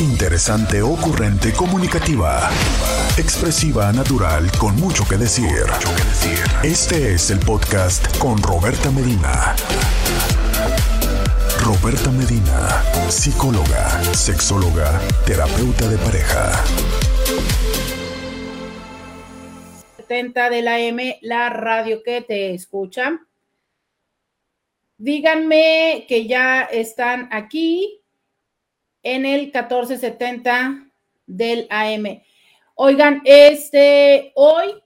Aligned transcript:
Interesante, 0.00 0.80
ocurrente, 0.80 1.52
comunicativa. 1.52 2.48
Expresiva, 3.18 3.92
natural, 3.92 4.50
con 4.58 4.74
mucho 4.76 5.04
que 5.06 5.18
decir. 5.18 5.66
Este 6.62 7.12
es 7.12 7.30
el 7.30 7.38
podcast 7.38 8.16
con 8.16 8.42
Roberta 8.42 8.90
Medina. 8.90 9.54
Roberta 11.62 12.10
Medina, 12.12 12.82
psicóloga, 13.10 14.02
sexóloga, 14.14 14.98
terapeuta 15.26 15.86
de 15.86 15.98
pareja. 15.98 16.64
70 19.98 20.48
de 20.48 20.62
la 20.62 20.80
M, 20.80 21.18
la 21.20 21.50
radio 21.50 22.02
que 22.02 22.22
te 22.22 22.54
escucha. 22.54 23.20
Díganme 24.96 26.06
que 26.08 26.26
ya 26.26 26.62
están 26.62 27.28
aquí 27.32 27.99
en 29.02 29.26
el 29.26 29.42
1470 29.42 30.86
del 31.26 31.66
AM. 31.70 32.22
Oigan, 32.74 33.22
este, 33.24 34.32
hoy, 34.34 34.82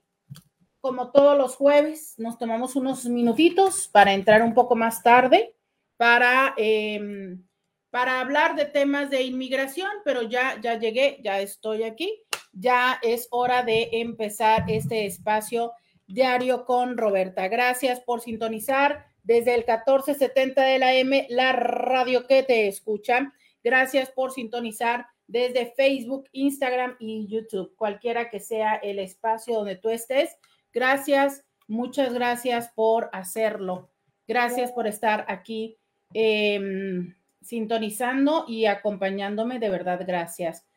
como 0.81 1.11
todos 1.11 1.37
los 1.37 1.55
jueves, 1.55 2.15
nos 2.17 2.37
tomamos 2.37 2.75
unos 2.75 3.05
minutitos 3.05 3.87
para 3.87 4.13
entrar 4.13 4.41
un 4.41 4.53
poco 4.53 4.75
más 4.75 5.01
tarde 5.01 5.55
para, 5.97 6.53
em, 6.57 7.41
para 7.89 8.19
hablar 8.19 8.55
de 8.55 8.65
temas 8.65 9.09
de 9.09 9.23
inmigración, 9.23 9.89
pero 10.03 10.21
ya, 10.21 10.59
ya 10.61 10.77
llegué, 10.77 11.19
ya 11.23 11.39
estoy 11.39 11.83
aquí 11.83 12.25
ya 12.55 12.99
es 13.01 13.27
hora 13.31 13.63
de 13.63 13.89
empezar 13.91 14.63
este 14.69 15.05
espacio 15.05 15.73
diario 16.07 16.65
con 16.65 16.97
Roberta. 16.97 17.47
Gracias 17.47 17.99
por 17.99 18.21
sintonizar 18.21 19.05
desde 19.23 19.53
el 19.55 19.65
1470 19.65 20.61
de 20.63 20.79
la 20.79 20.93
M, 20.93 21.27
la 21.29 21.51
radio 21.51 22.25
que 22.27 22.43
te 22.43 22.67
escucha. 22.67 23.33
Gracias 23.65 24.11
por 24.11 24.31
sintonizar 24.31 25.07
desde 25.25 25.73
Facebook, 25.75 26.29
Instagram 26.33 26.97
y 26.99 27.25
YouTube, 27.25 27.75
cualquiera 27.75 28.29
que 28.29 28.39
sea 28.39 28.75
el 28.75 28.99
espacio 28.99 29.55
donde 29.55 29.75
tú 29.75 29.89
estés. 29.89 30.37
Gracias, 30.71 31.43
muchas 31.67 32.13
gracias 32.13 32.69
por 32.75 33.09
hacerlo. 33.11 33.89
Gracias 34.27 34.71
por 34.71 34.85
estar 34.85 35.25
aquí 35.29 35.79
em, 36.13 37.15
sintonizando 37.41 38.45
y 38.47 38.67
acompañándome. 38.67 39.57
De 39.57 39.71
verdad, 39.71 39.99
gracias. 40.05 40.67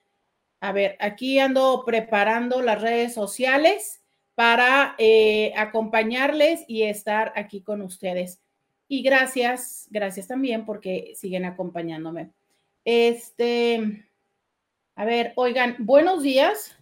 A 0.60 0.72
ver, 0.72 0.96
aquí 0.98 1.38
ando 1.38 1.82
preparando 1.84 2.62
las 2.62 2.80
redes 2.80 3.12
sociales 3.12 4.02
para 4.34 4.94
eh, 4.96 5.52
acompañarles 5.58 6.64
y 6.66 6.84
estar 6.84 7.34
aquí 7.36 7.60
con 7.60 7.82
ustedes. 7.82 8.40
Y 8.88 9.02
gracias, 9.02 9.88
gracias 9.90 10.26
también 10.26 10.64
porque 10.64 11.12
siguen 11.14 11.44
acompañándome. 11.44 12.32
Este, 12.84 14.04
a 14.94 15.04
ver, 15.04 15.32
oigan, 15.36 15.76
buenos 15.78 16.22
días. 16.22 16.76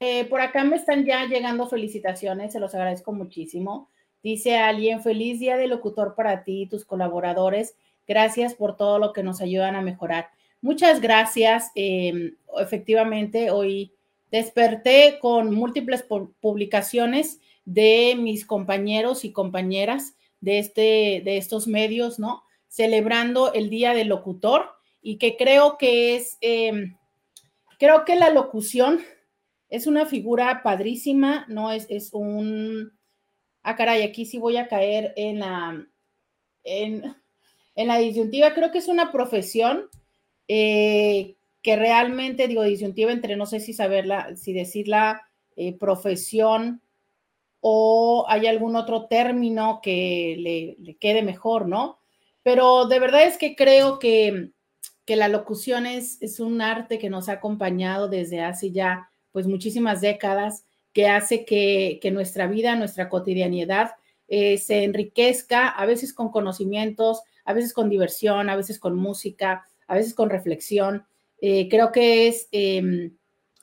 Eh, 0.00 0.24
por 0.26 0.40
acá 0.40 0.62
me 0.62 0.76
están 0.76 1.04
ya 1.04 1.26
llegando 1.26 1.66
felicitaciones, 1.66 2.52
se 2.52 2.60
los 2.60 2.74
agradezco 2.74 3.12
muchísimo. 3.12 3.90
Dice 4.22 4.56
alguien, 4.56 5.02
feliz 5.02 5.40
día 5.40 5.56
de 5.56 5.66
locutor 5.66 6.14
para 6.14 6.44
ti 6.44 6.62
y 6.62 6.66
tus 6.66 6.84
colaboradores. 6.84 7.76
Gracias 8.06 8.54
por 8.54 8.76
todo 8.76 8.98
lo 8.98 9.12
que 9.12 9.22
nos 9.22 9.40
ayudan 9.40 9.76
a 9.76 9.82
mejorar. 9.82 10.30
Muchas 10.60 11.00
gracias. 11.00 11.70
Em, 11.74 12.36
efectivamente, 12.58 13.50
hoy 13.50 13.92
desperté 14.30 15.18
con 15.20 15.54
múltiples 15.54 16.04
publicaciones 16.40 17.40
de 17.64 18.16
mis 18.18 18.44
compañeros 18.44 19.24
y 19.24 19.32
compañeras 19.32 20.14
de, 20.40 20.58
este, 20.58 21.22
de 21.24 21.36
estos 21.36 21.66
medios, 21.66 22.18
¿no? 22.18 22.42
Celebrando 22.68 23.52
el 23.52 23.70
Día 23.70 23.94
del 23.94 24.08
Locutor 24.08 24.70
y 25.02 25.18
que 25.18 25.36
creo 25.36 25.78
que 25.78 26.16
es, 26.16 26.38
em, 26.40 26.96
creo 27.78 28.04
que 28.04 28.16
la 28.16 28.30
locución 28.30 29.00
es 29.68 29.86
una 29.86 30.06
figura 30.06 30.62
padrísima, 30.62 31.46
¿no? 31.48 31.70
Es, 31.72 31.86
es 31.90 32.10
un, 32.12 32.92
ah, 33.62 33.76
caray, 33.76 34.02
aquí 34.02 34.26
sí 34.26 34.38
voy 34.38 34.56
a 34.56 34.68
caer 34.68 35.12
en 35.16 35.40
la, 35.40 35.86
en, 36.64 37.16
en 37.74 37.86
la 37.86 37.98
disyuntiva 37.98 38.54
creo 38.54 38.70
que 38.72 38.78
es 38.78 38.88
una 38.88 39.12
profesión 39.12 39.88
eh, 40.48 41.36
que 41.62 41.76
realmente, 41.76 42.48
digo, 42.48 42.62
disyuntiva 42.62 43.12
entre 43.12 43.36
no 43.36 43.46
sé 43.46 43.60
si 43.60 43.72
saberla, 43.72 44.36
si 44.36 44.52
decirla 44.52 45.22
eh, 45.56 45.76
profesión 45.76 46.82
o 47.60 48.24
hay 48.28 48.46
algún 48.46 48.76
otro 48.76 49.06
término 49.06 49.80
que 49.82 50.76
le, 50.78 50.96
quede 50.96 51.22
mejor, 51.22 51.66
¿no? 51.66 51.98
Pero 52.42 52.86
de 52.86 53.00
verdad 53.00 53.24
es 53.24 53.36
que 53.36 53.56
creo 53.56 53.98
que, 53.98 54.50
la 55.06 55.28
locución 55.28 55.86
es, 55.86 56.20
es, 56.20 56.38
un 56.38 56.60
arte 56.60 56.98
que 56.98 57.08
nos 57.08 57.30
ha 57.30 57.32
acompañado 57.32 58.08
desde 58.08 58.42
hace 58.42 58.72
ya 58.72 59.08
pues 59.32 59.46
muchísimas 59.46 60.02
décadas, 60.02 60.64
que 60.92 61.06
hace 61.06 61.44
que, 61.44 62.00
nuestra 62.12 62.46
vida, 62.46 62.74
nuestra 62.76 63.08
cotidianidad 63.08 63.92
eh, 64.26 64.58
se 64.58 64.84
enriquezca, 64.84 65.68
a 65.68 65.86
veces 65.86 66.12
con 66.12 66.30
conocimientos, 66.30 67.22
a 67.44 67.52
veces 67.52 67.72
con 67.72 67.88
diversión, 67.88 68.50
a 68.50 68.56
veces 68.56 68.78
con 68.78 68.96
música, 68.96 69.64
a 69.86 69.94
veces 69.94 70.14
con 70.14 70.28
reflexión. 70.28 71.04
Eh, 71.40 71.68
creo 71.68 71.92
que 71.92 72.28
es, 72.28 72.48
em, 72.50 73.16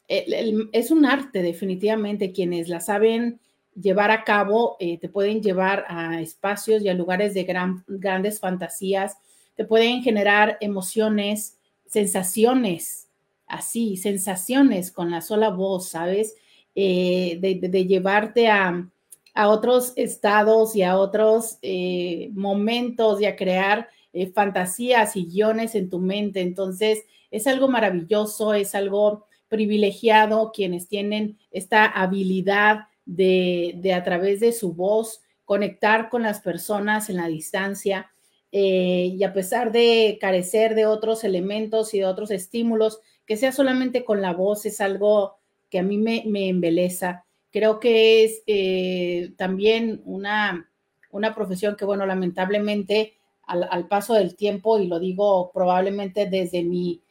es 0.07 0.91
un 0.91 1.05
arte 1.05 1.41
definitivamente. 1.41 2.31
Quienes 2.31 2.69
la 2.69 2.79
saben 2.79 3.39
llevar 3.79 4.11
a 4.11 4.23
cabo 4.23 4.77
eh, 4.79 4.97
te 4.97 5.09
pueden 5.09 5.41
llevar 5.41 5.85
a 5.87 6.21
espacios 6.21 6.81
y 6.81 6.89
a 6.89 6.93
lugares 6.93 7.33
de 7.33 7.43
grandes 7.87 8.39
fantasías, 8.39 9.17
te 9.55 9.65
pueden 9.65 10.01
generar 10.01 10.57
emociones, 10.61 11.57
sensaciones, 11.85 13.07
así, 13.47 13.97
sensaciones 13.97 14.91
con 14.91 15.11
la 15.11 15.21
sola 15.21 15.49
voz, 15.49 15.89
¿sabes? 15.89 16.35
Eh, 16.73 17.37
de, 17.39 17.85
llevarte 17.85 18.49
a, 18.49 18.89
a 19.33 19.47
otros 19.47 19.93
estados 19.95 20.75
y 20.75 20.83
a 20.83 20.97
otros 20.97 21.57
eh, 21.61 22.29
momentos 22.33 23.21
y 23.21 23.25
a 23.25 23.35
crear 23.35 23.89
fantasías 24.33 25.17
y 25.17 25.25
guiones 25.25 25.75
en 25.75 25.89
tu 25.89 25.99
mente. 25.99 26.41
Entonces, 26.41 27.03
es 27.31 27.47
algo 27.47 27.67
maravilloso, 27.67 28.53
es 28.53 28.73
algo 28.73 29.25
privilegiado 29.49 30.51
quienes 30.53 30.87
tienen 30.87 31.37
esta 31.51 31.85
habilidad 31.85 32.87
de, 33.05 33.93
a 33.95 34.03
través 34.03 34.39
de 34.39 34.51
su 34.51 34.73
voz 34.73 35.21
conectar 35.43 36.09
con 36.09 36.23
las 36.23 36.41
personas 36.41 37.09
en 37.09 37.17
la 37.17 37.27
distancia. 37.27 38.11
Eh, 38.51 39.13
y 39.17 39.23
a 39.23 39.33
pesar 39.33 39.71
de 39.71 40.17
carecer 40.19 40.75
de 40.75 40.85
otros 40.85 41.23
elementos 41.23 41.93
y 41.93 41.99
de 41.99 42.05
otros 42.05 42.31
estímulos, 42.31 42.99
que 43.25 43.37
sea 43.37 43.51
solamente 43.51 44.05
con 44.05 44.21
la 44.21 44.33
voz 44.33 44.65
es 44.65 44.81
algo 44.81 45.37
que 45.69 45.79
a 45.79 45.83
mí 45.83 45.97
me, 45.97 46.23
me 46.25 46.47
embeleza 46.47 47.25
Creo 47.55 47.79
que 47.79 48.25
es 48.25 48.43
eh, 48.47 49.31
también 49.37 50.01
una, 50.03 50.69
una 51.09 51.33
profesión 51.33 51.77
que, 51.77 51.85
bueno, 51.85 52.05
lamentablemente 52.05 53.13
al, 53.47 53.87
paso 53.87 54.13
del 54.13 54.35
tiempo, 54.35 54.77
y 54.77 54.87
lo 54.87 54.99
digo 54.99 55.51
probablemente 55.53 56.25
desde 56.25 56.63
mi 56.63 57.01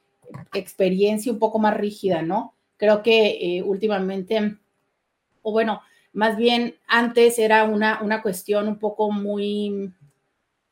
experiencia 0.52 1.32
un 1.32 1.38
poco 1.38 1.58
más 1.58 1.74
rígida, 1.74 2.20
¿no? 2.20 2.52
Creo 2.76 3.02
que 3.02 3.38
eh, 3.40 3.62
últimamente, 3.62 4.58
o 5.44 5.52
bueno, 5.52 5.82
más 6.12 6.36
bien 6.36 6.76
antes 6.88 7.38
era 7.38 7.64
una, 7.64 8.00
una 8.02 8.22
cuestión 8.22 8.66
un 8.66 8.78
poco 8.78 9.12
muy, 9.12 9.92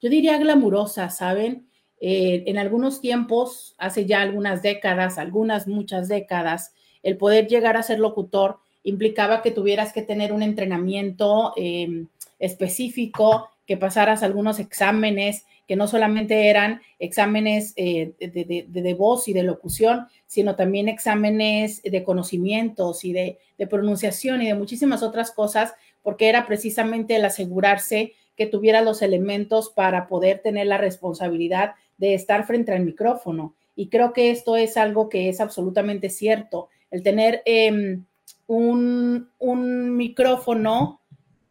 yo 0.01 0.11
diría 0.11 0.39
glamurosa, 0.39 1.11
¿saben? 1.11 1.69
Eh, 2.01 2.45
en 2.47 2.59
algunos 2.59 3.01
tiempos, 3.01 3.77
hace 3.79 4.07
ya 4.07 4.23
algunas 4.23 4.63
décadas, 4.63 5.19
algunas, 5.19 5.69
muchas 5.69 6.09
décadas, 6.09 6.75
el 7.05 7.17
poder 7.17 7.47
llegar 7.47 7.77
a 7.77 7.83
ser 7.83 8.01
locutor 8.01 8.59
implicaba 8.83 9.43
que 9.43 9.53
tuvieras 9.53 9.93
que 9.93 10.03
tener 10.03 10.33
un 10.33 10.43
entrenamiento 10.43 11.53
em, 11.57 12.09
específico, 12.39 13.51
que 13.67 13.77
pasaras 13.77 14.23
algunos 14.23 14.59
exámenes, 14.59 15.45
que 15.67 15.77
no 15.77 15.87
solamente 15.87 16.49
eran 16.49 16.81
exámenes 16.99 17.73
eh, 17.77 18.13
de, 18.19 18.95
voz 18.95 19.29
y 19.29 19.33
de 19.33 19.43
locución, 19.43 20.07
sino 20.27 20.57
también 20.57 20.89
exámenes 20.89 21.83
de 21.83 22.05
conocimientos 22.05 23.05
y 23.05 23.13
de, 23.13 23.39
pronunciación 23.71 24.43
y 24.43 24.47
de 24.47 24.55
muchísimas 24.55 25.03
otras 25.03 25.31
cosas, 25.31 25.75
porque 26.03 26.29
era 26.29 26.47
precisamente 26.47 27.15
el 27.17 27.25
asegurarse 27.25 28.13
que 28.37 28.47
tuviera 28.47 28.81
los 28.81 29.03
elementos 29.03 29.71
para 29.71 30.09
poder 30.09 30.41
tener 30.41 30.67
la 30.67 30.79
responsabilidad 30.79 31.75
de 31.97 32.15
estar 32.15 32.45
frente 32.45 32.73
al 32.73 32.85
micrófono. 32.85 33.55
Y 33.77 33.89
creo 33.89 34.13
que 34.13 34.31
esto 34.31 34.57
es 34.57 34.77
algo 34.77 35.09
que 35.09 35.29
es 35.29 35.41
absolutamente 35.41 36.11
cierto, 36.11 36.69
el 36.91 37.03
tener... 37.03 37.43
Em, 37.45 38.05
un, 38.47 39.97
micrófono, 39.97 41.01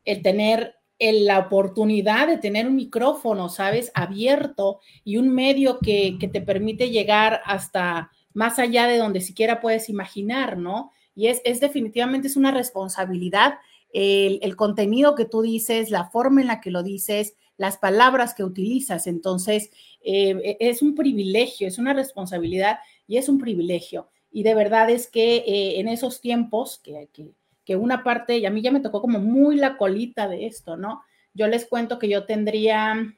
el 0.06 0.22
tener 0.22 0.76
la 1.02 1.40
oportunidad 1.40 2.28
de 2.28 2.38
tener 2.38 2.68
un 2.68 2.76
micrófono, 2.76 3.50
¿sabes? 3.50 3.92
Abierto 3.96 4.80
y 5.04 5.18
un 5.18 5.30
medio 5.30 5.80
que, 5.80 6.18
te 6.32 6.42
permite 6.42 6.90
llegar 6.90 7.42
hasta 7.46 8.12
más 8.34 8.60
allá 8.60 8.88
de 8.88 8.98
donde 8.98 9.22
siquiera 9.22 9.60
puedes 9.60 9.90
imaginar, 9.90 10.58
¿no? 10.58 10.92
Y 11.16 11.28
es, 11.28 11.42
es 11.44 11.60
definitivamente 11.60 12.28
es 12.28 12.38
una 12.38 12.52
responsabilidad 12.52 13.56
el, 13.94 14.56
contenido 14.56 15.16
que 15.16 15.26
tú 15.26 15.42
dices, 15.42 15.90
la 15.90 16.10
forma 16.10 16.42
en 16.42 16.48
la 16.48 16.62
que 16.62 16.72
lo 16.72 16.84
dices, 16.84 17.36
las 17.58 17.78
palabras 17.78 18.34
que 18.34 18.44
utilizas. 18.44 19.08
Entonces, 19.08 19.70
eh, 20.02 20.58
es 20.60 20.82
un 20.82 20.96
privilegio, 20.96 21.68
es 21.68 21.78
una 21.78 21.94
responsabilidad 21.94 22.80
y 23.08 23.18
es 23.18 23.30
un 23.30 23.40
privilegio. 23.40 24.10
Y 24.32 24.44
de 24.44 24.56
verdad 24.56 24.90
es 24.90 25.08
que 25.08 25.38
eh, 25.38 25.80
en 25.80 25.88
esos 25.88 26.22
tiempos, 26.22 26.80
que, 26.84 27.10
que, 27.12 27.32
que 27.66 27.76
una 27.76 28.04
parte, 28.04 28.38
y 28.38 28.46
a 28.46 28.50
mí 28.50 28.62
ya 28.62 28.72
me 28.72 28.80
tocó 28.80 29.02
como 29.02 29.20
muy 29.20 29.56
la 29.56 29.78
colita 29.78 30.28
de 30.28 30.46
esto, 30.46 30.78
¿no? 30.78 31.02
Yo 31.34 31.48
les 31.48 31.66
cuento 31.66 32.00
que 32.00 32.10
yo 32.10 32.26
tendría, 32.26 33.14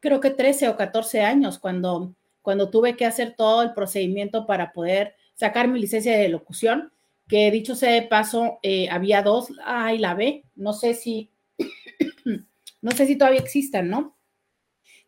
creo 0.00 0.20
que 0.20 0.30
13 0.30 0.68
o 0.68 0.76
14 0.76 1.22
años 1.22 1.58
cuando, 1.58 2.14
cuando 2.42 2.70
tuve 2.70 2.96
que 2.96 3.06
hacer 3.06 3.34
todo 3.36 3.62
el 3.62 3.72
procedimiento 3.72 4.46
para 4.46 4.72
poder 4.72 5.14
sacar 5.34 5.68
mi 5.68 5.80
licencia 5.80 6.16
de 6.16 6.28
locución, 6.28 6.92
que 7.28 7.50
dicho 7.50 7.74
sea 7.74 7.92
de 7.92 8.02
paso, 8.02 8.58
eh, 8.62 8.88
había 8.90 9.22
dos, 9.22 9.52
ay, 9.64 9.98
la 9.98 10.14
B, 10.14 10.44
no 10.56 10.72
sé 10.72 10.94
si, 10.94 11.30
no 12.82 12.90
sé 12.90 13.06
si 13.06 13.16
todavía 13.16 13.40
existan, 13.40 13.88
¿no? 13.88 14.16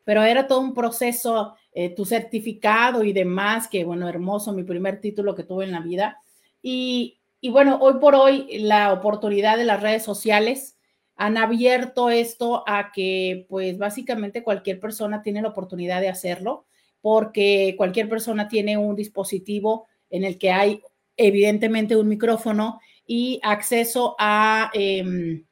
Pero 0.04 0.22
era 0.22 0.46
todo 0.46 0.60
un 0.60 0.72
proceso, 0.72 1.54
eh, 1.72 1.94
tu 1.94 2.04
certificado 2.04 3.02
y 3.02 3.12
demás, 3.12 3.66
que 3.68 3.84
bueno, 3.84 4.08
hermoso, 4.08 4.52
mi 4.52 4.62
primer 4.62 5.00
título 5.00 5.34
que 5.34 5.44
tuve 5.44 5.64
en 5.64 5.72
la 5.72 5.80
vida. 5.80 6.20
Y, 6.62 7.18
y 7.42 7.50
bueno, 7.50 7.78
hoy 7.80 7.94
por 7.94 8.14
hoy 8.14 8.46
la 8.60 8.92
oportunidad 8.92 9.58
de 9.58 9.64
las 9.64 9.82
redes 9.82 10.04
sociales 10.04 10.78
han 11.16 11.36
abierto 11.36 12.08
esto 12.08 12.62
a 12.68 12.92
que 12.92 13.46
pues 13.48 13.76
básicamente 13.76 14.44
cualquier 14.44 14.78
persona 14.78 15.22
tiene 15.22 15.42
la 15.42 15.48
oportunidad 15.48 16.00
de 16.00 16.08
hacerlo 16.08 16.66
porque 17.00 17.74
cualquier 17.76 18.08
persona 18.08 18.46
tiene 18.46 18.78
un 18.78 18.94
dispositivo 18.94 19.88
en 20.08 20.22
el 20.22 20.38
que 20.38 20.52
hay 20.52 20.82
evidentemente 21.16 21.96
un 21.96 22.08
micrófono 22.08 22.80
y 23.08 23.40
acceso 23.42 24.14
a 24.20 24.70
em, 24.72 25.44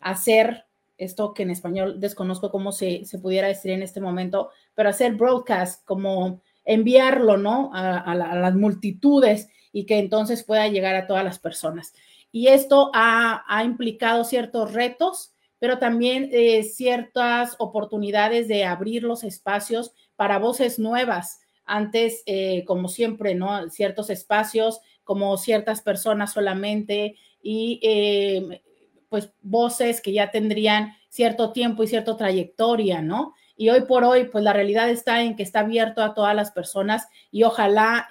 hacer 0.00 0.66
esto 0.98 1.32
que 1.32 1.44
en 1.44 1.50
español 1.50 1.98
desconozco 1.98 2.50
cómo 2.50 2.72
se, 2.72 3.04
pudiera 3.22 3.48
decir 3.48 3.70
en 3.70 3.82
este 3.82 4.02
momento, 4.02 4.50
pero 4.74 4.90
hacer 4.90 5.14
broadcast, 5.14 5.82
como 5.86 6.42
enviarlo, 6.64 7.38
¿no? 7.38 7.70
A, 7.72 8.14
las 8.14 8.54
multitudes 8.54 9.48
y 9.72 9.86
que 9.86 9.98
entonces 9.98 10.44
pueda 10.44 10.68
llegar 10.68 10.94
a 10.94 11.06
todas 11.06 11.24
las 11.24 11.38
personas. 11.38 11.94
Y 12.30 12.48
esto 12.48 12.90
ha, 12.94 13.62
implicado 13.64 14.24
ciertos 14.24 14.72
retos, 14.72 15.34
pero 15.58 15.78
también 15.78 16.30
eh, 16.32 16.62
ciertas 16.62 17.56
oportunidades 17.58 18.48
de 18.48 18.64
abrir 18.64 19.02
los 19.02 19.22
espacios 19.22 19.92
para 20.16 20.38
voces 20.38 20.78
nuevas, 20.78 21.40
antes, 21.64 22.22
eh, 22.26 22.64
como 22.64 22.88
siempre, 22.88 23.34
¿no? 23.34 23.70
Ciertos 23.70 24.10
espacios, 24.10 24.80
como 25.04 25.36
ciertas 25.36 25.80
personas 25.82 26.32
solamente 26.32 27.16
y 27.42 27.80
eh, 27.82 28.62
pues 29.08 29.32
voces 29.42 30.00
que 30.00 30.12
ya 30.12 30.30
tendrían 30.30 30.96
cierto 31.08 31.52
tiempo 31.52 31.82
y 31.82 31.86
cierta 31.86 32.16
trayectoria, 32.16 33.02
¿no? 33.02 33.34
Y 33.56 33.68
hoy 33.68 33.82
por 33.82 34.04
hoy, 34.04 34.24
pues 34.24 34.42
la 34.42 34.52
realidad 34.52 34.88
está 34.88 35.22
en 35.22 35.36
que 35.36 35.42
está 35.42 35.60
abierto 35.60 36.02
a 36.02 36.14
todas 36.14 36.34
las 36.34 36.50
personas 36.50 37.06
y 37.30 37.42
ojalá, 37.44 38.08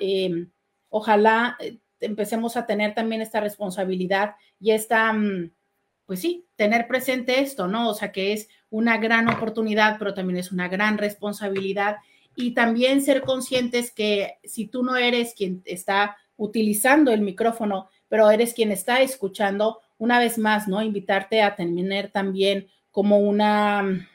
ojalá 0.92 1.58
eh, 1.60 1.80
empecemos 2.00 2.56
a 2.56 2.68
tener 2.68 2.94
también 2.94 3.22
esta 3.22 3.40
responsabilidad 3.40 4.36
y 4.60 4.72
esta, 4.72 5.12
mm, 5.12 5.52
pues 6.06 6.20
sí, 6.20 6.46
tener 6.56 6.88
presente 6.88 7.40
esto, 7.40 7.68
¿no? 7.68 7.90
O 7.90 7.94
sea, 7.96 8.12
que 8.12 8.34
es 8.34 8.48
una 8.70 8.98
gran 8.98 9.28
oportunidad, 9.30 9.98
pero 9.98 10.14
también 10.14 10.38
es 10.38 10.52
una 10.52 10.68
gran 10.68 11.00
responsabilidad 11.00 11.98
y 12.36 12.54
también 12.54 13.02
ser 13.02 13.22
conscientes 13.22 13.92
que 13.92 14.36
si 14.44 14.68
tú 14.68 14.84
no 14.84 14.96
eres 14.96 15.34
quien 15.36 15.62
está 15.66 16.18
utilizando 16.38 17.12
el 17.12 17.22
micrófono, 17.22 17.90
pero 18.10 18.30
eres 18.30 18.54
quien 18.54 18.72
está 18.72 19.02
escuchando, 19.02 19.80
una 19.98 20.20
vez 20.20 20.38
más, 20.38 20.68
¿no? 20.68 20.82
Invitarte 20.82 21.44
a 21.44 21.56
tener 21.56 22.12
también 22.12 22.68
como 22.90 23.20
una 23.20 23.84
mm, 23.84 24.08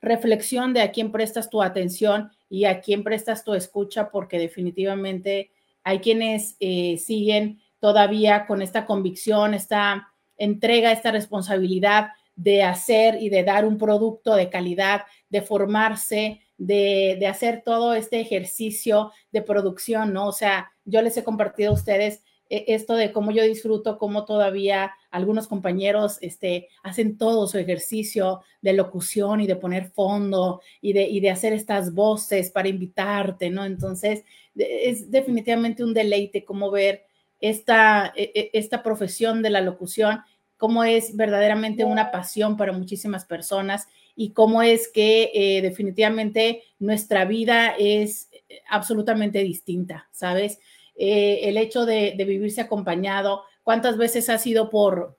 reflexión 0.00 0.74
de 0.74 0.82
a 0.82 0.90
quién 0.90 1.12
prestas 1.12 1.48
tu 1.48 1.62
atención 1.62 2.32
y 2.50 2.64
a 2.64 2.80
quién 2.80 3.04
prestas 3.04 3.44
tu 3.44 3.54
escucha, 3.54 4.10
porque 4.10 4.38
definitivamente 4.38 5.51
hay 5.84 6.00
quienes 6.00 6.56
eh, 6.60 6.98
siguen 6.98 7.60
todavía 7.80 8.46
con 8.46 8.62
esta 8.62 8.86
convicción, 8.86 9.54
esta 9.54 10.08
entrega, 10.36 10.92
esta 10.92 11.10
responsabilidad 11.10 12.08
de 12.36 12.62
hacer 12.62 13.20
y 13.20 13.28
de 13.28 13.44
dar 13.44 13.64
un 13.64 13.78
producto 13.78 14.34
de 14.34 14.48
calidad, 14.48 15.02
de 15.28 15.42
formarse, 15.42 16.40
de, 16.56 17.26
hacer 17.26 17.62
todo 17.64 17.94
este 17.94 18.20
ejercicio 18.20 19.12
de 19.30 19.42
producción, 19.42 20.12
¿no? 20.12 20.28
O 20.28 20.32
sea, 20.32 20.70
yo 20.84 21.02
les 21.02 21.16
he 21.16 21.24
compartido 21.24 21.70
a 21.70 21.74
ustedes 21.74 22.22
esto 22.52 22.94
de 22.94 23.12
cómo 23.12 23.30
yo 23.30 23.42
disfruto, 23.42 23.96
cómo 23.96 24.24
todavía 24.24 24.92
algunos 25.10 25.48
compañeros 25.48 26.18
este, 26.20 26.68
hacen 26.82 27.16
todo 27.16 27.46
su 27.46 27.56
ejercicio 27.58 28.42
de 28.60 28.74
locución 28.74 29.40
y 29.40 29.46
de 29.46 29.56
poner 29.56 29.90
fondo 29.90 30.60
y 30.80 30.92
de, 30.92 31.30
hacer 31.30 31.54
estas 31.54 31.94
voces 31.94 32.50
para 32.50 32.68
invitarte, 32.68 33.48
¿no? 33.48 33.64
Entonces, 33.64 34.24
es 34.54 35.10
definitivamente 35.10 35.82
un 35.82 35.94
deleite 35.94 36.44
cómo 36.44 36.70
ver 36.70 37.04
esta, 37.40 38.12
e, 38.14 38.30
e, 38.34 38.50
esta 38.52 38.82
profesión 38.82 39.42
de 39.42 39.50
la 39.50 39.62
locución, 39.62 40.20
cómo 40.58 40.84
es 40.84 41.16
verdaderamente 41.16 41.84
una 41.84 42.10
pasión 42.10 42.56
para 42.56 42.72
muchísimas 42.72 43.24
personas 43.24 43.88
y 44.14 44.32
cómo 44.32 44.62
es 44.62 44.88
que 44.88 45.30
eh, 45.34 45.62
definitivamente 45.62 46.62
nuestra 46.78 47.24
vida 47.24 47.74
es 47.78 48.28
eh, 48.32 48.60
absolutamente 48.68 49.42
distinta, 49.42 50.08
¿sabes? 50.12 50.58
Eh, 50.94 51.48
el 51.48 51.56
hecho 51.56 51.86
de, 51.86 52.14
vivirse 52.16 52.60
acompañado, 52.60 53.44
cuántas 53.62 53.96
veces 53.96 54.28
ha 54.28 54.38
sido 54.38 54.70
por, 54.70 55.16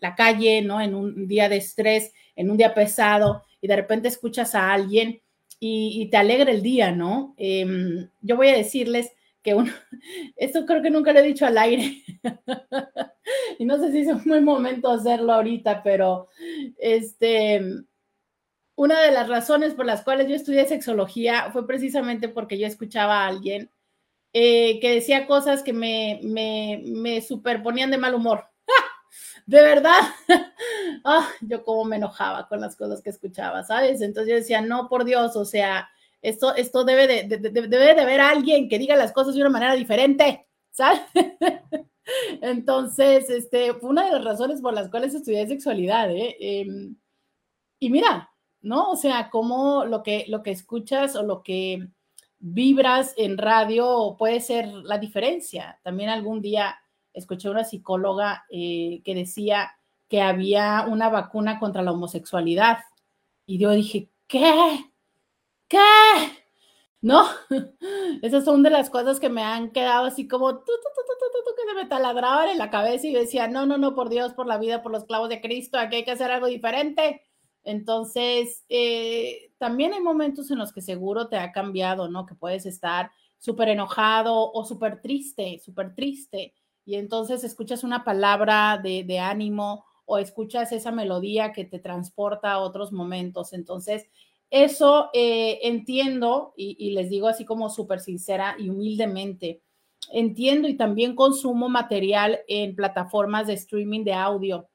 la 0.00 0.14
calle, 0.14 0.62
¿no? 0.62 0.80
En 0.80 0.94
un 0.94 1.28
día 1.28 1.48
de 1.48 1.56
estrés, 1.56 2.12
en 2.34 2.50
un 2.50 2.56
día 2.56 2.74
pesado, 2.74 3.44
y 3.60 3.68
de 3.68 3.76
repente 3.76 4.08
escuchas 4.08 4.54
a 4.54 4.72
alguien 4.72 5.20
y, 5.58 6.08
te 6.10 6.16
alegra 6.16 6.50
el 6.50 6.62
día, 6.62 6.90
¿no? 6.90 7.34
Em, 7.36 8.08
yo 8.22 8.36
voy 8.36 8.48
a 8.48 8.56
decirles 8.56 9.12
que 9.42 9.54
uno, 9.54 9.70
esto 10.36 10.64
creo 10.64 10.82
que 10.82 10.90
nunca 10.90 11.12
lo 11.12 11.20
he 11.20 11.22
dicho 11.22 11.44
al 11.44 11.58
aire, 11.58 12.02
y 13.58 13.64
no 13.66 13.78
sé 13.78 13.92
si 13.92 14.00
es 14.00 14.08
un 14.08 14.24
buen 14.24 14.44
momento 14.44 14.90
hacerlo 14.90 15.34
ahorita, 15.34 15.82
pero 15.82 16.28
este, 16.78 17.60
una 18.74 19.02
de 19.02 19.10
las 19.10 19.28
razones 19.28 19.74
por 19.74 19.84
las 19.84 20.02
cuales 20.02 20.28
yo 20.28 20.34
estudié 20.34 20.64
sexología 20.66 21.50
fue 21.52 21.66
precisamente 21.66 22.28
porque 22.30 22.58
yo 22.58 22.66
escuchaba 22.66 23.24
a 23.24 23.26
alguien 23.26 23.70
eh, 24.32 24.78
que 24.80 24.94
decía 24.94 25.26
cosas 25.26 25.62
que 25.62 25.72
me, 25.72 26.20
me, 26.22 27.20
superponían 27.20 27.90
de 27.90 27.98
mal 27.98 28.14
humor. 28.14 28.44
De 29.46 29.60
verdad, 29.60 30.00
ah, 31.04 31.28
yo 31.40 31.64
como 31.64 31.84
me 31.84 31.96
enojaba 31.96 32.46
con 32.48 32.60
las 32.60 32.76
cosas 32.76 33.02
que 33.02 33.10
escuchaba, 33.10 33.64
¿sabes? 33.64 34.00
Entonces 34.00 34.30
yo 34.30 34.36
decía, 34.36 34.60
no, 34.60 34.88
por 34.88 35.04
Dios, 35.04 35.34
o 35.34 35.44
sea, 35.44 35.90
esto, 36.22 36.54
esto 36.54 36.84
debe 36.84 37.06
de, 37.06 37.38
debe 37.38 37.94
de 37.94 38.00
haber 38.00 38.20
alguien 38.20 38.68
que 38.68 38.78
diga 38.78 38.94
las 38.94 39.12
cosas 39.12 39.34
de 39.34 39.40
una 39.40 39.50
manera 39.50 39.74
diferente, 39.74 40.46
¿sabes? 40.70 41.00
Entonces, 42.40 43.28
este, 43.30 43.74
fue 43.74 43.90
una 43.90 44.04
de 44.04 44.12
las 44.12 44.24
razones 44.24 44.60
por 44.60 44.74
las 44.74 44.88
cuales 44.90 45.14
estudié 45.14 45.46
sexualidad, 45.48 46.10
¿eh? 46.10 46.36
Em, 46.40 46.96
y 47.80 47.90
mira, 47.90 48.30
¿no? 48.62 48.90
O 48.90 48.96
sea, 48.96 49.30
cómo 49.30 49.84
lo 49.84 50.02
que, 50.02 50.26
lo 50.28 50.42
que 50.42 50.50
escuchas 50.50 51.16
o 51.16 51.22
lo 51.22 51.42
que 51.42 51.88
vibras 52.40 53.14
en 53.16 53.38
radio 53.38 54.16
puede 54.18 54.40
ser 54.40 54.66
la 54.68 54.98
diferencia. 54.98 55.78
También 55.84 56.10
algún 56.10 56.40
día 56.40 56.76
escuché 57.12 57.48
una 57.48 57.64
psicóloga 57.64 58.44
eh, 58.50 59.02
que 59.04 59.14
decía 59.14 59.70
que 60.08 60.20
había 60.22 60.86
una 60.88 61.08
vacuna 61.08 61.60
contra 61.60 61.82
la 61.82 61.92
homosexualidad. 61.92 62.78
Y 63.46 63.58
yo 63.58 63.70
dije, 63.70 64.10
¿qué? 64.26 64.90
¿Qué? 65.68 65.78
¿No? 67.00 67.26
Esas 68.22 68.44
son 68.44 68.62
de 68.62 68.70
las 68.70 68.90
cosas 68.90 69.20
que 69.20 69.28
me 69.28 69.42
han 69.42 69.70
quedado 69.70 70.06
así 70.06 70.26
como 70.26 70.64
que 70.64 71.68
se 71.68 71.74
me 71.74 71.86
taladraban 71.86 72.48
en 72.48 72.58
la 72.58 72.70
cabeza 72.70 73.06
y 73.06 73.12
decía, 73.12 73.46
no, 73.48 73.66
no, 73.66 73.78
no, 73.78 73.94
por 73.94 74.08
Dios, 74.08 74.32
por 74.34 74.46
la 74.46 74.58
vida, 74.58 74.82
por 74.82 74.92
los 74.92 75.04
clavos 75.04 75.28
de 75.28 75.40
Cristo, 75.40 75.78
aquí 75.78 75.96
hay 75.96 76.04
que 76.04 76.10
hacer 76.10 76.30
algo 76.30 76.46
diferente. 76.46 77.22
Entonces, 77.64 78.64
eh, 78.68 79.52
también 79.58 79.92
hay 79.92 80.00
momentos 80.00 80.50
en 80.50 80.58
los 80.58 80.72
que 80.72 80.80
seguro 80.80 81.28
te 81.28 81.36
ha 81.36 81.52
cambiado, 81.52 82.08
¿no? 82.08 82.26
Que 82.26 82.34
puedes 82.34 82.66
estar 82.66 83.10
súper 83.38 83.68
enojado 83.68 84.50
o 84.52 84.64
súper 84.64 85.00
triste, 85.02 85.60
súper 85.64 85.94
triste. 85.94 86.54
Y 86.84 86.96
entonces 86.96 87.44
escuchas 87.44 87.84
una 87.84 88.04
palabra 88.04 88.80
de, 88.82 89.18
ánimo 89.18 89.84
o 90.06 90.18
escuchas 90.18 90.72
esa 90.72 90.90
melodía 90.90 91.52
que 91.52 91.64
te 91.64 91.78
transporta 91.78 92.52
a 92.52 92.60
otros 92.60 92.92
momentos. 92.92 93.52
Entonces, 93.52 94.06
eso 94.50 95.10
eh, 95.12 95.60
entiendo 95.62 96.54
y, 96.56 96.76
y, 96.78 96.92
les 96.92 97.10
digo 97.10 97.28
así 97.28 97.44
como 97.44 97.70
súper 97.70 98.00
sincera 98.00 98.56
y 98.58 98.68
humildemente, 98.68 99.62
entiendo 100.12 100.66
y 100.66 100.76
también 100.76 101.14
consumo 101.14 101.68
material 101.68 102.40
en 102.48 102.74
plataformas 102.74 103.46
de 103.46 103.52
streaming 103.52 104.02
de 104.02 104.14
audio 104.14 104.69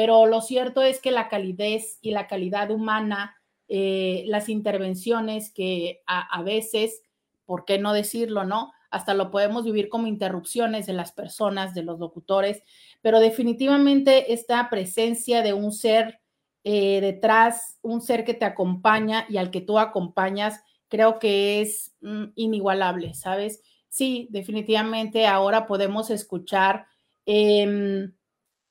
pero 0.00 0.24
lo 0.24 0.40
cierto 0.40 0.80
es 0.80 0.98
que 0.98 1.10
la 1.10 1.28
calidez 1.28 1.98
y 2.00 2.12
la 2.12 2.26
calidad 2.26 2.70
humana, 2.70 3.36
eh, 3.68 4.24
las 4.28 4.48
intervenciones 4.48 5.52
que 5.52 6.00
a, 6.06 6.40
veces, 6.40 7.02
¿por 7.44 7.66
qué 7.66 7.76
no 7.76 7.92
decirlo, 7.92 8.44
no? 8.44 8.72
Hasta 8.90 9.12
lo 9.12 9.30
podemos 9.30 9.66
vivir 9.66 9.90
como 9.90 10.06
interrupciones 10.06 10.86
de 10.86 10.94
las 10.94 11.12
personas, 11.12 11.74
de 11.74 11.82
los 11.82 11.98
locutores, 11.98 12.62
pero 13.02 13.20
definitivamente 13.20 14.32
esta 14.32 14.70
presencia 14.70 15.42
de 15.42 15.52
un 15.52 15.70
ser 15.70 16.22
eh, 16.64 17.02
detrás 17.02 17.78
un 17.82 18.00
ser 18.00 18.24
que 18.24 18.32
te 18.32 18.46
acompaña 18.46 19.26
y 19.28 19.36
al 19.36 19.50
que 19.50 19.60
tú 19.60 19.78
acompañas, 19.78 20.62
creo 20.88 21.18
que 21.18 21.60
es 21.60 21.94
mm, 22.00 22.28
inigualable, 22.36 23.12
¿sabes? 23.12 23.62
Sí, 23.90 24.28
definitivamente 24.30 25.26
ahora 25.26 25.66
podemos 25.66 26.08
escuchar 26.08 26.86
em, 27.26 28.14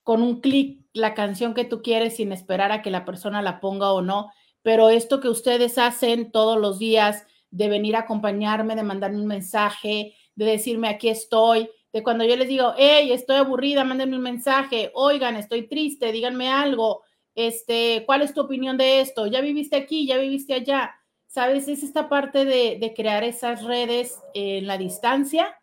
con 0.01 0.24
un 0.24 0.41
clic 0.41 0.88
la 1.00 1.13
canción 1.13 1.53
que 1.53 1.65
tú 1.65 1.82
quieres 1.82 2.18
sin 2.18 2.32
esperar 2.32 2.72
a 2.72 2.82
que 2.82 2.91
la 2.91 3.06
persona 3.06 3.41
la 3.41 3.60
ponga 3.60 3.91
o 3.91 4.01
no, 4.01 4.32
pero 4.62 4.89
esto 4.89 5.20
que 5.20 5.29
ustedes 5.29 5.77
hacen 5.77 6.32
todos 6.32 6.60
los 6.60 6.79
días 6.79 7.25
de 7.51 7.70
venir 7.70 7.96
a 7.96 8.01
acompañarme, 8.01 8.75
de 8.75 8.84
mandarme 8.84 9.20
un 9.20 9.27
mensaje, 9.27 10.13
de 10.36 10.46
decirme 10.46 10.89
aquí 10.89 11.10
estoy, 11.10 11.70
de 11.91 12.03
cuando 12.03 12.24
yo 12.24 12.36
les 12.36 12.48
digo, 12.48 12.74
hey, 12.77 13.12
estoy 13.12 13.38
aburrida, 13.38 13.84
mándenme 13.84 14.15
un 14.15 14.22
mensaje, 14.22 14.91
oigan, 14.94 15.36
estoy 15.36 15.68
triste, 15.68 16.12
díganme 16.12 16.50
algo, 16.50 17.03
este, 17.36 18.03
¿cuál 18.06 18.22
es 18.22 18.34
tu 18.34 18.41
opinión 18.41 18.77
de 18.77 19.01
esto? 19.01 19.25
¿Ya 19.27 19.41
viviste 19.41 19.75
aquí? 19.75 20.06
¿Ya 20.06 20.18
viviste 20.18 20.53
allá? 20.53 20.96
¿Sabes? 21.27 21.68
Es 21.68 21.84
esta 21.84 22.10
parte 22.10 22.44
de, 22.44 22.94
crear 22.96 23.24
esas 23.24 23.63
redes 23.63 24.20
en 24.34 24.68
la 24.68 24.77
distancia 24.77 25.56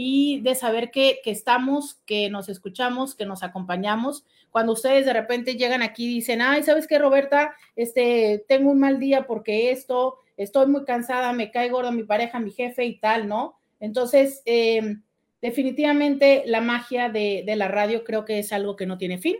y 0.00 0.38
de 0.42 0.54
saber 0.54 0.92
que, 0.92 1.18
que, 1.24 1.32
estamos, 1.32 1.96
que 2.06 2.30
nos 2.30 2.48
escuchamos, 2.48 3.16
que 3.16 3.26
nos 3.26 3.42
acompañamos. 3.42 4.24
Cuando 4.52 4.74
ustedes 4.74 5.04
de 5.04 5.12
repente 5.12 5.56
llegan 5.56 5.82
aquí 5.82 6.04
y 6.04 6.14
dicen, 6.14 6.40
ay, 6.40 6.62
¿sabes 6.62 6.86
qué, 6.86 7.00
Roberta? 7.00 7.56
Este, 7.74 8.44
tengo 8.46 8.70
un 8.70 8.78
mal 8.78 9.00
día 9.00 9.26
porque 9.26 9.72
esto, 9.72 10.20
estoy 10.36 10.68
muy 10.68 10.84
cansada, 10.84 11.32
me 11.32 11.50
cae 11.50 11.68
gordo 11.68 11.90
mi 11.90 12.04
pareja, 12.04 12.38
mi 12.38 12.52
jefe 12.52 12.84
y 12.84 13.00
tal, 13.00 13.26
¿no? 13.26 13.58
Entonces, 13.80 14.40
em, 14.44 15.02
definitivamente 15.42 16.44
la 16.46 16.60
magia 16.60 17.08
de, 17.08 17.42
de, 17.44 17.56
la 17.56 17.66
radio 17.66 18.04
creo 18.04 18.24
que 18.24 18.38
es 18.38 18.52
algo 18.52 18.76
que 18.76 18.86
no 18.86 18.98
tiene 18.98 19.18
fin. 19.18 19.38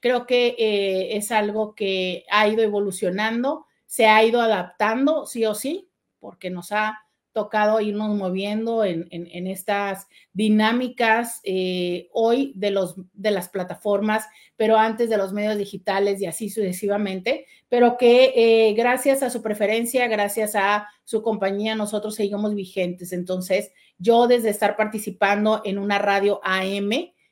Creo 0.00 0.26
que 0.26 0.56
eh, 0.58 1.18
es 1.18 1.30
algo 1.30 1.74
que 1.74 2.24
ha 2.30 2.48
ido 2.48 2.62
evolucionando, 2.62 3.66
se 3.84 4.06
ha 4.06 4.24
ido 4.24 4.40
adaptando, 4.40 5.26
sí 5.26 5.44
o 5.44 5.54
sí, 5.54 5.90
porque 6.18 6.48
nos 6.48 6.72
ha 6.72 7.04
tocado 7.38 7.80
irnos 7.80 8.16
moviendo 8.16 8.84
en, 8.84 9.06
estas 9.46 10.08
dinámicas 10.32 11.40
eh, 11.44 12.08
hoy 12.12 12.52
de, 12.56 12.72
los, 12.72 12.96
de 13.12 13.30
las 13.30 13.48
plataformas, 13.48 14.26
pero 14.56 14.76
antes 14.76 15.08
de 15.08 15.16
los 15.16 15.32
medios 15.32 15.56
digitales 15.56 16.20
y 16.20 16.26
así 16.26 16.50
sucesivamente, 16.50 17.46
pero 17.68 17.96
que 17.96 18.32
eh, 18.34 18.74
gracias 18.74 19.22
a 19.22 19.30
su 19.30 19.40
preferencia, 19.40 20.08
gracias 20.08 20.56
a 20.56 20.88
su 21.04 21.22
compañía, 21.22 21.76
nosotros 21.76 22.16
seguimos 22.16 22.56
vigentes. 22.56 23.12
Entonces, 23.12 23.70
yo 23.98 24.26
desde 24.26 24.50
estar 24.50 24.74
participando 24.76 25.62
en 25.64 25.78
una 25.78 26.00
radio 26.00 26.40
AM, 26.42 26.90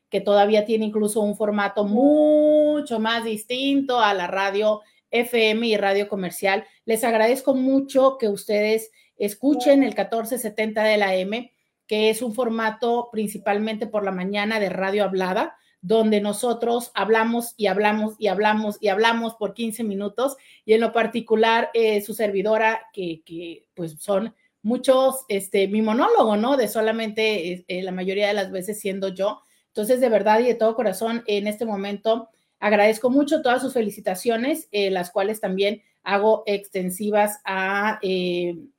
que 0.08 0.20
todavía 0.20 0.64
tiene 0.64 0.84
incluso 0.84 1.20
un 1.20 1.34
formato 1.34 1.82
mucho 1.82 3.00
más 3.00 3.24
distinto 3.24 3.98
a 3.98 4.14
la 4.14 4.28
radio 4.28 4.82
FM 5.10 5.66
y 5.66 5.76
radio 5.76 6.08
comercial, 6.08 6.64
les 6.84 7.02
agradezco 7.02 7.56
mucho 7.56 8.18
que 8.18 8.28
ustedes 8.28 8.92
escuchen 9.16 9.82
el 9.82 9.90
1470 9.90 10.84
de 10.84 10.96
la 10.96 11.14
M, 11.14 11.52
que 11.86 12.10
es 12.10 12.22
un 12.22 12.34
formato 12.34 13.08
principalmente 13.12 13.86
por 13.86 14.04
la 14.04 14.12
mañana 14.12 14.58
de 14.60 14.68
radio 14.68 15.04
hablada, 15.04 15.56
donde 15.80 16.20
nosotros 16.20 16.90
hablamos 16.94 17.54
y 17.56 17.66
hablamos 17.68 18.16
y 18.18 18.26
hablamos 18.26 18.76
y 18.80 18.88
hablamos 18.88 19.34
por 19.34 19.54
15 19.54 19.84
minutos 19.84 20.36
y 20.64 20.72
en 20.72 20.80
lo 20.80 20.92
particular 20.92 21.70
eh, 21.74 22.00
su 22.00 22.12
servidora, 22.12 22.82
que, 22.92 23.22
que, 23.24 23.68
pues 23.74 23.96
son 24.00 24.34
muchos, 24.62 25.24
este, 25.28 25.68
mi 25.68 25.82
monólogo, 25.82 26.36
¿no? 26.36 26.56
De 26.56 26.66
solamente 26.66 27.64
eh, 27.68 27.82
la 27.82 27.92
mayoría 27.92 28.26
de 28.26 28.34
las 28.34 28.50
veces 28.50 28.80
siendo 28.80 29.08
yo. 29.08 29.42
Entonces, 29.68 30.00
de 30.00 30.08
verdad 30.08 30.40
y 30.40 30.46
de 30.46 30.54
todo 30.54 30.74
corazón, 30.74 31.22
en 31.28 31.46
este 31.46 31.64
momento 31.64 32.30
agradezco 32.58 33.10
mucho 33.10 33.42
todas 33.42 33.62
sus 33.62 33.74
felicitaciones, 33.74 34.68
eh, 34.72 34.90
las 34.90 35.10
cuales 35.10 35.40
también 35.40 35.82
hago 36.02 36.42
extensivas 36.46 37.38
a 37.44 38.00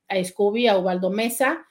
a 0.08 0.22
Scooby, 0.22 0.66
a 0.66 0.78
Ubaldo 0.78 1.10
Mesa. 1.10 1.66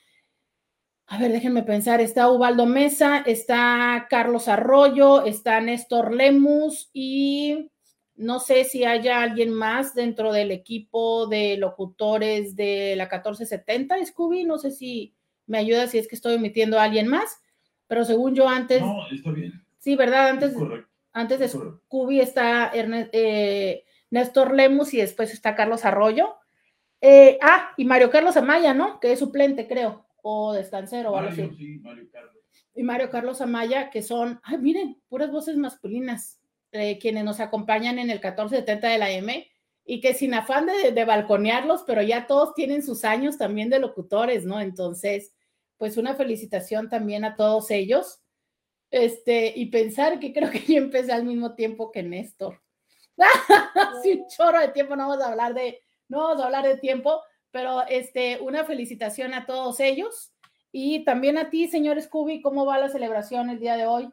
A 1.08 1.18
ver, 1.18 1.32
déjenme 1.32 1.64
pensar, 1.64 2.02
está 2.02 2.30
Ubaldo 2.30 2.66
Mesa, 2.66 3.24
está 3.26 4.08
Carlos 4.10 4.48
Arroyo, 4.48 5.26
está 5.26 5.62
Néstor 5.62 6.14
Lemus 6.14 6.90
y 6.92 7.72
no 8.16 8.40
sé 8.40 8.66
si 8.66 8.84
haya 8.84 9.22
alguien 9.22 9.54
más 9.54 9.94
dentro 9.94 10.34
del 10.34 10.52
equipo 10.52 11.28
de 11.28 11.56
locutores 11.58 12.56
de 12.56 12.96
la 12.98 13.06
1470, 13.06 14.06
Scooby, 14.06 14.44
no 14.44 14.58
sé 14.58 14.72
si 14.72 15.14
me 15.46 15.60
ayuda 15.60 15.88
si 15.88 15.98
es 15.98 16.08
que 16.08 16.16
estoy 16.16 16.36
omitiendo 16.36 16.80
a 16.80 16.84
alguien 16.84 17.08
más, 17.08 17.40
pero 17.88 18.04
según 18.04 18.36
yo 18.36 18.50
antes... 18.50 18.82
No, 18.82 19.08
está 19.10 19.32
bien. 19.32 19.64
Sí, 19.78 19.96
¿verdad? 19.96 20.30
Antes, 20.30 20.54
antes 21.14 21.40
de 21.40 21.48
Scooby 21.48 22.20
está 22.20 22.72
eh, 22.74 23.86
Néstor 24.10 24.54
Lemus 24.54 24.94
y 24.94 24.98
después 24.98 25.32
está 25.32 25.56
Carlos 25.56 25.86
Arroyo. 25.86 26.36
Eh, 27.02 27.38
ah, 27.42 27.72
y 27.78 27.86
Mario 27.86 28.10
Carlos 28.10 28.38
Amaya, 28.38 28.74
¿no? 28.74 29.00
Que 29.00 29.12
es 29.12 29.20
suplente, 29.20 29.68
creo, 29.68 30.06
o 30.22 30.54
descansero 30.54 31.12
o 31.12 31.18
algo 31.18 31.32
así. 31.32 31.50
Sí, 31.58 31.80
Mario 31.80 32.10
Carlos. 32.12 32.34
Y 32.74 32.84
Mario 32.84 33.10
Carlos 33.10 33.42
Amaya, 33.42 33.90
que 33.90 34.02
son, 34.02 34.40
ay, 34.44 34.58
miren, 34.58 35.02
puras 35.08 35.32
voces 35.32 35.58
masculinas, 35.58 36.40
eh, 36.72 37.00
quienes 37.00 37.24
nos 37.24 37.40
acompañan 37.40 38.00
en 38.00 38.10
el 38.10 38.18
1470 38.18 38.88
de 38.88 38.98
la 38.98 39.12
M, 39.12 39.52
y 39.86 40.02
que 40.02 40.14
sin 40.14 40.34
afán 40.34 40.66
de, 40.66 40.92
de, 40.92 41.06
balconearlos, 41.06 41.84
pero 41.88 42.02
ya 42.02 42.28
todos 42.28 42.54
tienen 42.54 42.84
sus 42.84 43.06
años 43.06 43.38
también 43.38 43.70
de 43.70 43.80
locutores, 43.80 44.46
¿no? 44.46 44.60
Entonces, 44.60 45.34
pues 45.78 45.98
una 45.98 46.16
felicitación 46.16 46.90
también 46.90 47.24
a 47.24 47.36
todos 47.36 47.72
ellos. 47.72 48.22
Este, 48.90 49.52
y 49.56 49.68
pensar 49.68 50.20
que 50.20 50.34
creo 50.34 50.50
que 50.50 50.60
yo 50.74 50.78
empecé 50.78 51.12
al 51.12 51.26
mismo 51.26 51.56
tiempo 51.56 51.92
que 51.92 52.04
Néstor. 52.04 52.62
sí, 54.04 54.12
un 54.14 54.28
chorro 54.28 54.60
de 54.60 54.70
tiempo, 54.70 54.96
no 54.96 55.08
vamos 55.08 55.24
a 55.24 55.32
hablar 55.32 55.54
de, 55.54 55.82
no 56.10 56.20
vamos 56.20 56.42
a 56.42 56.46
hablar 56.46 56.66
de 56.66 56.78
tiempo, 56.78 57.22
pero 57.52 57.86
este, 57.88 58.40
una 58.42 58.66
felicitación 58.66 59.34
a 59.34 59.46
todos 59.46 59.80
ellos 59.80 60.34
y 60.72 61.04
también 61.06 61.38
a 61.38 61.50
ti, 61.50 61.68
señor 61.68 62.02
Scooby, 62.02 62.42
¿cómo 62.42 62.66
va 62.66 62.80
la 62.80 62.90
celebración 62.90 63.50
el 63.50 63.60
día 63.60 63.76
de 63.78 63.88
hoy? 63.88 64.10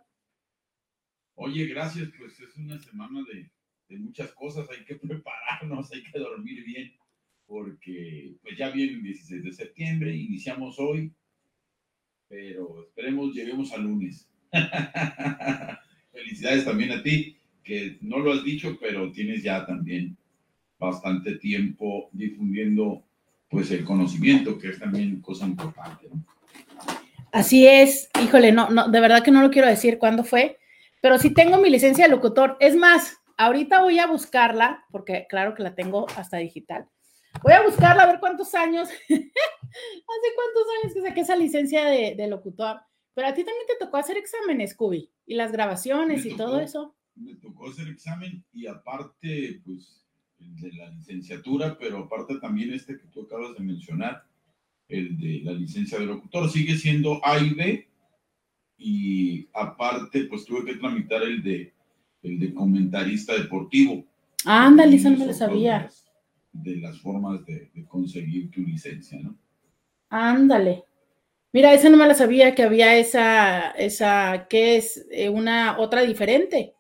Oye, 1.35 1.67
gracias, 1.67 2.11
pues 2.17 2.39
es 2.41 2.57
una 2.57 2.79
semana 2.79 3.21
de, 3.33 3.99
muchas 3.99 4.33
cosas, 4.33 4.69
hay 4.71 4.85
que 4.85 4.95
prepararnos, 5.07 5.93
hay 5.93 6.03
que 6.05 6.19
dormir 6.19 6.65
bien, 6.65 6.93
porque 7.47 8.37
pues 8.43 8.57
ya 8.57 8.71
viene 8.71 8.95
el 8.95 9.03
16 9.03 9.45
de 9.45 9.53
septiembre, 9.53 10.15
iniciamos 10.15 10.79
hoy, 10.79 11.13
pero 12.29 12.83
esperemos 12.83 13.35
lleguemos 13.35 13.73
al 13.73 13.83
lunes. 13.83 14.29
Felicidades 16.13 16.65
también 16.65 16.93
a 16.93 17.03
ti, 17.03 17.37
que 17.63 17.99
no 18.01 18.21
lo 18.21 18.33
has 18.33 18.45
dicho, 18.45 18.79
pero 18.81 19.11
tienes 19.11 19.43
ya 19.43 19.67
también 19.67 20.17
bastante 20.79 21.37
tiempo 21.37 22.09
difundiendo 22.13 23.05
pues 23.49 23.71
el 23.71 23.85
conocimiento, 23.85 24.59
que 24.59 24.71
es 24.71 24.79
también 24.79 25.21
cosa 25.21 25.47
importante. 25.47 26.09
Así 27.31 27.67
es, 27.67 28.11
híjole, 28.23 28.53
no, 28.53 28.71
no, 28.71 28.89
de 28.89 29.01
verdad 29.01 29.23
que 29.23 29.31
no 29.31 29.43
lo 29.43 29.51
quiero 29.51 29.69
decir 29.69 29.99
cuándo 29.99 30.25
fue, 30.25 30.59
pero 31.01 31.19
sí 31.19 31.35
tengo 31.35 31.59
mi 31.59 31.71
licencia 31.71 32.05
de 32.05 32.11
locutor. 32.11 32.57
Es 32.61 32.77
más, 32.77 33.17
ahorita 33.37 33.83
voy 33.83 33.99
a 33.99 34.07
buscarla, 34.07 34.85
porque 34.91 35.27
claro 35.29 35.55
que 35.55 35.63
la 35.63 35.75
tengo 35.75 36.07
hasta 36.17 36.39
digital. 36.39 36.89
Voy 37.43 37.53
a 37.53 37.63
buscarla 37.63 38.05
a 38.05 38.07
ver 38.07 38.21
cuántos 38.21 38.55
años, 38.55 38.89
hace 39.09 39.09
cuántos 39.09 40.65
años 40.83 40.95
que 40.95 41.03
saqué 41.03 41.21
esa 41.21 41.37
licencia 41.37 41.85
de, 41.87 42.15
de, 42.17 42.29
locutor. 42.29 42.81
Pero 43.15 43.29
a 43.29 43.35
ti 43.35 43.45
también 43.45 43.67
te 43.67 43.85
tocó 43.85 43.97
hacer 43.97 44.17
exámenes, 44.17 44.71
Scooby, 44.71 45.11
y 45.27 45.35
las 45.35 45.53
grabaciones 45.53 46.25
y 46.27 46.37
todo 46.37 46.61
eso. 46.61 46.95
Me 47.17 47.35
tocó 47.37 47.69
hacer 47.69 47.89
examen 47.89 48.45
y 48.53 48.67
aparte, 48.67 49.61
pues 49.65 50.04
de 50.39 50.73
la 50.73 50.91
licenciatura, 50.91 51.77
pero 51.79 51.99
aparte 51.99 52.39
también 52.39 52.73
este 52.73 52.99
que 52.99 53.07
tú 53.09 53.23
acabas 53.23 53.55
de 53.57 53.65
mencionar, 53.65 54.25
el 54.89 55.17
de 55.19 55.41
la 55.45 55.53
licencia 55.53 55.99
de 55.99 56.07
locutor, 56.07 56.51
sigue 56.51 56.77
siendo 56.77 57.25
A 57.25 57.39
y 57.39 57.55
B, 57.55 57.89
y 58.77 59.49
aparte, 59.53 60.25
pues 60.25 60.45
tuve 60.45 60.65
que 60.65 60.79
tramitar 60.79 61.23
el 61.23 61.43
de, 61.43 61.73
el 62.23 62.39
de 62.39 62.53
comentarista 62.53 63.35
deportivo. 63.35 64.05
Ándale, 64.45 64.97
eso 64.97 65.11
no 65.11 65.25
lo 65.25 65.33
sabía. 65.33 65.89
De 66.53 66.77
las 66.77 66.99
formas 67.01 67.45
de, 67.47 67.71
conseguir 67.89 68.51
tu 68.51 68.61
licencia, 68.61 69.19
¿no? 69.21 69.37
Ándale. 70.11 70.85
Mira, 71.53 71.73
esa 71.73 71.89
no 71.89 71.97
me 71.97 72.07
la 72.07 72.15
sabía 72.15 72.55
que 72.55 72.65
había 72.65 72.97
esa, 72.97 73.71
esa, 73.71 74.47
que 74.49 74.77
es 74.77 75.07
eh, 75.11 75.29
una 75.29 75.79
otra 75.79 76.03
diferente. 76.03 76.74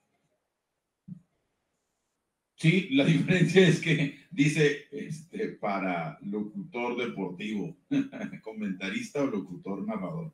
Sí, 2.56 2.88
la 2.90 3.04
diferencia 3.04 3.66
es 3.66 3.80
que 3.80 4.18
dice 4.30 4.86
este, 4.90 5.48
para 5.48 6.18
locutor 6.22 6.96
deportivo, 6.96 7.76
comentarista 8.42 9.22
o 9.22 9.26
locutor 9.26 9.86
narrador. 9.86 10.32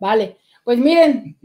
Vale, 0.00 0.36
pues 0.64 0.78
miren, 0.78 1.36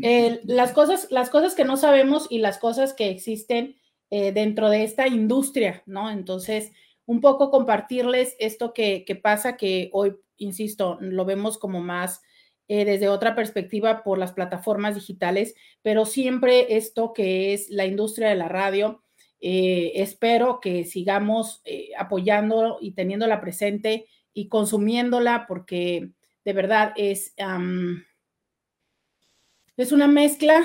las, 0.44 0.74
cosas, 0.74 1.08
las 1.10 1.32
cosas 1.32 1.56
que 1.56 1.66
no 1.66 1.76
sabemos 1.76 2.28
y 2.30 2.38
las 2.38 2.60
cosas 2.60 2.94
que 2.94 3.10
existen 3.10 3.78
eh, 4.12 4.32
dentro 4.32 4.70
de 4.70 4.84
esta 4.84 5.08
industria, 5.08 5.82
¿no? 5.88 6.12
Entonces, 6.12 6.72
un 7.06 7.20
poco 7.20 7.50
compartirles 7.50 8.36
esto 8.40 8.74
que, 8.74 9.06
pasa, 9.22 9.58
que 9.58 9.90
hoy, 9.92 10.16
insisto, 10.38 10.98
lo 11.02 11.26
vemos 11.26 11.58
como 11.58 11.82
más 11.82 12.22
eh, 12.68 12.86
desde 12.86 13.10
otra 13.10 13.36
perspectiva 13.36 14.04
por 14.04 14.18
las 14.18 14.32
plataformas 14.32 14.96
digitales, 14.96 15.56
pero 15.82 16.06
siempre 16.06 16.78
esto 16.78 17.12
que 17.12 17.54
es 17.54 17.70
la 17.70 17.86
industria 17.86 18.30
de 18.30 18.36
la 18.36 18.48
radio, 18.48 19.03
eh, 19.46 20.02
espero 20.02 20.62
que 20.62 20.86
sigamos 20.86 21.62
eh, 21.66 21.90
apoyando 21.98 22.78
y 22.80 22.94
teniéndola 22.94 23.42
presente 23.42 24.08
y 24.34 24.48
consumiéndola 24.48 25.48
porque 25.50 26.12
de 26.46 26.54
verdad 26.54 26.94
es, 26.96 27.36
es 29.76 29.92
una 29.92 30.08
mezcla 30.08 30.64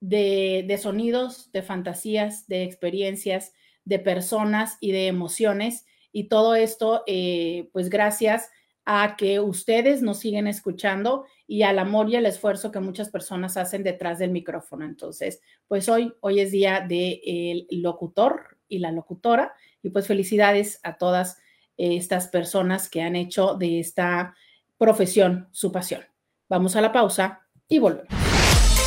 de, 0.00 0.64
de 0.66 0.78
sonidos, 0.78 1.52
de 1.52 1.62
fantasías, 1.62 2.48
de 2.48 2.64
experiencias, 2.64 3.52
de 3.84 4.00
personas 4.00 4.76
y 4.80 4.90
de 4.90 5.06
emociones. 5.06 5.86
Y 6.10 6.24
todo 6.24 6.56
esto, 6.56 7.04
eh, 7.06 7.70
pues 7.72 7.88
gracias 7.88 8.50
a 8.84 9.16
que 9.16 9.40
ustedes 9.40 10.02
nos 10.02 10.18
siguen 10.18 10.46
escuchando 10.46 11.24
y 11.46 11.62
al 11.62 11.78
amor 11.78 12.08
y 12.08 12.16
el 12.16 12.26
esfuerzo 12.26 12.70
que 12.70 12.80
muchas 12.80 13.10
personas 13.10 13.56
hacen 13.56 13.82
detrás 13.82 14.18
del 14.18 14.30
micrófono. 14.30 14.84
Entonces, 14.84 15.40
pues 15.68 15.88
hoy, 15.88 16.12
hoy 16.20 16.40
es 16.40 16.50
día 16.50 16.84
del 16.88 17.66
locutor 17.70 18.58
y 18.68 18.78
la 18.78 18.92
locutora 18.92 19.52
y 19.82 19.90
pues 19.90 20.06
felicidades 20.06 20.80
a 20.82 20.96
todas 20.96 21.38
estas 21.76 22.28
personas 22.28 22.88
que 22.88 23.02
han 23.02 23.16
hecho 23.16 23.54
de 23.54 23.80
esta 23.80 24.34
profesión 24.76 25.48
su 25.50 25.72
pasión. 25.72 26.02
Vamos 26.48 26.76
a 26.76 26.80
la 26.80 26.92
pausa 26.92 27.40
y 27.68 27.78
volvemos. 27.78 28.08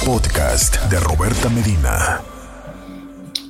Podcast 0.05 0.75
de 0.91 0.99
Roberta 0.99 1.49
Medina. 1.49 2.21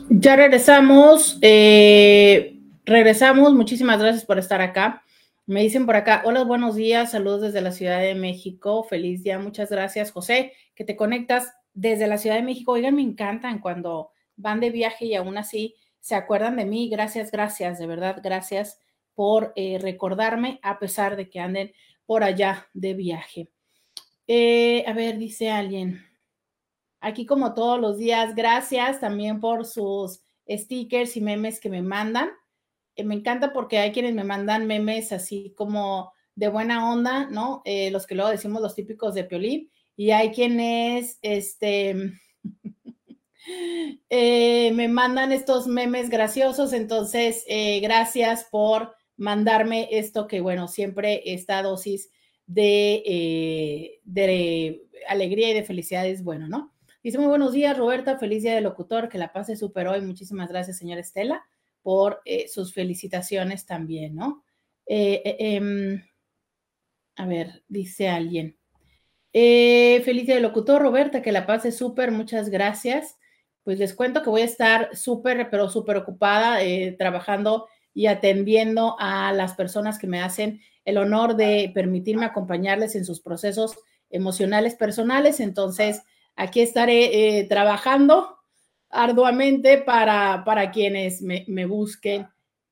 Ya 0.10 0.36
regresamos. 0.36 1.40
Eh, 1.42 2.60
regresamos. 2.86 3.54
Muchísimas 3.54 4.00
gracias 4.00 4.26
por 4.26 4.38
estar 4.38 4.62
acá. 4.62 5.03
Me 5.46 5.62
dicen 5.62 5.86
por 5.86 5.98
acá, 5.98 6.22
hola, 6.24 6.46
buenos 6.46 6.76
días, 6.76 7.12
saludos 7.12 7.42
desde 7.42 7.60
la 7.60 7.74
Ciudad 7.74 8.00
de 8.00 8.16
México, 8.16 8.86
feliz 8.86 9.24
día, 9.24 9.40
muchas 9.40 9.70
gracias, 9.70 10.14
José, 10.14 10.54
que 10.74 10.86
te 10.86 10.96
conectas 10.96 11.54
desde 11.74 12.08
la 12.08 12.18
Ciudad 12.18 12.38
de 12.38 12.44
México. 12.44 12.72
Oigan, 12.72 12.96
me 12.96 13.02
encantan 13.02 13.60
cuando 13.60 14.12
van 14.38 14.62
de 14.62 14.70
viaje 14.70 15.06
y 15.06 15.16
aún 15.16 15.38
así 15.38 15.76
se 16.00 16.16
acuerdan 16.16 16.56
de 16.56 16.64
mí. 16.64 16.88
Gracias, 16.88 17.30
gracias, 17.30 17.78
de 17.78 17.88
verdad, 17.88 18.22
gracias 18.24 18.80
por 19.16 19.52
eh, 19.58 19.80
recordarme 19.82 20.62
a 20.64 20.80
pesar 20.80 21.18
de 21.18 21.30
que 21.30 21.42
anden 21.42 21.74
por 22.06 22.24
allá 22.24 22.70
de 22.74 22.94
viaje. 22.94 23.50
Eh, 24.28 24.86
a 24.88 24.94
ver, 24.94 25.18
dice 25.18 25.52
alguien, 25.52 26.06
aquí 27.02 27.26
como 27.26 27.54
todos 27.54 27.82
los 27.82 27.98
días, 27.98 28.34
gracias 28.34 29.02
también 29.02 29.42
por 29.42 29.66
sus 29.66 30.24
stickers 30.50 31.18
y 31.18 31.22
memes 31.22 31.60
que 31.60 31.70
me 31.70 31.82
mandan. 31.82 32.30
Eh, 32.96 33.04
me 33.04 33.16
encanta 33.16 33.54
porque 33.54 33.80
hay 33.80 33.92
quienes 33.92 34.14
me 34.14 34.24
mandan 34.24 34.68
memes 34.68 35.12
así 35.12 35.54
como 35.56 36.14
de 36.36 36.48
buena 36.48 36.92
onda, 36.92 37.28
¿no? 37.30 37.62
Eh, 37.66 37.92
los 37.92 38.08
que 38.08 38.16
luego 38.16 38.32
decimos 38.32 38.62
los 38.62 38.76
típicos 38.76 39.14
de 39.14 39.24
Piolín, 39.24 39.72
y 39.96 40.12
hay 40.12 40.32
quienes, 40.32 41.20
este, 41.22 42.14
eh, 44.10 44.72
me 44.74 44.88
mandan 44.88 45.32
estos 45.32 45.68
memes 45.68 46.10
graciosos, 46.10 46.74
entonces, 46.74 47.46
gracias 47.82 48.48
por 48.50 48.96
mandarme 49.18 49.88
esto 49.92 50.28
que, 50.28 50.42
bueno, 50.42 50.68
siempre 50.68 51.22
esta 51.26 51.62
dosis 51.62 52.10
de, 52.48 54.00
alegría 55.08 55.52
y 55.52 55.54
de 55.54 55.64
felicidad 55.64 56.08
es 56.08 56.24
bueno, 56.24 56.48
¿no? 56.48 56.74
Dice 57.04 57.20
muy 57.20 57.28
buenos 57.28 57.52
días, 57.54 57.78
Roberta, 57.78 58.18
feliz 58.18 58.42
día 58.44 58.56
de 58.56 58.62
locutor, 58.62 59.10
que 59.10 59.18
la 59.18 59.34
pase 59.34 59.56
súper 59.56 59.88
hoy, 59.88 60.02
muchísimas 60.02 60.50
gracias, 60.50 60.78
señora 60.78 61.02
Estela 61.02 61.46
por 61.84 62.22
eh, 62.26 62.48
sus 62.48 62.74
felicitaciones 62.74 63.66
también, 63.66 64.16
¿no? 64.16 64.44
Eh, 64.88 65.22
eh, 65.24 65.56
em, 65.56 66.04
a 67.18 67.28
ver, 67.28 67.64
dice 67.68 68.10
alguien. 68.10 68.58
feliz 69.32 70.26
día 70.26 70.36
de 70.36 70.42
locutor, 70.42 70.82
Roberta, 70.82 71.22
que 71.22 71.32
la 71.32 71.46
pase 71.46 71.72
súper, 71.72 72.12
muchas 72.12 72.50
gracias. 72.50 73.18
Pues 73.64 73.80
les 73.80 73.94
cuento 73.94 74.24
que 74.24 74.30
voy 74.30 74.42
a 74.42 74.46
estar 74.46 74.96
súper, 74.96 75.50
pero 75.50 75.70
súper 75.70 75.98
ocupada 75.98 76.60
trabajando 76.98 77.68
y 77.94 78.08
atendiendo 78.08 78.96
a 79.00 79.32
las 79.34 79.54
personas 79.54 80.00
que 80.00 80.08
me 80.08 80.22
hacen 80.22 80.62
el 80.86 80.98
honor 80.98 81.36
de 81.36 81.72
permitirme 81.74 82.26
acompañarles 82.26 82.96
en 82.96 83.06
sus 83.06 83.22
procesos 83.22 83.76
emocionales 84.10 84.76
personales. 84.76 85.40
Entonces, 85.40 86.02
aquí 86.36 86.62
estaré 86.62 87.46
trabajando 87.48 88.43
arduamente 88.94 89.80
para, 89.80 90.44
para 90.46 90.72
quienes 90.72 91.22
me, 91.22 91.66
busquen, 91.66 92.28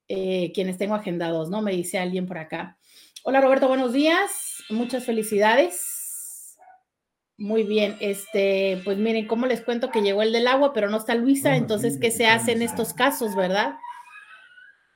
eh, 0.08 0.52
quienes 0.54 0.78
tengo 0.78 0.96
agendados, 0.96 1.50
¿no? 1.50 1.62
Me 1.62 1.72
dice 1.72 1.98
alguien 1.98 2.28
por 2.28 2.38
acá. 2.38 2.78
Hola 3.24 3.42
Roberto, 3.42 3.68
buenos 3.68 3.92
días, 3.92 4.32
muchas 4.70 5.04
felicidades. 5.04 6.58
Muy 7.38 7.64
bien, 7.64 7.98
este, 8.00 8.80
pues 8.86 8.98
miren, 8.98 9.28
cómo 9.28 9.48
les 9.48 9.62
cuento 9.62 9.90
que 9.90 10.04
llegó 10.04 10.22
el 10.22 10.32
del 10.32 10.48
agua, 10.48 10.74
pero 10.74 10.90
no 10.90 10.98
está 10.98 11.16
Luisa, 11.16 11.56
entonces, 11.56 11.98
¿qué 12.00 12.12
se 12.12 12.28
hace 12.28 12.52
en 12.52 12.62
estos 12.62 12.94
casos, 12.94 13.36
verdad? 13.36 13.74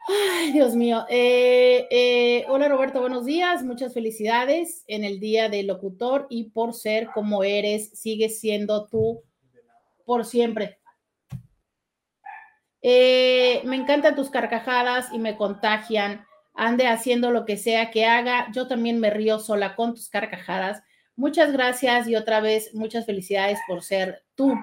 Ay, 0.08 0.52
Dios 0.52 0.76
mío. 0.76 1.06
Eh, 1.10 1.88
eh, 1.90 2.46
hola 2.48 2.68
Roberto, 2.68 3.02
buenos 3.02 3.26
días, 3.26 3.64
muchas 3.64 3.96
felicidades 3.96 4.84
en 4.86 5.04
el 5.04 5.20
día 5.20 5.50
del 5.50 5.66
locutor 5.66 6.28
y 6.30 6.52
por 6.52 6.76
ser 6.76 7.08
como 7.16 7.44
eres, 7.44 7.90
sigues 8.00 8.40
siendo 8.40 8.86
tú 8.86 9.24
por 10.06 10.24
siempre. 10.24 10.78
Eh, 12.88 13.62
me 13.64 13.78
encantan 13.78 14.16
tus 14.16 14.30
carcajadas 14.30 15.12
y 15.12 15.18
me 15.18 15.38
contagian. 15.38 16.28
Ande 16.54 16.86
haciendo 16.86 17.32
lo 17.32 17.44
que 17.44 17.58
sea 17.58 17.90
que 17.90 18.06
haga. 18.06 18.48
Yo 18.54 18.68
también 18.68 19.00
me 19.00 19.10
río 19.10 19.40
sola 19.40 19.76
con 19.76 19.96
tus 19.96 20.08
carcajadas. 20.08 20.84
Muchas 21.16 21.52
gracias 21.52 22.08
y 22.08 22.16
otra 22.16 22.42
vez 22.42 22.76
muchas 22.76 23.08
felicidades 23.08 23.58
por 23.68 23.82
ser 23.82 24.24
tú. 24.36 24.54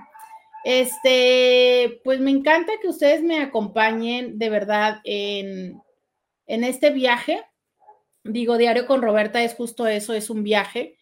Este, 0.62 2.00
pues 2.04 2.20
me 2.20 2.30
encanta 2.30 2.74
que 2.80 2.86
ustedes 2.86 3.24
me 3.24 3.40
acompañen 3.40 4.38
de 4.38 4.50
verdad 4.50 5.00
en, 5.02 5.82
en 6.46 6.62
este 6.62 6.90
viaje. 6.90 7.44
Digo, 8.22 8.56
Diario 8.56 8.86
con 8.86 9.02
Roberta 9.02 9.42
es 9.42 9.54
justo 9.54 9.88
eso, 9.88 10.12
es 10.12 10.30
un 10.30 10.44
viaje. 10.44 10.96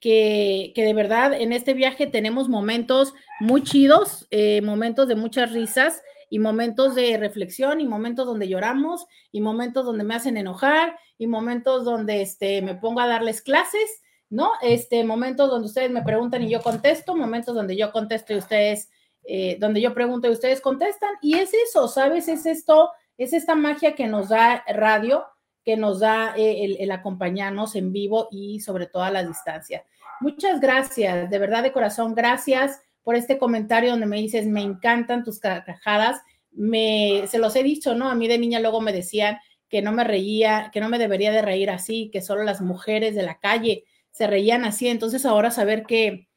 Que, 0.00 0.72
que, 0.74 0.82
de 0.82 0.92
verdad 0.92 1.32
en 1.32 1.52
este 1.52 1.72
viaje 1.72 2.08
tenemos 2.08 2.48
momentos 2.48 3.14
muy 3.38 3.62
chidos, 3.62 4.26
eh, 4.32 4.60
momentos 4.60 5.06
de 5.06 5.14
muchas 5.14 5.52
risas 5.52 6.02
y 6.30 6.38
momentos 6.38 6.94
de 6.94 7.16
reflexión 7.16 7.80
y 7.80 7.86
momentos 7.86 8.26
donde 8.26 8.48
lloramos 8.48 9.06
y 9.32 9.40
momentos 9.40 9.84
donde 9.84 10.04
me 10.04 10.14
hacen 10.14 10.36
enojar 10.36 10.98
y 11.18 11.26
momentos 11.26 11.84
donde 11.84 12.22
este, 12.22 12.62
me 12.62 12.74
pongo 12.74 13.00
a 13.00 13.06
darles 13.06 13.42
clases, 13.42 14.02
¿no? 14.30 14.50
Este, 14.62 15.04
momentos 15.04 15.50
donde 15.50 15.66
ustedes 15.66 15.90
me 15.90 16.02
preguntan 16.02 16.42
y 16.42 16.50
yo 16.50 16.62
contesto, 16.62 17.14
momentos 17.14 17.54
donde 17.54 17.76
yo 17.76 17.92
contesto 17.92 18.32
y 18.32 18.38
ustedes, 18.38 18.90
eh, 19.24 19.56
donde 19.60 19.80
yo 19.80 19.94
pregunto 19.94 20.28
y 20.28 20.32
ustedes 20.32 20.60
contestan. 20.60 21.10
Y 21.22 21.34
es 21.34 21.52
eso, 21.54 21.88
¿sabes? 21.88 22.28
Es 22.28 22.46
esto, 22.46 22.90
es 23.16 23.32
esta 23.32 23.54
magia 23.54 23.94
que 23.94 24.06
nos 24.06 24.28
da 24.28 24.64
radio, 24.66 25.24
que 25.64 25.76
nos 25.76 26.00
da 26.00 26.34
eh, 26.36 26.64
el, 26.64 26.76
el 26.80 26.90
acompañarnos 26.90 27.74
en 27.76 27.92
vivo 27.92 28.28
y 28.30 28.60
sobre 28.60 28.86
todo 28.86 29.02
a 29.02 29.10
la 29.10 29.24
distancia. 29.24 29.84
Muchas 30.20 30.60
gracias, 30.60 31.28
de 31.28 31.38
verdad 31.38 31.62
de 31.62 31.72
corazón, 31.72 32.14
gracias 32.14 32.80
por 33.04 33.14
este 33.14 33.38
comentario 33.38 33.90
donde 33.90 34.06
me 34.06 34.16
dices, 34.16 34.46
me 34.46 34.62
encantan 34.62 35.22
tus 35.22 35.38
carcajadas. 35.38 36.20
Me, 36.50 37.24
se 37.28 37.38
los 37.38 37.54
he 37.54 37.62
dicho, 37.62 37.94
¿no? 37.94 38.10
A 38.10 38.14
mí 38.14 38.26
de 38.26 38.38
niña 38.38 38.60
luego 38.60 38.80
me 38.80 38.92
decían 38.92 39.38
que 39.68 39.82
no 39.82 39.92
me 39.92 40.04
reía, 40.04 40.70
que 40.72 40.80
no 40.80 40.88
me 40.88 40.98
debería 40.98 41.30
de 41.30 41.42
reír 41.42 41.70
así, 41.70 42.10
que 42.12 42.22
solo 42.22 42.42
las 42.42 42.60
mujeres 42.60 43.14
de 43.14 43.22
la 43.22 43.38
calle 43.38 43.84
se 44.10 44.26
reían 44.26 44.64
así. 44.64 44.88
Entonces 44.88 45.26
ahora 45.26 45.50
saber 45.50 45.84
que, 45.84 46.28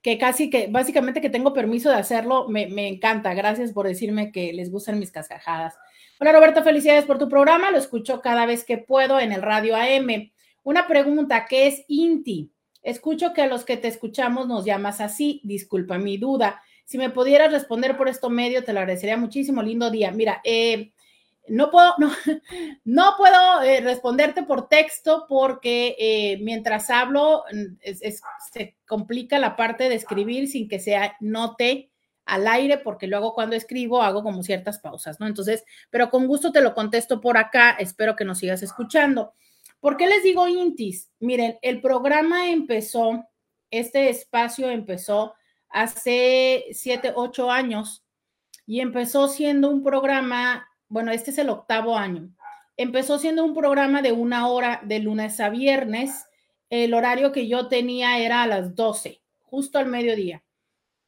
que 0.00 0.16
casi 0.16 0.48
que, 0.48 0.68
básicamente 0.68 1.20
que 1.20 1.30
tengo 1.30 1.52
permiso 1.52 1.90
de 1.90 1.96
hacerlo, 1.96 2.48
me, 2.48 2.68
me 2.68 2.88
encanta. 2.88 3.34
Gracias 3.34 3.72
por 3.72 3.86
decirme 3.86 4.32
que 4.32 4.52
les 4.52 4.70
gustan 4.70 4.98
mis 4.98 5.12
carcajadas. 5.12 5.74
Hola 6.18 6.32
Roberto, 6.32 6.62
felicidades 6.62 7.04
por 7.04 7.18
tu 7.18 7.28
programa. 7.28 7.70
Lo 7.70 7.76
escucho 7.76 8.22
cada 8.22 8.46
vez 8.46 8.64
que 8.64 8.78
puedo 8.78 9.20
en 9.20 9.32
el 9.32 9.42
radio 9.42 9.76
AM. 9.76 10.32
Una 10.62 10.86
pregunta, 10.86 11.44
¿qué 11.46 11.66
es 11.66 11.84
INTI? 11.88 12.53
Escucho 12.84 13.32
que 13.32 13.42
a 13.42 13.46
los 13.46 13.64
que 13.64 13.78
te 13.78 13.88
escuchamos 13.88 14.46
nos 14.46 14.64
llamas 14.64 15.00
así. 15.00 15.40
Disculpa 15.42 15.98
mi 15.98 16.18
duda. 16.18 16.62
Si 16.84 16.98
me 16.98 17.08
pudieras 17.10 17.50
responder 17.50 17.96
por 17.96 18.08
esto 18.08 18.28
medio, 18.28 18.62
te 18.62 18.74
lo 18.74 18.80
agradecería 18.80 19.16
muchísimo. 19.16 19.62
Lindo 19.62 19.90
día. 19.90 20.12
Mira, 20.12 20.42
eh, 20.44 20.92
no 21.48 21.70
puedo, 21.70 21.94
no, 21.98 22.12
no 22.84 23.14
puedo 23.16 23.62
eh, 23.62 23.80
responderte 23.80 24.42
por 24.42 24.68
texto 24.68 25.24
porque 25.28 25.96
eh, 25.98 26.38
mientras 26.42 26.90
hablo 26.90 27.44
se 28.52 28.76
complica 28.86 29.38
la 29.38 29.56
parte 29.56 29.88
de 29.88 29.94
escribir 29.94 30.46
sin 30.48 30.68
que 30.68 30.78
sea 30.78 31.16
note 31.20 31.90
al 32.26 32.46
aire, 32.48 32.78
porque 32.78 33.06
luego 33.06 33.34
cuando 33.34 33.56
escribo 33.56 34.02
hago 34.02 34.22
como 34.22 34.42
ciertas 34.42 34.78
pausas, 34.78 35.20
¿no? 35.20 35.26
Entonces, 35.26 35.64
pero 35.90 36.10
con 36.10 36.26
gusto 36.26 36.52
te 36.52 36.60
lo 36.60 36.74
contesto 36.74 37.20
por 37.20 37.36
acá. 37.38 37.70
Espero 37.78 38.14
que 38.14 38.24
nos 38.24 38.38
sigas 38.38 38.62
escuchando. 38.62 39.32
¿Por 39.84 39.98
qué 39.98 40.06
les 40.06 40.22
digo 40.22 40.48
Intis? 40.48 41.12
Miren, 41.20 41.58
el 41.60 41.82
programa 41.82 42.48
empezó, 42.48 43.28
este 43.70 44.08
espacio 44.08 44.70
empezó 44.70 45.34
hace 45.68 46.64
siete, 46.72 47.12
ocho 47.14 47.50
años 47.50 48.02
y 48.66 48.80
empezó 48.80 49.28
siendo 49.28 49.68
un 49.68 49.82
programa, 49.82 50.66
bueno, 50.88 51.12
este 51.12 51.32
es 51.32 51.36
el 51.36 51.50
octavo 51.50 51.98
año, 51.98 52.34
empezó 52.78 53.18
siendo 53.18 53.44
un 53.44 53.52
programa 53.52 54.00
de 54.00 54.12
una 54.12 54.48
hora 54.48 54.80
de 54.86 55.00
lunes 55.00 55.38
a 55.38 55.50
viernes. 55.50 56.28
El 56.70 56.94
horario 56.94 57.30
que 57.30 57.46
yo 57.46 57.68
tenía 57.68 58.16
era 58.20 58.42
a 58.42 58.46
las 58.46 58.74
12, 58.74 59.20
justo 59.42 59.76
al 59.76 59.84
mediodía. 59.84 60.42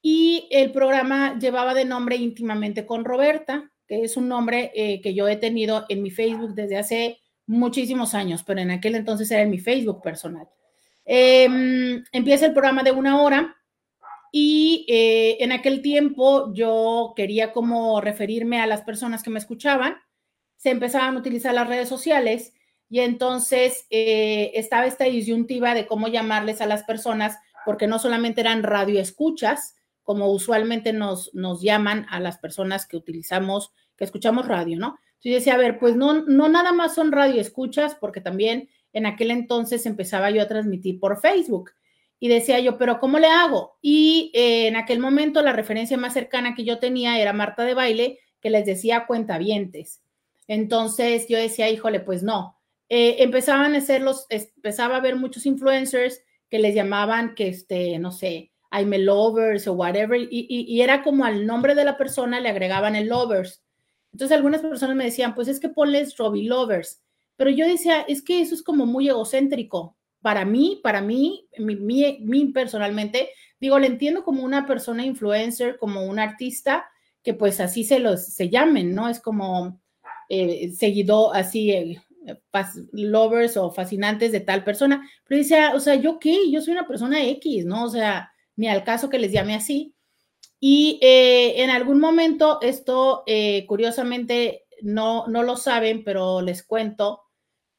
y 0.03 0.49
el 0.51 0.71
programa 0.71 1.39
llevaba 1.39 1.73
de 1.73 1.87
nombre 1.87 2.17
íntimamente 2.17 2.85
con 2.85 3.07
Roberta, 3.07 3.73
que 3.89 4.03
es 4.03 4.19
un 4.19 4.29
nombre 4.29 4.71
eh, 4.75 5.01
que 5.01 5.15
yo 5.15 5.29
he 5.29 5.37
tenido 5.37 5.87
en 5.89 6.03
mi 6.03 6.11
Facebook 6.11 6.55
desde 6.55 6.77
hace 6.77 7.21
muchísimos 7.47 8.15
años, 8.15 8.43
pero 8.45 8.61
en 8.61 8.71
aquel 8.71 8.95
entonces 8.95 9.31
era 9.31 9.43
en 9.43 9.51
mi 9.51 9.59
Facebook 9.59 10.03
personal. 10.03 10.49
Em, 11.05 12.05
empieza 12.13 12.47
el 12.47 12.53
programa 12.53 12.83
de 12.83 12.91
una 12.91 13.23
hora 13.23 13.57
y 14.33 14.85
eh, 14.89 15.37
en 15.41 15.53
aquel 15.53 15.81
tiempo 15.81 16.53
yo 16.53 17.13
quería 17.17 17.53
como 17.53 18.01
referirme 18.01 18.61
a 18.61 18.67
las 18.67 18.83
personas 18.83 19.23
que 19.23 19.31
me 19.31 19.39
escuchaban. 19.39 19.97
Se 20.57 20.71
empezaban 20.71 21.17
a 21.17 21.19
utilizar 21.19 21.55
las 21.55 21.69
redes 21.69 21.89
sociales 21.89 22.53
y 22.89 23.01
entonces 23.01 23.87
eh, 23.91 24.53
estaba 24.55 24.87
esta 24.87 25.05
disyuntiva 25.05 25.75
de 25.75 25.87
cómo 25.87 26.09
llamarles 26.09 26.61
a 26.61 26.67
las 26.67 26.83
personas, 26.83 27.39
porque 27.65 27.87
no 27.87 27.99
solamente 27.99 28.41
eran 28.41 28.63
radioescuchas, 28.63 29.77
como 30.03 30.31
usualmente 30.31 30.93
nos, 30.93 31.35
nos 31.35 31.63
llaman 31.63 32.07
a 32.11 32.21
las 32.21 32.39
personas 32.39 32.87
que 32.87 32.97
utilizamos, 32.97 33.73
que 33.97 34.05
escuchamos 34.05 34.47
radio, 34.47 34.79
¿no? 34.79 34.99
Entonces 35.17 35.31
yo 35.31 35.35
decía, 35.35 35.55
a 35.55 35.59
ver, 35.59 35.79
pues 35.79 35.97
no, 35.97 36.25
no 36.27 36.49
nada 36.49 36.73
más 36.73 36.95
son 36.95 37.13
radioescuchas, 37.13 37.95
porque 37.95 38.21
también 38.21 38.69
en 38.93 39.07
aquel 39.07 39.31
entonces 39.31 39.87
empezaba 39.87 40.31
yo 40.31 40.43
a 40.43 40.49
transmitir 40.49 41.01
por 41.01 41.21
Facebook. 41.21 41.73
Y 42.19 42.29
decía 42.29 42.61
yo, 42.61 42.79
pero 42.79 42.99
¿cómo 42.99 43.19
le 43.19 43.27
hago? 43.27 43.77
Y 43.83 44.31
eh, 44.35 44.69
en 44.69 44.77
aquel 44.77 45.01
momento 45.01 45.43
la 45.43 45.53
referencia 45.53 45.99
más 45.99 46.15
cercana 46.15 46.55
que 46.55 46.65
yo 46.65 46.79
tenía 46.79 47.21
era 47.21 47.33
Marta 47.33 47.65
de 47.65 47.75
Baile, 47.75 48.21
que 48.41 48.51
les 48.51 48.65
decía 48.65 49.07
cuentavientes. 49.07 50.03
Entonces 50.49 51.27
yo 51.29 51.37
decía, 51.37 51.69
híjole, 51.69 52.01
pues 52.01 52.23
no. 52.23 52.57
Eh, 52.89 53.17
empezaban 53.19 53.75
a 53.75 53.81
ser 53.81 54.01
los, 54.01 54.27
empezaba 54.31 54.97
a 54.97 55.01
ver 55.01 55.17
muchos 55.17 55.45
influencers 55.45 56.23
que 56.49 56.59
les 56.59 56.75
llamaban 56.75 57.35
que, 57.35 57.49
este, 57.49 57.99
no 57.99 58.13
sé, 58.13 58.53
I'm 58.71 58.93
a 58.93 58.99
lovers 58.99 59.67
o 59.67 59.73
whatever, 59.73 60.21
y, 60.21 60.47
y, 60.49 60.81
era 60.81 61.03
como 61.03 61.25
al 61.25 61.47
nombre 61.47 61.75
de 61.75 61.85
la 61.85 61.97
persona 61.97 62.41
le 62.41 62.49
agregaban 62.49 62.95
el 62.95 63.09
lovers. 63.09 63.63
Entonces 64.17 64.35
algunas 64.35 64.63
personas 64.63 64.97
me 64.97 65.05
decían, 65.05 65.35
pues 65.35 65.47
es 65.47 65.61
que 65.61 65.69
ponles 65.69 66.17
Robbie 66.17 66.49
Lovers, 66.49 67.03
pero 67.37 67.51
yo 67.51 67.69
decía, 67.69 68.01
es 68.01 68.23
que 68.23 68.41
eso 68.41 68.55
es 68.55 68.63
como 68.63 68.87
muy 68.87 69.11
egocéntrico. 69.11 69.95
Para 70.23 70.47
mí, 70.47 70.81
para 70.83 71.03
mí, 71.03 71.47
mi, 71.59 72.47
personalmente, 72.47 73.29
digo, 73.61 73.79
le 73.79 73.89
entiendo 73.89 74.25
como 74.25 74.43
una 74.43 74.65
persona 74.65 75.05
influencer, 75.05 75.77
como 75.77 76.07
un 76.07 76.19
artista, 76.19 76.87
que 77.23 77.35
pues 77.35 77.61
así 77.61 77.85
se 77.85 77.99
los 77.99 78.25
se 78.25 78.49
llamen, 78.49 78.95
¿no? 78.95 79.11
Es 79.11 79.21
como 79.21 79.83
eh, 80.31 80.73
seguido 80.73 81.35
así, 81.35 81.73
eh, 81.73 82.01
lovers 82.93 83.59
o 83.59 83.71
fascinantes 83.71 84.33
de 84.33 84.41
tal 84.41 84.65
persona. 84.65 85.07
Pero 85.29 85.41
decía, 85.41 85.73
o 85.75 85.81
sea, 85.81 85.95
¿yo 85.97 86.19
qué? 86.19 86.51
Yo 86.51 86.63
soy 86.63 86.73
una 86.73 86.89
persona 86.89 87.23
X, 87.23 87.67
¿no? 87.67 87.85
O 87.85 87.91
sea, 87.91 88.33
ni 88.57 88.67
al 88.67 88.83
caso 88.83 89.11
que 89.11 89.19
les 89.19 89.31
llame 89.31 89.55
así. 89.55 89.95
Y 90.59 90.99
eh, 91.03 91.63
en 91.63 91.71
algún 91.71 92.01
momento, 92.01 92.61
esto 92.63 93.25
curiosamente 93.67 94.67
no, 94.83 95.27
no 95.27 95.43
lo 95.43 95.57
saben, 95.57 96.05
pero 96.05 96.41
les 96.41 96.63
cuento, 96.63 97.23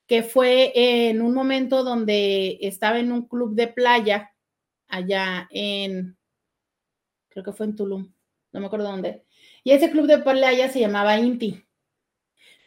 que 0.07 0.23
fue 0.23 0.71
en 1.09 1.21
un 1.21 1.33
momento 1.33 1.83
donde 1.83 2.57
estaba 2.61 2.99
en 2.99 3.11
un 3.11 3.27
club 3.27 3.55
de 3.55 3.67
playa 3.67 4.33
allá 4.87 5.47
en, 5.51 6.17
creo 7.29 7.43
que 7.43 7.51
fue 7.51 7.65
en 7.65 7.75
Tulum, 7.75 8.13
no 8.53 8.59
me 8.59 8.67
acuerdo 8.67 8.89
dónde. 8.89 9.25
Y 9.63 9.71
ese 9.71 9.91
club 9.91 10.07
de 10.07 10.19
playa 10.19 10.69
se 10.69 10.79
llamaba 10.79 11.19
Inti. 11.19 11.63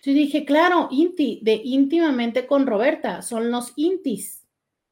Yo 0.03 0.13
dije, 0.13 0.45
claro, 0.45 0.89
Inti, 0.91 1.41
de 1.43 1.61
íntimamente 1.65 2.47
con 2.47 2.67
Roberta, 2.67 3.23
son 3.23 3.51
los 3.51 3.73
Intis. 3.77 4.47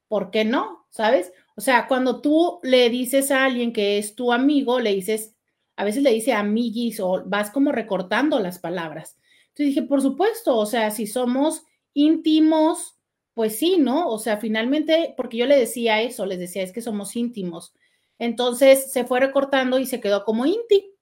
¿Por 0.08 0.30
qué 0.30 0.44
no? 0.44 0.86
¿Sabes? 0.90 1.32
O 1.58 1.60
sea, 1.60 1.88
cuando 1.88 2.20
tú 2.20 2.60
le 2.62 2.88
dices 2.88 3.32
a 3.32 3.44
alguien 3.44 3.72
que 3.72 3.98
es 3.98 4.14
tu 4.14 4.32
amigo, 4.32 4.78
le 4.78 4.94
dices, 4.94 5.34
a 5.74 5.82
veces 5.82 6.04
le 6.04 6.12
dice 6.12 6.32
amiguis 6.32 7.00
o 7.00 7.24
vas 7.26 7.50
como 7.50 7.72
recortando 7.72 8.38
las 8.38 8.60
palabras. 8.60 9.18
Entonces 9.48 9.74
dije, 9.74 9.82
por 9.82 10.00
supuesto, 10.00 10.56
o 10.56 10.66
sea, 10.66 10.92
si 10.92 11.08
somos 11.08 11.64
íntimos, 11.94 13.00
pues 13.34 13.58
sí, 13.58 13.76
¿no? 13.76 14.08
O 14.08 14.20
sea, 14.20 14.36
finalmente, 14.36 15.14
porque 15.16 15.36
yo 15.36 15.46
le 15.46 15.58
decía 15.58 16.00
eso, 16.00 16.26
les 16.26 16.38
decía, 16.38 16.62
es 16.62 16.70
que 16.70 16.80
somos 16.80 17.16
íntimos. 17.16 17.74
Entonces 18.20 18.92
se 18.92 19.02
fue 19.02 19.18
recortando 19.18 19.80
y 19.80 19.86
se 19.86 20.00
quedó 20.00 20.24
como 20.24 20.46
inti. 20.46 20.92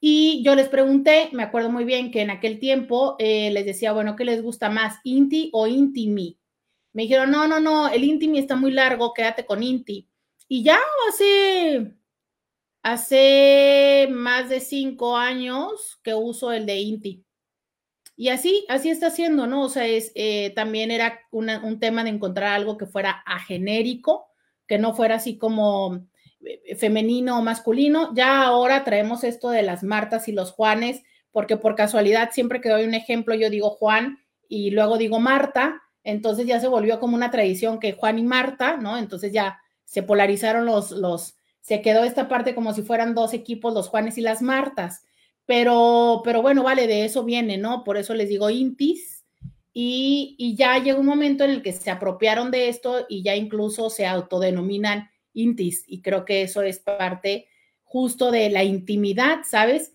Y 0.00 0.42
yo 0.42 0.54
les 0.54 0.70
pregunté, 0.70 1.28
me 1.32 1.42
acuerdo 1.42 1.68
muy 1.68 1.84
bien 1.84 2.10
que 2.12 2.22
en 2.22 2.30
aquel 2.30 2.58
tiempo 2.60 3.16
eh, 3.18 3.50
les 3.50 3.66
decía, 3.66 3.92
bueno, 3.92 4.16
¿qué 4.16 4.24
les 4.24 4.42
gusta 4.42 4.70
más, 4.70 5.00
inti 5.04 5.50
o 5.52 5.66
intimi? 5.66 6.38
Me 6.92 7.02
dijeron, 7.02 7.30
no, 7.30 7.46
no, 7.46 7.60
no, 7.60 7.88
el 7.88 8.04
intimi 8.04 8.38
está 8.38 8.56
muy 8.56 8.70
largo, 8.70 9.14
quédate 9.14 9.46
con 9.46 9.62
inti. 9.62 10.08
Y 10.48 10.62
ya 10.62 10.78
hace, 11.08 11.94
hace 12.82 14.08
más 14.10 14.48
de 14.48 14.60
cinco 14.60 15.16
años 15.16 15.98
que 16.02 16.14
uso 16.14 16.52
el 16.52 16.66
de 16.66 16.76
inti. 16.78 17.24
Y 18.16 18.28
así, 18.28 18.66
así 18.68 18.90
está 18.90 19.06
haciendo, 19.06 19.46
¿no? 19.46 19.62
O 19.62 19.68
sea, 19.68 19.86
es, 19.86 20.12
eh, 20.14 20.52
también 20.54 20.90
era 20.90 21.20
un 21.30 21.80
tema 21.80 22.04
de 22.04 22.10
encontrar 22.10 22.52
algo 22.52 22.76
que 22.76 22.86
fuera 22.86 23.22
agenérico, 23.26 24.26
que 24.66 24.78
no 24.78 24.94
fuera 24.94 25.16
así 25.16 25.38
como 25.38 26.06
eh, 26.44 26.76
femenino 26.76 27.38
o 27.38 27.42
masculino. 27.42 28.14
Ya 28.14 28.42
ahora 28.42 28.84
traemos 28.84 29.24
esto 29.24 29.50
de 29.50 29.62
las 29.62 29.82
Martas 29.82 30.28
y 30.28 30.32
los 30.32 30.52
Juanes, 30.52 31.02
porque 31.30 31.56
por 31.56 31.74
casualidad 31.74 32.30
siempre 32.32 32.60
que 32.60 32.68
doy 32.68 32.84
un 32.84 32.94
ejemplo 32.94 33.34
yo 33.34 33.48
digo 33.48 33.70
Juan 33.70 34.18
y 34.48 34.70
luego 34.70 34.98
digo 34.98 35.18
Marta, 35.18 35.82
entonces 36.04 36.46
ya 36.46 36.60
se 36.60 36.68
volvió 36.68 36.98
como 37.00 37.16
una 37.16 37.30
tradición 37.30 37.78
que 37.78 37.92
Juan 37.92 38.18
y 38.18 38.22
Marta, 38.22 38.76
¿no? 38.76 38.98
Entonces 38.98 39.32
ya 39.32 39.60
se 39.84 40.02
polarizaron 40.02 40.64
los, 40.66 40.90
los, 40.90 41.36
se 41.60 41.82
quedó 41.82 42.04
esta 42.04 42.28
parte 42.28 42.54
como 42.54 42.74
si 42.74 42.82
fueran 42.82 43.14
dos 43.14 43.34
equipos, 43.34 43.74
los 43.74 43.88
Juanes 43.88 44.18
y 44.18 44.20
las 44.20 44.42
Martas. 44.42 45.04
Pero, 45.46 46.22
pero 46.24 46.42
bueno, 46.42 46.62
vale, 46.62 46.86
de 46.86 47.04
eso 47.04 47.24
viene, 47.24 47.58
¿no? 47.58 47.84
Por 47.84 47.96
eso 47.96 48.14
les 48.14 48.28
digo 48.28 48.50
intis. 48.50 49.24
Y, 49.74 50.34
y 50.38 50.54
ya 50.54 50.78
llegó 50.78 51.00
un 51.00 51.06
momento 51.06 51.44
en 51.44 51.50
el 51.50 51.62
que 51.62 51.72
se 51.72 51.90
apropiaron 51.90 52.50
de 52.50 52.68
esto 52.68 53.06
y 53.08 53.22
ya 53.22 53.34
incluso 53.36 53.90
se 53.90 54.06
autodenominan 54.06 55.10
intis. 55.32 55.84
Y 55.86 56.02
creo 56.02 56.24
que 56.24 56.42
eso 56.42 56.62
es 56.62 56.78
parte 56.78 57.48
justo 57.82 58.30
de 58.30 58.50
la 58.50 58.64
intimidad, 58.64 59.40
¿sabes? 59.48 59.94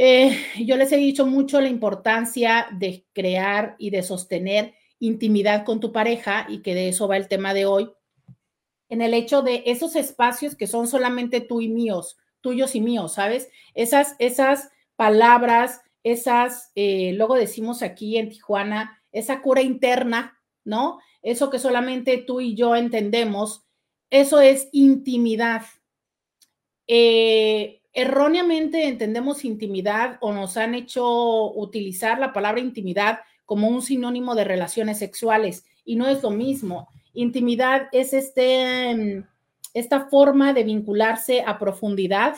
Eh, 0.00 0.38
yo 0.64 0.76
les 0.76 0.92
he 0.92 0.96
dicho 0.96 1.26
mucho 1.26 1.60
la 1.60 1.68
importancia 1.68 2.68
de 2.70 3.04
crear 3.12 3.74
y 3.78 3.90
de 3.90 4.04
sostener 4.04 4.74
intimidad 5.00 5.64
con 5.64 5.80
tu 5.80 5.92
pareja 5.92 6.46
y 6.48 6.62
que 6.62 6.74
de 6.74 6.88
eso 6.88 7.08
va 7.08 7.16
el 7.16 7.28
tema 7.28 7.54
de 7.54 7.66
hoy, 7.66 7.90
en 8.88 9.02
el 9.02 9.14
hecho 9.14 9.42
de 9.42 9.62
esos 9.66 9.96
espacios 9.96 10.56
que 10.56 10.66
son 10.66 10.88
solamente 10.88 11.40
tú 11.40 11.60
y 11.60 11.68
míos, 11.68 12.16
tuyos 12.40 12.74
y 12.74 12.80
míos, 12.80 13.14
¿sabes? 13.14 13.50
Esas, 13.74 14.16
esas 14.18 14.70
palabras, 14.96 15.82
esas, 16.02 16.72
eh, 16.74 17.12
luego 17.14 17.34
decimos 17.34 17.82
aquí 17.82 18.16
en 18.16 18.30
Tijuana, 18.30 19.02
esa 19.12 19.42
cura 19.42 19.62
interna, 19.62 20.38
¿no? 20.64 20.98
Eso 21.22 21.50
que 21.50 21.58
solamente 21.58 22.18
tú 22.18 22.40
y 22.40 22.54
yo 22.54 22.76
entendemos, 22.76 23.64
eso 24.10 24.40
es 24.40 24.68
intimidad. 24.72 25.62
Eh, 26.86 27.82
erróneamente 27.92 28.86
entendemos 28.86 29.44
intimidad 29.44 30.18
o 30.20 30.32
nos 30.32 30.56
han 30.56 30.74
hecho 30.74 31.52
utilizar 31.52 32.18
la 32.18 32.32
palabra 32.32 32.60
intimidad 32.60 33.20
como 33.48 33.68
un 33.68 33.80
sinónimo 33.80 34.34
de 34.34 34.44
relaciones 34.44 34.98
sexuales 34.98 35.64
y 35.86 35.96
no 35.96 36.06
es 36.06 36.22
lo 36.22 36.30
mismo. 36.30 36.86
Intimidad 37.14 37.88
es 37.92 38.12
este 38.12 38.94
mm, 38.94 39.24
esta 39.72 40.08
forma 40.08 40.52
de 40.52 40.64
vincularse 40.64 41.42
a 41.46 41.58
profundidad, 41.58 42.36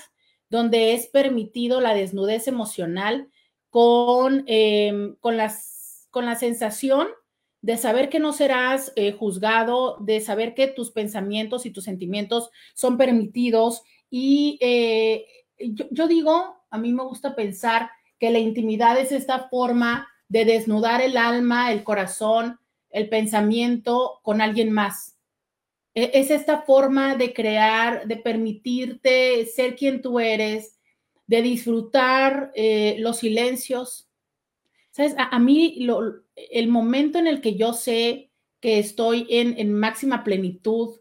donde 0.51 0.95
es 0.95 1.07
permitido 1.07 1.81
la 1.81 1.95
desnudez 1.95 2.47
emocional 2.47 3.29
con, 3.71 4.45
em, 4.47 5.17
con, 5.17 5.37
las, 5.37 6.07
con 6.11 6.27
la 6.27 6.37
sensación 6.37 7.09
de 7.63 7.77
saber 7.77 8.09
que 8.09 8.21
no 8.21 8.33
serás 8.33 8.93
eh, 8.95 9.13
juzgado, 9.13 9.97
de 10.01 10.21
saber 10.21 10.55
que 10.55 10.69
tus 10.69 10.91
pensamientos 10.91 11.67
y 11.67 11.71
tus 11.71 11.85
sentimientos 11.85 12.51
son 12.75 12.97
permitidos. 12.97 13.83
Y 14.11 14.59
eh, 14.61 15.27
yo 15.91 16.07
digo, 16.07 16.57
a 16.71 16.79
mí 16.79 16.93
me 16.93 17.05
gusta 17.05 17.35
pensar 17.35 17.91
que 18.19 18.31
la 18.31 18.39
intimidad 18.39 18.99
es 18.99 19.13
esta 19.13 19.49
forma 19.49 20.09
de 20.31 20.45
desnudar 20.45 21.03
el 21.03 21.17
alma, 21.17 21.73
el 21.73 21.83
corazón, 21.83 22.61
el 22.89 23.09
pensamiento 23.09 24.21
con 24.23 24.41
alguien 24.41 24.71
más. 24.71 25.19
E, 25.93 26.13
es 26.15 26.31
esta 26.31 26.63
forma 26.63 27.17
de 27.17 27.35
crear, 27.35 28.07
de 28.07 28.17
permitirte 28.17 29.45
ser 29.47 29.75
quien 29.75 30.01
tú 30.01 30.21
eres, 30.21 30.79
de 31.27 31.43
disfrutar 31.43 32.53
eh, 32.55 32.97
los 33.01 33.19
silencios. 33.19 34.09
¿Sabes? 34.93 35.15
A, 35.19 35.39
mí 35.39 35.87
el 36.37 36.69
momento 36.69 37.19
en 37.19 37.27
el 37.27 37.41
que 37.41 37.57
yo 37.57 37.73
sé 37.73 38.31
que 38.61 38.79
estoy 38.79 39.27
en, 39.31 39.59
en 39.59 39.73
máxima 39.73 40.23
plenitud 40.23 41.01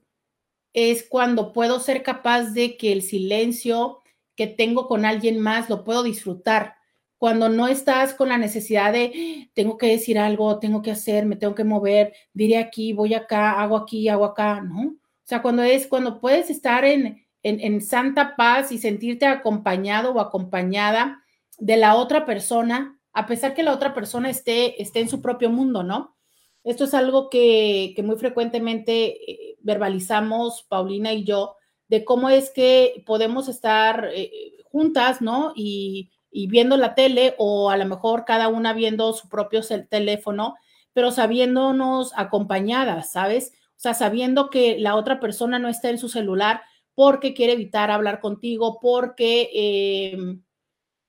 es 0.74 1.04
cuando 1.08 1.54
puedo 1.54 1.80
ser 1.80 2.02
capaz 2.02 2.52
de 2.54 2.78
que 2.78 2.92
el 2.92 3.04
silencio 3.04 4.00
que 4.36 4.48
tengo 4.48 4.88
con 4.88 5.06
alguien 5.06 5.40
más 5.40 5.70
lo 5.70 5.84
puedo 5.84 6.02
disfrutar. 6.02 6.79
Cuando 7.20 7.50
no 7.50 7.68
estás 7.68 8.16
con 8.16 8.30
la 8.30 8.38
necesidad 8.38 8.94
de 8.94 9.52
tengo 9.54 9.78
que 9.78 9.88
decir 9.88 10.18
algo, 10.18 10.58
tengo 10.58 10.82
que 10.82 10.92
hacer, 10.92 11.26
me 11.26 11.36
tengo 11.36 11.54
que 11.54 11.66
mover, 11.66 12.14
diré 12.34 12.58
aquí, 12.58 12.94
voy 12.94 13.14
acá, 13.14 13.62
hago 13.62 13.76
aquí, 13.76 14.08
hago 14.08 14.26
acá, 14.26 14.62
¿no? 14.62 14.82
O 14.94 15.28
sea, 15.30 15.42
cuando 15.42 15.62
es, 15.62 15.86
cuando 15.86 16.20
puedes 16.22 16.50
estar 16.50 16.86
en, 16.86 17.28
en, 17.44 17.82
santa 17.82 18.36
paz 18.36 18.72
y 18.72 18.78
sentirte 18.80 19.26
acompañado 19.26 20.12
o 20.14 20.20
acompañada 20.22 21.22
de 21.58 21.78
la 21.78 21.96
otra 21.96 22.26
persona, 22.26 22.98
a 23.14 23.28
pesar 23.28 23.54
que 23.54 23.64
la 23.64 23.74
otra 23.74 23.94
persona 23.94 24.30
esté, 24.30 24.82
esté 24.82 25.02
en 25.02 25.10
su 25.10 25.22
propio 25.22 25.50
mundo, 25.50 25.84
¿no? 25.84 26.16
Esto 26.64 26.86
es 26.86 26.94
algo 26.94 27.30
que, 27.30 27.94
muy 28.04 28.16
frecuentemente 28.16 29.32
eh, 29.32 29.58
verbalizamos, 29.60 30.64
Paulina 30.70 31.14
y 31.14 31.26
yo, 31.26 31.56
de 31.90 32.06
cómo 32.06 32.30
es 32.30 32.50
que 32.50 33.04
podemos 33.06 33.50
estar 33.50 34.10
eh, 34.14 34.32
juntas, 34.72 35.22
¿no? 35.22 35.52
Y, 35.54 36.12
y, 36.32 36.48
viendo 36.48 36.78
la 36.78 36.96
tele 36.96 37.36
o 37.38 37.70
a 37.70 37.78
lo 37.78 37.86
mejor 37.86 38.26
cada 38.26 38.48
una 38.48 38.74
viendo 38.74 39.14
su 39.14 39.30
propio 39.30 39.62
teléfono, 39.90 40.56
pero 40.94 41.12
sabiéndonos 41.12 42.14
acompañadas, 42.16 43.12
¿sabes? 43.12 43.54
O 43.70 43.80
sea, 43.80 43.94
sabiendo 43.94 44.50
que 44.50 44.78
la 44.80 44.96
otra 44.96 45.20
persona 45.20 45.60
no 45.60 45.70
está 45.70 45.90
en 45.90 45.98
su 45.98 46.10
celular 46.10 46.62
porque 46.96 47.34
quiere 47.34 47.54
evitar 47.54 47.92
hablar 47.92 48.20
contigo, 48.20 48.80
porque, 48.82 49.50
em, 49.54 50.44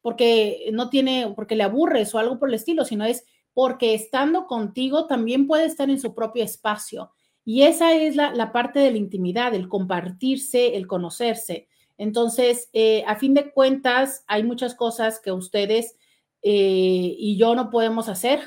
porque 0.01 0.71
no 0.73 0.89
tiene, 0.89 1.33
porque 1.35 1.57
le 1.57 1.65
aburres 1.65 2.15
o 2.15 2.19
algo 2.19 2.39
por 2.39 2.49
el 2.49 2.55
estilo, 2.55 2.85
sino 2.85 3.05
es 3.05 3.25
porque 3.53 3.95
estando 3.95 4.47
contigo 4.47 5.07
también 5.07 5.47
puede 5.47 5.65
estar 5.65 5.91
en 5.91 6.01
su 6.01 6.15
propio 6.15 6.45
espacio. 6.45 7.11
Y 7.45 7.63
esa 7.63 7.95
es 7.95 8.15
la, 8.17 8.53
parte 8.53 8.79
de 8.79 8.93
la 8.93 8.99
intimidad, 8.99 9.55
el 9.55 9.69
compartirse, 9.69 10.77
el 10.77 10.87
conocerse. 10.87 11.69
Entonces, 12.01 12.71
eh, 12.73 13.05
a 13.07 13.17
fin 13.17 13.35
de 13.35 13.51
cuentas, 13.51 14.25
hay 14.27 14.43
muchas 14.43 14.75
cosas 14.75 15.21
que 15.21 15.33
ustedes 15.33 15.97
eh, 16.41 17.15
y 17.19 17.37
yo 17.37 17.55
no 17.55 17.69
podemos 17.69 18.09
hacer, 18.09 18.41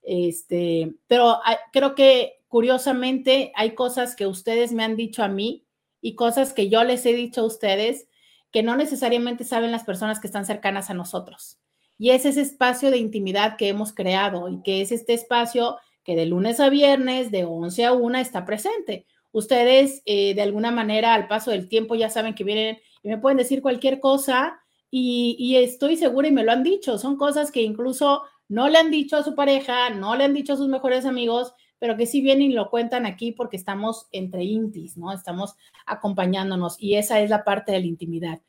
este, 0.00 0.94
pero 1.06 1.38
creo 1.70 1.94
que 1.94 2.40
curiosamente 2.48 3.52
hay 3.56 3.74
cosas 3.74 4.16
que 4.16 4.26
ustedes 4.26 4.72
me 4.72 4.84
han 4.84 4.96
dicho 4.96 5.22
a 5.22 5.28
mí 5.28 5.66
y 6.00 6.14
cosas 6.14 6.54
que 6.54 6.70
yo 6.70 6.82
les 6.82 7.04
he 7.04 7.12
dicho 7.12 7.42
a 7.42 7.46
ustedes 7.46 8.08
que 8.52 8.62
no 8.62 8.74
necesariamente 8.74 9.44
saben 9.44 9.70
las 9.70 9.84
personas 9.84 10.18
que 10.18 10.26
están 10.26 10.46
cercanas 10.46 10.88
a 10.88 10.94
nosotros. 10.94 11.58
Y 11.98 12.12
es 12.12 12.24
ese 12.24 12.40
espacio 12.40 12.90
de 12.90 12.96
intimidad 12.96 13.58
que 13.58 13.68
hemos 13.68 13.92
creado 13.92 14.48
y 14.48 14.62
que 14.62 14.80
es 14.80 14.92
este 14.92 15.12
espacio 15.12 15.76
que 16.04 16.16
de 16.16 16.24
lunes 16.24 16.58
a 16.58 16.70
viernes, 16.70 17.30
de 17.30 17.44
11 17.44 17.84
a 17.84 17.92
1, 17.92 18.16
está 18.16 18.46
presente. 18.46 19.04
Ustedes, 19.32 20.02
eh, 20.06 20.34
de 20.34 20.42
alguna 20.42 20.70
manera, 20.70 21.14
al 21.14 21.28
paso 21.28 21.50
del 21.50 21.68
tiempo, 21.68 21.94
ya 21.94 22.10
saben 22.10 22.34
que 22.34 22.44
vienen 22.44 22.78
y 23.02 23.08
me 23.08 23.18
pueden 23.18 23.38
decir 23.38 23.62
cualquier 23.62 24.00
cosa 24.00 24.60
y, 24.90 25.56
estoy 25.56 25.96
segura 25.96 26.28
y 26.28 26.32
me 26.32 26.44
lo 26.44 26.52
han 26.52 26.62
dicho. 26.62 26.98
Son 26.98 27.16
cosas 27.16 27.50
que 27.50 27.62
incluso 27.62 28.22
no 28.48 28.68
le 28.68 28.78
han 28.78 28.90
dicho 28.90 29.16
a 29.16 29.22
su 29.22 29.34
pareja, 29.34 29.90
no 29.90 30.16
le 30.16 30.24
han 30.24 30.34
dicho 30.34 30.54
a 30.54 30.56
sus 30.56 30.68
mejores 30.68 31.04
amigos, 31.04 31.52
pero 31.78 31.96
que 31.96 32.06
sí 32.06 32.20
vienen 32.20 32.50
y 32.50 32.54
lo 32.54 32.70
cuentan 32.70 33.06
aquí 33.06 33.32
porque 33.32 33.56
estamos 33.56 34.06
entre 34.12 34.44
intis, 34.44 34.96
¿no? 34.96 35.12
Estamos 35.12 35.54
acompañándonos 35.86 36.80
y 36.80 36.96
esa 36.96 37.20
es 37.20 37.30
la 37.30 37.44
parte 37.44 37.72
de 37.72 37.80
la 37.80 37.86
intimidad. 37.86 38.40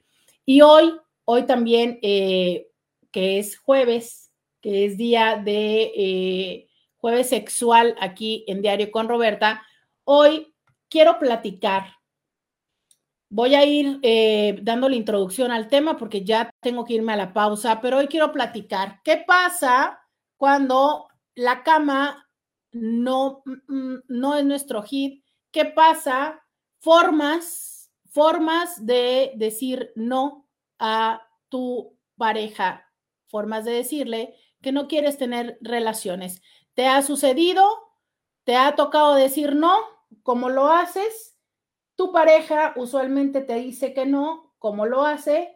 Y 0.46 0.62
hoy, 0.62 0.94
hoy 1.26 1.44
también, 1.44 2.00
eh, 2.02 2.70
que 3.12 3.38
es 3.38 3.58
jueves, 3.58 4.32
que 4.62 4.86
es 4.86 4.98
día 4.98 5.42
de 5.44 5.92
eh, 5.96 6.68
jueves 6.98 7.30
sexual 7.30 7.96
aquí 8.00 8.46
en 8.48 8.62
Diario 8.62 8.90
con 8.92 9.08
Roberta, 9.08 9.62
hoy 10.06 10.49
quiero 10.90 11.20
platicar. 11.20 11.98
Voy 13.30 13.56
a 13.56 13.64
ir 13.66 14.00
eh, 14.02 14.60
dando 14.64 14.90
la 14.90 14.96
introducción 14.96 15.52
al 15.52 15.68
tema 15.68 15.98
porque 15.98 16.24
ya 16.24 16.50
tengo 16.62 16.84
que 16.84 16.96
irme 16.96 17.14
a 17.14 17.18
la 17.18 17.34
pausa, 17.34 17.80
pero 17.80 17.98
hoy 17.98 18.08
quiero 18.08 18.32
platicar. 18.32 19.02
¿Qué 19.04 19.24
pasa 19.26 20.00
cuando 20.38 21.08
la 21.36 21.64
cama 21.64 22.30
no, 22.72 23.44
mm, 23.46 23.74
mm, 23.74 24.04
no 24.08 24.36
es 24.36 24.46
nuestro 24.46 24.84
hit. 24.84 25.24
¿Qué 25.52 25.66
pasa? 25.66 26.42
Formas, 26.80 27.92
formas 28.10 28.86
de 28.86 29.32
decir 29.36 29.92
no 29.96 30.48
a 30.78 31.22
tu 31.50 31.98
pareja, 32.18 32.86
formas 33.28 33.66
de 33.66 33.72
decirle 33.72 34.36
que 34.62 34.72
no 34.72 34.88
quieres 34.88 35.18
tener 35.18 35.58
relaciones. 35.62 36.42
¿Te 36.74 36.88
ha 36.88 37.02
sucedido? 37.02 37.64
¿Te 38.44 38.56
ha 38.56 38.76
tocado 38.76 39.16
decir 39.16 39.56
no? 39.56 39.76
¿Cómo 40.24 40.50
lo 40.50 40.72
haces? 40.72 41.38
Tu 41.96 42.12
pareja 42.12 42.74
usualmente 42.76 43.42
te 43.42 43.56
dice 43.56 43.94
que 43.94 44.06
no, 44.06 44.54
¿cómo 44.60 44.86
lo 44.86 45.06
hace? 45.06 45.56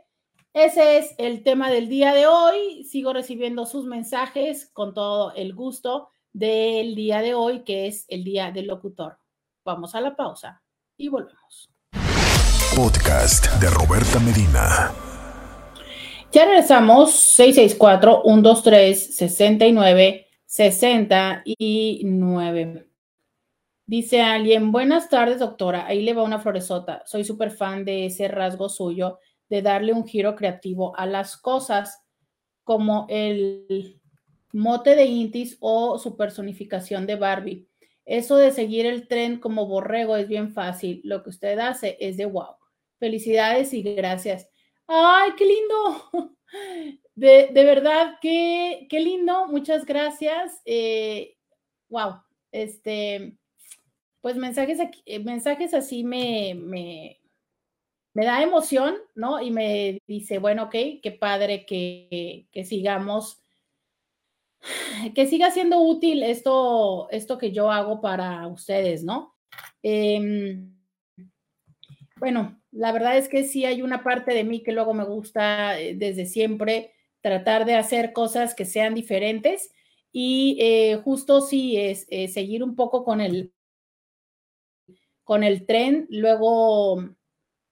Ese 0.54 0.98
es 0.98 1.13
el 1.18 1.44
tema 1.44 1.70
del 1.72 1.89
día 1.89 2.13
de 2.13 2.28
hoy. 2.28 2.84
Sigo 2.84 3.13
recibiendo 3.13 3.66
sus 3.66 3.86
mensajes 3.86 4.70
con 4.74 4.94
todo 4.94 5.34
el 5.36 5.56
gusto 5.56 6.10
del 6.32 6.94
día 6.96 7.22
de 7.22 7.34
hoy, 7.34 7.63
que 7.63 7.88
es 7.88 8.06
el 8.08 8.24
día 8.24 8.52
del 8.52 8.68
locutor. 8.68 9.18
Vamos 9.66 9.96
a 9.96 10.02
la 10.02 10.16
pausa 10.16 10.62
y 10.98 11.08
volvemos. 11.08 11.72
Podcast 12.76 13.46
de 13.62 13.70
Roberta 13.70 14.20
Medina. 14.20 14.92
Ya 16.32 16.46
regresamos 16.46 17.12
664-123-69. 17.39 20.26
69. 23.93 24.01
Dice 24.01 24.21
alguien, 24.21 24.71
buenas 24.71 25.08
tardes, 25.08 25.38
doctora. 25.38 25.86
Ahí 25.86 26.01
le 26.01 26.13
va 26.13 26.23
una 26.23 26.39
floresota. 26.39 27.03
Soy 27.06 27.23
súper 27.23 27.51
fan 27.51 27.86
de 27.86 28.08
ese 28.08 28.27
rasgo 28.27 28.67
suyo 28.67 29.19
de 29.49 29.62
darle 29.62 29.93
un 29.93 30.08
giro 30.08 30.36
creativo 30.36 30.97
a 30.97 31.06
las 31.06 31.38
cosas, 31.38 32.03
como 32.63 33.06
el 33.08 34.01
mote 34.51 34.95
de 34.95 35.06
Intis 35.06 35.58
o 35.60 35.99
su 35.99 36.17
personificación 36.17 37.06
de 37.06 37.17
Barbie. 37.17 37.67
Eso 38.03 38.38
de 38.38 38.51
seguir 38.51 38.88
el 38.88 39.08
tren 39.08 39.39
como 39.39 39.67
borrego 39.67 40.17
es 40.17 40.27
bien 40.27 40.53
fácil. 40.53 41.01
Lo 41.03 41.21
que 41.21 41.29
usted 41.29 41.60
hace 41.60 41.95
es 41.99 42.17
de 42.17 42.25
wow. 42.25 42.56
Felicidades 42.97 43.73
y 43.73 43.84
gracias. 43.84 44.49
¡Ay, 44.88 45.34
qué 45.38 45.45
lindo! 45.45 46.10
De, 47.15 47.51
verdad, 47.53 48.15
qué, 48.23 48.88
qué, 48.89 48.99
lindo. 48.99 49.47
Muchas 49.47 49.86
gracias. 49.86 50.63
wow. 50.65 50.65
Eh, 50.65 51.36
este, 52.51 53.38
pues 54.23 54.38
mensajes, 54.38 54.79
eh, 55.05 55.19
mensajes 55.19 55.73
así 55.73 56.05
me, 56.05 56.55
me, 56.55 57.19
me, 58.13 58.25
da 58.25 58.41
emoción, 58.41 58.95
¿no? 59.15 59.41
Y 59.41 59.51
me 59.51 60.01
dice, 60.07 60.38
bueno, 60.38 60.63
ok, 60.63 60.75
qué 61.03 61.17
padre 61.19 61.65
que, 61.65 62.47
que 62.53 62.63
sigamos 62.63 63.43
que 65.13 65.25
siga 65.25 65.51
siendo 65.51 65.81
útil 65.81 66.23
esto, 66.23 67.09
esto 67.12 67.38
que 67.38 67.51
yo 67.51 67.69
hago 67.69 67.99
para 67.99 68.47
ustedes, 68.47 69.03
¿no? 69.03 69.36
Em, 69.81 70.73
bueno, 72.15 72.62
la 72.71 72.93
verdad 72.93 73.17
es 73.17 73.27
que 73.27 73.43
sí 73.43 73.65
hay 73.65 73.81
una 73.81 74.05
parte 74.05 74.33
de 74.33 74.45
mí 74.45 74.63
que 74.63 74.71
luego 74.71 74.93
me 74.93 75.03
gusta 75.03 75.77
eh, 75.77 75.95
desde 75.95 76.25
siempre 76.27 76.93
tratar 77.19 77.65
de 77.65 77.75
hacer 77.75 78.13
cosas 78.13 78.55
que 78.55 78.63
sean 78.63 78.95
diferentes 78.95 79.73
y 80.13 80.55
eh, 80.62 81.01
justo 81.03 81.41
sí 81.41 81.75
es 81.75 82.07
seguir 82.31 82.63
un 82.63 82.77
poco 82.77 83.03
con 83.03 83.19
el 83.19 83.51
con 85.23 85.43
el 85.43 85.65
tren, 85.65 86.07
luego 86.09 87.03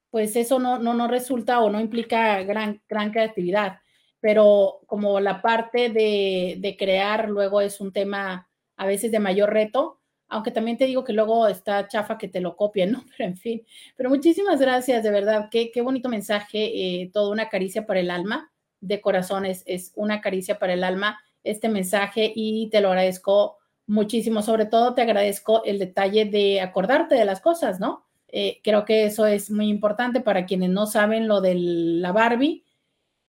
pues 0.09 0.35
eso 0.35 0.59
no, 0.59 0.77
no, 0.77 0.93
no 0.93 1.07
resulta 1.07 1.61
o 1.61 1.69
no 1.69 1.79
implica 1.79 2.43
gran, 2.43 2.81
gran 2.87 3.11
creatividad 3.11 3.79
pero 4.21 4.81
como 4.85 5.19
la 5.19 5.41
parte 5.41 5.89
de, 5.89 6.75
crear 6.79 7.27
luego 7.27 7.59
es 7.59 7.81
un 7.81 7.91
tema 7.91 8.47
a 8.77 8.85
veces 8.85 9.11
de 9.11 9.19
mayor 9.19 9.51
reto, 9.51 9.99
aunque 10.29 10.51
también 10.51 10.77
te 10.77 10.85
digo 10.85 11.03
que 11.03 11.11
luego 11.11 11.47
está 11.47 11.87
chafa 11.87 12.17
que 12.17 12.29
te 12.29 12.39
lo 12.39 12.55
copien, 12.55 12.91
¿no? 12.91 13.03
Pero 13.17 13.29
en 13.29 13.37
fin, 13.37 13.65
pero 13.97 14.09
muchísimas 14.09 14.61
gracias, 14.61 15.03
de 15.03 15.11
verdad, 15.11 15.49
qué, 15.51 15.71
qué 15.71 15.81
bonito 15.81 16.07
mensaje, 16.07 17.01
eh, 17.01 17.09
toda 17.11 17.31
una 17.31 17.49
caricia 17.49 17.85
para 17.85 17.99
el 17.99 18.09
alma, 18.09 18.51
de 18.79 19.01
corazones, 19.01 19.63
es 19.67 19.91
una 19.95 20.21
caricia 20.21 20.57
para 20.57 20.73
el 20.73 20.83
alma 20.83 21.19
este 21.43 21.69
mensaje 21.69 22.31
y 22.33 22.69
te 22.69 22.81
lo 22.81 22.89
agradezco 22.89 23.57
muchísimo, 23.91 24.41
sobre 24.41 24.65
todo 24.65 24.93
te 24.93 25.01
agradezco 25.01 25.63
el 25.65 25.79
detalle 25.79 26.25
de 26.25 26.61
acordarte 26.61 27.15
de 27.15 27.25
las 27.25 27.41
cosas, 27.41 27.79
¿no? 27.79 28.05
Eh, 28.27 28.59
creo 28.63 28.85
que 28.85 29.05
eso 29.05 29.25
es 29.25 29.51
muy 29.51 29.67
importante 29.67 30.21
para 30.21 30.45
quienes 30.45 30.69
no 30.69 30.87
saben 30.87 31.27
lo 31.27 31.41
de 31.41 31.55
la 31.55 32.11
Barbie 32.11 32.63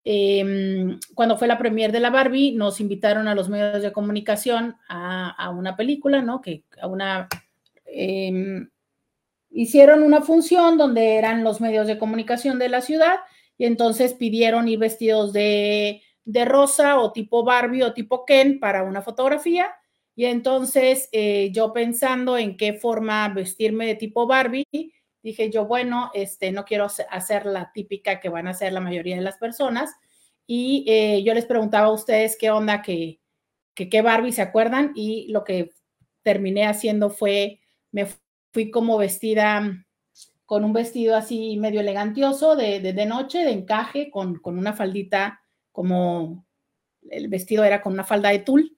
Em, 0.08 1.00
cuando 1.16 1.36
fue 1.36 1.48
la 1.48 1.58
premier 1.58 1.90
de 1.90 1.98
la 1.98 2.10
Barbie, 2.10 2.52
nos 2.52 2.80
invitaron 2.80 3.26
a 3.26 3.34
los 3.34 3.48
medios 3.48 3.82
de 3.82 3.90
comunicación 3.90 4.76
a, 4.88 5.50
una 5.50 5.74
película, 5.74 6.22
¿no? 6.22 6.40
Que 6.40 6.62
a 6.80 6.86
una 6.86 7.28
em, 7.86 8.70
hicieron 9.50 10.04
una 10.04 10.20
función 10.20 10.78
donde 10.78 11.16
eran 11.16 11.42
los 11.42 11.60
medios 11.60 11.88
de 11.88 11.98
comunicación 11.98 12.60
de 12.60 12.68
la 12.68 12.82
ciudad 12.82 13.16
y 13.58 13.64
entonces 13.64 14.14
pidieron 14.14 14.68
ir 14.68 14.78
vestidos 14.78 15.32
de, 15.32 16.02
de 16.24 16.44
rosa 16.44 17.00
o 17.00 17.10
tipo 17.10 17.42
Barbie 17.42 17.82
o 17.82 17.92
tipo 17.92 18.24
Ken 18.24 18.60
para 18.60 18.84
una 18.84 19.02
fotografía. 19.02 19.74
Y 20.16 20.24
entonces 20.24 21.10
eh, 21.12 21.50
yo 21.52 21.74
pensando 21.74 22.38
en 22.38 22.56
qué 22.56 22.72
forma 22.72 23.28
vestirme 23.28 23.86
de 23.86 23.96
tipo 23.96 24.26
Barbie, 24.26 24.64
dije 25.22 25.50
yo, 25.50 25.66
bueno, 25.66 26.10
este, 26.14 26.52
no 26.52 26.64
quiero 26.64 26.86
hacer 27.10 27.44
la 27.44 27.70
típica 27.72 28.18
que 28.18 28.30
van 28.30 28.46
a 28.46 28.50
hacer 28.50 28.72
la 28.72 28.80
mayoría 28.80 29.16
de 29.16 29.22
las 29.22 29.36
personas. 29.36 29.94
Y 30.46 30.86
eh, 30.88 31.22
yo 31.22 31.34
les 31.34 31.44
preguntaba 31.44 31.88
a 31.88 31.92
ustedes 31.92 32.38
qué 32.40 32.50
onda, 32.50 32.80
que, 32.80 33.20
qué 33.74 34.02
Barbie 34.02 34.32
se 34.32 34.40
acuerdan. 34.40 34.92
Y 34.94 35.30
lo 35.32 35.44
que 35.44 35.72
terminé 36.22 36.66
haciendo 36.66 37.10
fue, 37.10 37.60
me 37.92 38.06
fui 38.54 38.70
como 38.70 38.96
vestida 38.96 39.84
con 40.46 40.64
un 40.64 40.72
vestido 40.72 41.14
así 41.14 41.58
medio 41.58 41.80
elegantioso 41.80 42.56
de, 42.56 42.80
de, 42.80 43.06
noche, 43.06 43.44
de 43.44 43.50
encaje, 43.50 44.10
con, 44.10 44.36
con, 44.38 44.58
una 44.58 44.72
faldita 44.72 45.40
como 45.72 46.46
el 47.10 47.28
vestido 47.28 47.64
era 47.64 47.82
con 47.82 47.92
una 47.92 48.04
falda 48.04 48.30
de 48.30 48.38
tul 48.38 48.76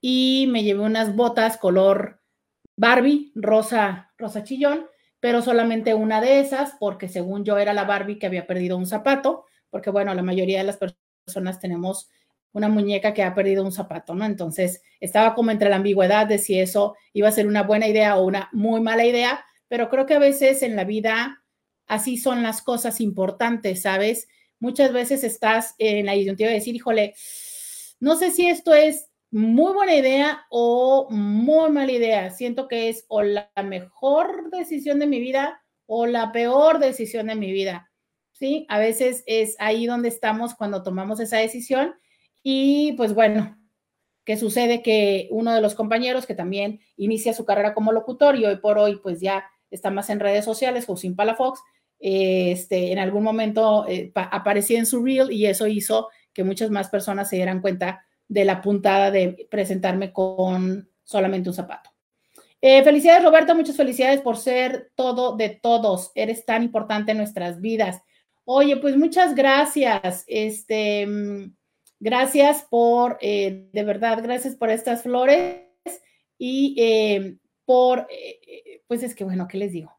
y 0.00 0.46
me 0.50 0.62
llevé 0.62 0.80
unas 0.80 1.14
botas 1.14 1.56
color 1.56 2.20
Barbie, 2.76 3.32
rosa, 3.34 4.12
rosa 4.18 4.44
chillón, 4.44 4.86
pero 5.20 5.42
solamente 5.42 5.94
una 5.94 6.20
de 6.20 6.40
esas 6.40 6.74
porque 6.78 7.08
según 7.08 7.44
yo 7.44 7.58
era 7.58 7.72
la 7.72 7.84
Barbie 7.84 8.18
que 8.18 8.26
había 8.26 8.46
perdido 8.46 8.76
un 8.76 8.86
zapato, 8.86 9.46
porque 9.70 9.90
bueno, 9.90 10.14
la 10.14 10.22
mayoría 10.22 10.58
de 10.58 10.64
las 10.64 10.78
personas 10.78 11.58
tenemos 11.58 12.08
una 12.52 12.68
muñeca 12.68 13.12
que 13.12 13.22
ha 13.22 13.34
perdido 13.34 13.64
un 13.64 13.72
zapato, 13.72 14.14
¿no? 14.14 14.24
Entonces 14.24 14.82
estaba 15.00 15.34
como 15.34 15.50
entre 15.50 15.68
la 15.68 15.76
ambigüedad 15.76 16.26
de 16.26 16.38
si 16.38 16.58
eso 16.58 16.96
iba 17.12 17.28
a 17.28 17.32
ser 17.32 17.46
una 17.46 17.62
buena 17.62 17.86
idea 17.86 18.16
o 18.16 18.24
una 18.24 18.48
muy 18.52 18.80
mala 18.80 19.04
idea, 19.04 19.44
pero 19.68 19.90
creo 19.90 20.06
que 20.06 20.14
a 20.14 20.18
veces 20.18 20.62
en 20.62 20.76
la 20.76 20.84
vida 20.84 21.42
así 21.86 22.16
son 22.16 22.42
las 22.42 22.62
cosas 22.62 23.00
importantes, 23.00 23.82
¿sabes? 23.82 24.28
Muchas 24.58 24.92
veces 24.92 25.22
estás 25.24 25.74
en 25.78 26.06
la 26.06 26.12
disyuntiva 26.12 26.48
de 26.48 26.56
decir, 26.56 26.74
híjole, 26.74 27.14
no 28.00 28.16
sé 28.16 28.30
si 28.30 28.48
esto 28.48 28.74
es 28.74 29.08
muy 29.36 29.74
buena 29.74 29.94
idea 29.94 30.46
o 30.48 31.08
muy 31.10 31.70
mala 31.70 31.92
idea. 31.92 32.30
Siento 32.30 32.68
que 32.68 32.88
es 32.88 33.04
o 33.08 33.20
la 33.20 33.50
mejor 33.62 34.50
decisión 34.50 34.98
de 34.98 35.06
mi 35.06 35.20
vida 35.20 35.62
o 35.84 36.06
la 36.06 36.32
peor 36.32 36.78
decisión 36.78 37.26
de 37.26 37.34
mi 37.34 37.52
vida. 37.52 37.92
¿Sí? 38.32 38.64
A 38.70 38.78
veces 38.78 39.24
es 39.26 39.54
ahí 39.58 39.84
donde 39.84 40.08
estamos 40.08 40.54
cuando 40.54 40.82
tomamos 40.82 41.20
esa 41.20 41.36
decisión 41.36 41.96
y 42.42 42.94
pues 42.94 43.12
bueno, 43.12 43.58
¿qué 44.24 44.38
sucede? 44.38 44.82
Que 44.82 45.28
uno 45.30 45.52
de 45.52 45.60
los 45.60 45.74
compañeros 45.74 46.24
que 46.24 46.34
también 46.34 46.80
inicia 46.96 47.34
su 47.34 47.44
carrera 47.44 47.74
como 47.74 47.92
locutor 47.92 48.36
y 48.36 48.46
hoy 48.46 48.56
por 48.56 48.78
hoy 48.78 48.96
pues 49.02 49.20
ya 49.20 49.44
está 49.70 49.90
más 49.90 50.08
en 50.08 50.20
redes 50.20 50.46
sociales, 50.46 50.86
José 50.86 51.12
Palafox, 51.14 51.60
este, 51.98 52.90
en 52.90 52.98
algún 52.98 53.22
momento 53.22 53.86
eh, 53.86 54.12
aparecía 54.14 54.78
en 54.78 54.86
su 54.86 55.04
reel 55.04 55.30
y 55.30 55.44
eso 55.44 55.66
hizo 55.66 56.08
que 56.32 56.42
muchas 56.42 56.70
más 56.70 56.88
personas 56.88 57.28
se 57.28 57.36
dieran 57.36 57.60
cuenta 57.60 58.05
de 58.28 58.44
la 58.44 58.60
puntada 58.60 59.10
de 59.10 59.46
presentarme 59.50 60.12
con 60.12 60.88
solamente 61.04 61.48
un 61.48 61.54
zapato. 61.54 61.90
Eh, 62.60 62.82
felicidades, 62.82 63.22
Roberto, 63.22 63.54
muchas 63.54 63.76
felicidades 63.76 64.20
por 64.20 64.36
ser 64.36 64.90
todo 64.94 65.36
de 65.36 65.50
todos. 65.50 66.10
Eres 66.14 66.44
tan 66.44 66.62
importante 66.62 67.12
en 67.12 67.18
nuestras 67.18 67.60
vidas. 67.60 68.02
Oye, 68.44 68.76
pues 68.76 68.96
muchas 68.96 69.34
gracias. 69.34 70.24
Este, 70.26 71.06
gracias 72.00 72.66
por, 72.68 73.18
eh, 73.20 73.68
de 73.72 73.84
verdad, 73.84 74.22
gracias 74.22 74.56
por 74.56 74.70
estas 74.70 75.02
flores 75.02 75.60
y 76.38 77.38
por 77.64 78.06
pues 78.86 79.02
es 79.02 79.14
que, 79.14 79.24
bueno, 79.24 79.48
¿qué 79.48 79.58
les 79.58 79.72
digo? 79.72 79.92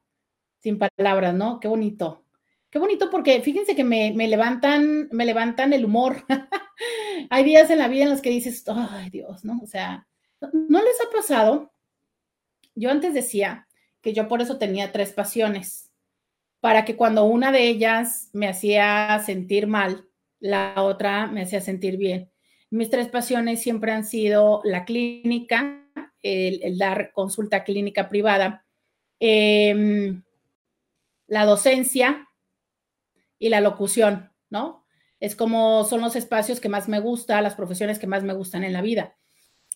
Sin 0.59 0.79
palabras, 0.79 1.33
¿no? 1.33 1.59
Qué 1.59 1.67
bonito. 1.67 2.26
Qué 2.69 2.79
bonito 2.79 3.09
porque 3.09 3.41
fíjense 3.41 3.75
que 3.75 3.83
me, 3.83 4.11
levantan, 4.27 5.07
me 5.11 5.25
levantan 5.25 5.73
el 5.73 5.85
humor. 5.85 6.25
Hay 7.29 7.43
días 7.43 7.69
en 7.69 7.79
la 7.79 7.87
vida 7.87 8.03
en 8.03 8.09
los 8.09 8.21
que 8.21 8.29
dices, 8.29 8.63
ay 8.67 9.09
Dios, 9.09 9.43
¿no? 9.45 9.59
O 9.63 9.67
sea, 9.67 10.07
¿no 10.53 10.81
les 10.81 10.99
ha 11.01 11.11
pasado? 11.15 11.73
Yo 12.75 12.91
antes 12.91 13.13
decía 13.13 13.67
que 14.01 14.13
yo 14.13 14.27
por 14.27 14.41
eso 14.41 14.57
tenía 14.57 14.91
tres 14.91 15.13
pasiones, 15.13 15.91
para 16.59 16.85
que 16.85 16.95
cuando 16.95 17.25
una 17.25 17.51
de 17.51 17.67
ellas 17.67 18.29
me 18.33 18.47
hacía 18.47 19.19
sentir 19.25 19.67
mal, 19.67 20.07
la 20.39 20.75
otra 20.77 21.27
me 21.27 21.41
hacía 21.41 21.61
sentir 21.61 21.97
bien. 21.97 22.31
Mis 22.69 22.89
tres 22.89 23.07
pasiones 23.07 23.61
siempre 23.61 23.91
han 23.91 24.03
sido 24.03 24.61
la 24.63 24.85
clínica, 24.85 25.83
el 26.21 26.77
dar 26.77 27.11
consulta 27.13 27.63
clínica 27.63 28.09
privada 28.09 28.67
Em, 29.19 30.21
la 31.27 31.45
docencia 31.45 32.26
y 33.39 33.49
la 33.49 33.61
locución, 33.61 34.31
¿no? 34.49 34.85
Es 35.19 35.35
como 35.35 35.83
son 35.83 36.01
los 36.01 36.15
espacios 36.15 36.59
que 36.59 36.69
más 36.69 36.87
me 36.87 36.99
gusta, 36.99 37.41
las 37.41 37.55
profesiones 37.55 37.99
que 37.99 38.07
más 38.07 38.23
me 38.23 38.33
gustan 38.33 38.63
en 38.63 38.73
la 38.73 38.81
vida. 38.81 39.15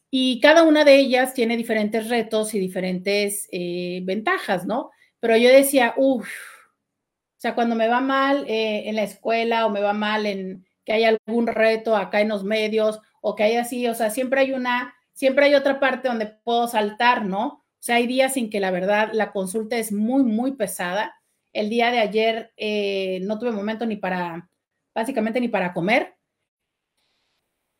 Y 0.09 0.41
cada 0.41 0.63
una 0.63 0.83
de 0.83 0.97
ellas 0.97 1.33
tiene 1.33 1.57
diferentes 1.57 2.09
retos 2.09 2.53
y 2.53 2.59
diferentes 2.59 3.47
eh, 3.51 4.01
ventajas, 4.03 4.65
¿no? 4.65 4.91
Pero 5.19 5.37
yo 5.37 5.49
decía, 5.49 5.93
uff, 5.97 6.27
o 6.27 7.39
sea, 7.41 7.55
cuando 7.55 7.75
me 7.75 7.87
va 7.87 8.01
mal 8.01 8.45
eh, 8.47 8.89
en 8.89 8.95
la 8.95 9.03
escuela 9.03 9.65
o 9.65 9.69
me 9.69 9.81
va 9.81 9.93
mal 9.93 10.25
en 10.25 10.65
que 10.85 10.93
hay 10.93 11.05
algún 11.05 11.47
reto 11.47 11.95
acá 11.95 12.21
en 12.21 12.29
los 12.29 12.43
medios 12.43 12.99
o 13.21 13.35
que 13.35 13.43
hay 13.43 13.55
así, 13.55 13.87
o 13.87 13.95
sea, 13.95 14.09
siempre 14.09 14.41
hay 14.41 14.51
una, 14.51 14.93
siempre 15.13 15.45
hay 15.45 15.55
otra 15.55 15.79
parte 15.79 16.07
donde 16.07 16.27
puedo 16.27 16.67
saltar, 16.67 17.25
¿no? 17.25 17.47
O 17.47 17.83
sea, 17.83 17.95
hay 17.95 18.05
días 18.05 18.37
en 18.37 18.49
que 18.49 18.59
la 18.59 18.69
verdad 18.69 19.09
la 19.13 19.31
consulta 19.31 19.77
es 19.77 19.91
muy, 19.91 20.23
muy 20.23 20.51
pesada. 20.51 21.15
El 21.53 21.69
día 21.69 21.91
de 21.91 21.99
ayer 21.99 22.53
eh, 22.57 23.19
no 23.23 23.37
tuve 23.37 23.51
momento 23.51 23.85
ni 23.85 23.97
para, 23.97 24.49
básicamente 24.93 25.41
ni 25.41 25.47
para 25.47 25.73
comer, 25.73 26.15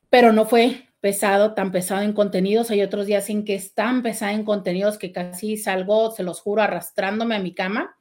pero 0.10 0.34
no 0.34 0.46
fue 0.46 0.90
pesado, 1.00 1.54
tan 1.54 1.72
pesado 1.72 2.02
en 2.02 2.14
contenidos. 2.14 2.70
Hay 2.70 2.82
otros 2.82 3.08
días 3.08 3.30
en 3.30 3.46
que 3.46 3.56
es 3.56 3.74
tan 3.74 4.04
pesada 4.04 4.34
en 4.34 4.44
contenidos 4.44 4.98
que 4.98 5.12
casi 5.12 5.58
salgo, 5.58 6.12
se 6.12 6.24
los 6.24 6.42
juro, 6.42 6.62
arrastrándome 6.62 7.36
a 7.36 7.40
mi 7.40 7.54
cama. 7.54 7.98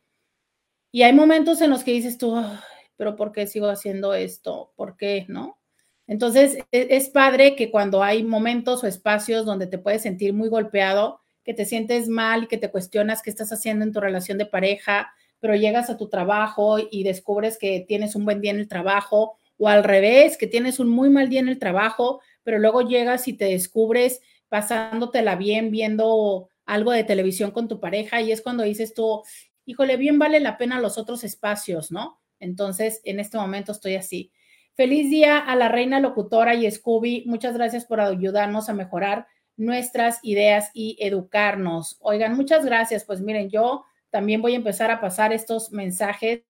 Y 0.93 1.03
hay 1.03 1.13
momentos 1.13 1.61
en 1.61 1.71
los 1.71 1.85
que 1.85 1.93
dices 1.93 2.19
tú, 2.19 2.45
pero 2.97 3.17
¿por 3.17 3.33
qué 3.33 3.47
sigo 3.47 3.69
haciendo 3.69 4.13
esto? 4.13 4.73
¿Por 4.77 4.97
qué? 4.97 5.25
¿No? 5.29 5.59
Entonces, 6.09 6.57
es, 6.73 6.87
es 6.91 7.09
padre 7.11 7.55
que 7.55 7.71
cuando 7.71 8.03
hay 8.03 8.25
momentos 8.25 8.83
o 8.83 8.89
espacios 8.89 9.47
donde 9.47 9.69
te 9.69 9.79
puedes 9.79 10.03
sentir 10.03 10.35
muy 10.35 10.49
golpeado, 10.49 11.21
que 11.45 11.55
te 11.55 11.65
sientes 11.65 12.09
mal 12.09 12.45
y 12.45 12.47
que 12.49 12.59
te 12.59 12.71
cuestionas 12.71 13.23
qué 13.23 13.31
estás 13.31 13.53
haciendo 13.53 13.85
en 13.85 13.93
tu 13.93 14.01
relación 14.01 14.37
de 14.37 14.47
pareja, 14.47 15.13
pero 15.41 15.57
llegas 15.57 15.91
a 15.91 15.97
tu 15.97 16.09
trabajo 16.09 16.77
y 16.79 17.03
descubres 17.03 17.59
que 17.59 17.85
tienes 17.87 18.15
un 18.15 18.25
buen 18.25 18.41
día 18.41 18.53
en 18.53 18.61
el 18.61 18.69
trabajo, 18.69 19.37
o 19.59 19.69
al 19.69 19.85
revés, 19.85 20.39
que 20.39 20.47
tienes 20.47 20.79
un 20.79 20.89
muy 20.89 21.11
mal 21.11 21.29
día 21.29 21.41
en 21.41 21.49
el 21.49 21.59
trabajo, 21.59 22.21
pero 22.45 22.59
luego 22.59 22.83
llegas 22.83 23.29
y 23.29 23.35
te 23.35 23.47
descubres 23.47 24.21
pasándotela 24.49 25.37
bien 25.37 25.71
viendo 25.71 26.49
algo 26.67 26.93
de 26.93 27.05
televisión 27.05 27.51
con 27.51 27.69
tu 27.69 27.81
pareja 27.81 28.21
y 28.21 28.33
es 28.33 28.43
cuando 28.43 28.63
dices 28.63 28.95
tú, 28.95 29.23
híjole, 29.67 29.97
bien 29.97 30.19
vale 30.19 30.41
la 30.41 30.57
pena 30.57 30.81
los 30.81 30.99
otros 30.99 31.25
espacios, 31.25 31.91
¿no? 31.91 32.21
Entonces, 32.39 33.01
en 33.05 33.21
este 33.21 33.39
momento 33.39 33.73
estoy 33.73 33.97
así. 33.97 34.33
Feliz 34.75 35.11
día 35.11 35.39
a 35.39 35.57
la 35.57 35.69
reina 35.69 36.01
locutora 36.01 36.55
y 36.55 36.71
Scooby. 36.71 37.25
Muchas 37.27 37.55
gracias 37.55 37.85
por 37.85 38.01
ayudarnos 38.01 38.69
a 38.69 38.75
mejorar 38.75 39.27
nuestras 39.57 40.21
ideas 40.23 40.71
y 40.73 40.97
educarnos. 41.01 41.99
Oigan, 42.01 42.35
muchas 42.35 42.65
gracias. 42.65 43.05
Pues 43.05 43.21
miren, 43.21 43.51
yo 43.51 43.85
también 44.11 44.43
voy 44.43 44.53
a 44.55 44.57
empezar 44.57 44.91
a 44.91 45.01
pasar 45.01 45.33
estos 45.33 45.73
mensajes 45.73 46.43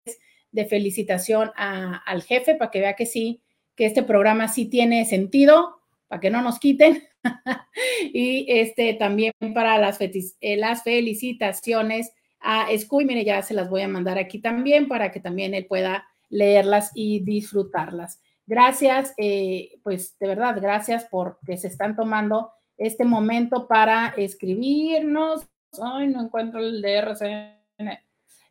de 0.50 0.64
felicitación 0.64 1.50
al 1.56 2.22
jefe 2.22 2.54
para 2.54 2.70
que 2.70 2.80
vea 2.80 2.94
que 2.94 3.06
sí, 3.06 3.42
que 3.74 3.86
este 3.86 4.02
programa 4.02 4.48
sí 4.48 4.66
tiene 4.66 5.04
sentido, 5.04 5.80
para 6.06 6.20
que 6.20 6.30
no 6.30 6.42
nos 6.42 6.58
quiten. 6.58 7.04
y 8.12 8.46
este 8.48 8.94
también 8.94 9.32
para 9.54 9.78
las, 9.78 9.98
eh, 10.00 10.56
las 10.56 10.82
felicitaciones 10.82 12.12
a 12.40 12.68
Scooby, 12.76 13.04
mire, 13.04 13.24
ya 13.24 13.42
se 13.42 13.54
las 13.54 13.68
voy 13.68 13.82
a 13.82 13.88
mandar 13.88 14.18
aquí 14.18 14.38
también 14.38 14.88
para 14.88 15.10
que 15.10 15.20
también 15.20 15.54
él 15.54 15.66
pueda 15.66 16.06
leerlas 16.28 16.92
y 16.94 17.20
disfrutarlas. 17.20 18.20
Gracias, 18.46 19.12
eh, 19.18 19.78
pues 19.82 20.16
de 20.18 20.28
verdad, 20.28 20.56
gracias 20.60 21.04
por 21.04 21.38
que 21.44 21.56
se 21.56 21.68
están 21.68 21.96
tomando 21.96 22.52
este 22.76 23.04
momento 23.04 23.66
para 23.66 24.14
escribirnos. 24.16 25.46
Ay, 25.82 26.08
no 26.08 26.22
encuentro 26.22 26.60
el 26.60 26.80
DRCN. 26.80 27.58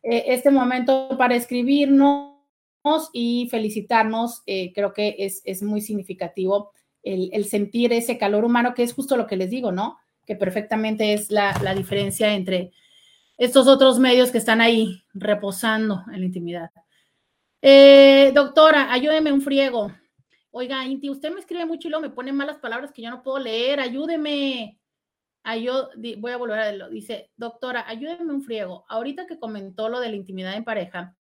Eh, 0.02 0.24
este 0.28 0.50
momento 0.50 1.08
para 1.18 1.34
escribirnos 1.34 2.38
y 3.12 3.48
felicitarnos. 3.50 4.42
Eh, 4.46 4.72
creo 4.72 4.92
que 4.92 5.16
es, 5.18 5.62
muy 5.62 5.80
significativo 5.80 6.72
el, 7.02 7.44
sentir 7.44 7.92
ese 7.92 8.18
calor 8.18 8.44
humano, 8.44 8.74
que 8.74 8.82
es 8.82 8.92
justo 8.92 9.16
lo 9.16 9.26
que 9.26 9.36
les 9.36 9.50
digo, 9.50 9.72
¿no? 9.72 9.98
Que 10.26 10.36
perfectamente 10.36 11.12
es 11.12 11.30
la, 11.30 11.52
diferencia 11.74 12.34
entre 12.34 12.72
estos 13.36 13.68
otros 13.68 13.98
medios 13.98 14.30
que 14.30 14.38
están 14.38 14.60
ahí 14.60 15.02
reposando 15.14 16.04
en 16.12 16.20
la 16.20 16.26
intimidad. 16.26 16.70
Eh, 17.62 18.32
doctora, 18.34 18.92
ayúdeme 18.92 19.32
un 19.32 19.42
friego. 19.42 19.92
Oiga, 20.50 20.84
Inti, 20.86 21.10
usted 21.10 21.32
me 21.32 21.40
escribe 21.40 21.66
mucho 21.66 21.88
y 21.88 21.90
luego 21.90 22.02
me 22.02 22.10
pone 22.10 22.32
malas 22.32 22.58
palabras 22.58 22.92
que 22.92 23.02
yo 23.02 23.10
no 23.10 23.22
puedo 23.22 23.38
leer, 23.38 23.80
ayúdeme. 23.80 24.77
Yo 25.62 25.88
voy 26.18 26.32
a 26.32 26.36
volver 26.36 26.58
a 26.58 26.72
lo 26.72 26.90
Dice, 26.90 27.30
doctora, 27.36 27.88
ayúdeme 27.88 28.32
un 28.32 28.42
friego. 28.42 28.84
Ahorita 28.88 29.26
que 29.26 29.38
comentó 29.38 29.88
lo 29.88 30.00
de 30.00 30.10
la 30.10 30.16
intimidad 30.16 30.54
en 30.54 30.64
pareja, 30.64 31.16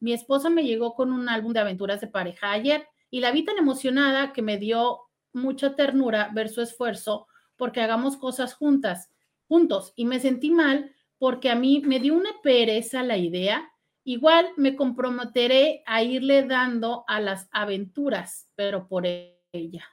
mi 0.00 0.12
esposa 0.12 0.50
me 0.50 0.64
llegó 0.64 0.94
con 0.94 1.12
un 1.12 1.28
álbum 1.28 1.52
de 1.52 1.60
aventuras 1.60 2.00
de 2.00 2.08
pareja 2.08 2.52
ayer 2.52 2.86
y 3.10 3.20
la 3.20 3.30
vi 3.30 3.44
tan 3.44 3.56
emocionada 3.56 4.32
que 4.32 4.42
me 4.42 4.58
dio 4.58 5.00
mucha 5.32 5.74
ternura 5.76 6.30
ver 6.34 6.48
su 6.48 6.60
esfuerzo 6.60 7.28
porque 7.56 7.80
hagamos 7.80 8.16
cosas 8.16 8.54
juntas, 8.54 9.12
juntos. 9.48 9.92
Y 9.96 10.04
me 10.04 10.20
sentí 10.20 10.50
mal 10.50 10.92
porque 11.18 11.50
a 11.50 11.54
mí 11.54 11.82
me 11.84 12.00
dio 12.00 12.14
una 12.14 12.40
pereza 12.42 13.02
la 13.02 13.16
idea 13.16 13.70
Igual 14.08 14.52
me 14.56 14.76
comprometeré 14.76 15.82
a 15.84 16.00
irle 16.00 16.44
dando 16.44 17.02
a 17.08 17.18
las 17.18 17.48
aventuras, 17.50 18.48
pero 18.54 18.86
por 18.86 19.04
ella. 19.04 19.84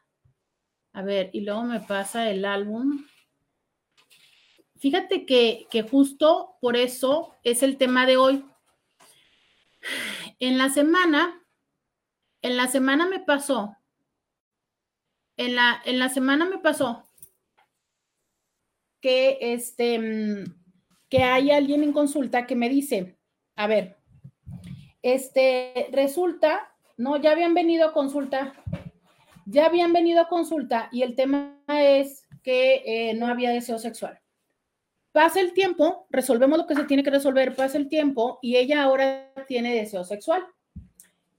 A 0.93 1.01
ver, 1.01 1.31
y 1.33 1.41
luego 1.41 1.63
me 1.63 1.79
pasa 1.79 2.29
el 2.29 2.45
álbum. 2.45 3.07
Fíjate 4.83 5.25
que, 5.25 5.87
justo 5.89 6.57
por 6.59 6.75
eso 6.75 7.37
es 7.45 7.63
el 7.63 7.77
tema 7.77 8.05
de 8.05 8.17
hoy. 8.17 8.45
En 10.39 10.57
la 10.57 10.67
semana, 10.67 11.41
en 12.41 12.57
la 12.57 12.67
semana 12.67 13.07
me 13.07 13.21
pasó, 13.21 13.77
en 15.37 15.55
la, 15.55 15.81
en 15.85 15.99
la 15.99 16.09
semana 16.09 16.43
me 16.43 16.57
pasó 16.57 17.07
que 18.99 19.37
este, 19.39 19.99
mm, 19.99 20.53
que 21.07 21.23
hay 21.23 21.51
alguien 21.51 21.81
en 21.83 21.93
consulta 21.93 22.45
que 22.45 22.57
me 22.57 22.67
dice, 22.67 23.17
a 23.55 23.67
ver, 23.67 23.95
este, 25.01 25.87
resulta, 25.93 26.75
no, 26.97 27.15
ya 27.15 27.31
habían 27.31 27.53
venido 27.53 27.87
a 27.87 27.93
consulta, 27.93 28.53
ya 29.45 29.65
habían 29.65 29.93
venido 29.93 30.19
a 30.19 30.27
consulta 30.27 30.89
y 30.91 31.03
el 31.03 31.15
tema 31.15 31.57
es 31.69 32.27
que 32.43 32.83
eh, 32.85 33.13
no 33.13 33.27
había 33.27 33.51
deseo 33.51 33.79
sexual. 33.79 34.22
Pasa 35.13 35.39
el 35.39 35.53
tiempo, 35.53 36.07
resolvemos 36.09 36.57
lo 36.57 36.65
que 36.65 36.73
se 36.73 36.85
tiene 36.85 37.03
que 37.03 37.11
resolver, 37.11 37.55
pasa 37.55 37.77
el 37.77 37.87
tiempo 37.87 38.39
y 38.41 38.57
ella 38.57 38.81
ahora 38.81 39.31
tiene 39.47 39.75
deseo 39.75 40.03
sexual. 40.03 40.43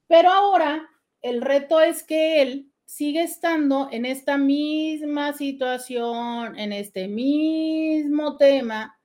Pero 0.06 0.30
ahora 0.30 0.88
el 1.20 1.42
reto 1.42 1.80
es 1.80 2.04
que 2.04 2.40
él 2.40 2.70
sigue 2.86 3.22
estando 3.22 3.88
en 3.90 4.06
esta 4.06 4.38
misma 4.38 5.32
situación, 5.32 6.56
en 6.56 6.72
este 6.72 7.08
mismo 7.08 8.36
tema 8.36 8.96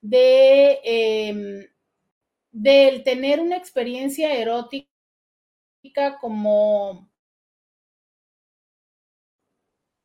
de 0.00 0.80
eh, 0.82 1.70
del 2.50 3.04
tener 3.04 3.38
una 3.38 3.56
experiencia 3.56 4.34
erótica 4.34 4.88
como 6.20 7.08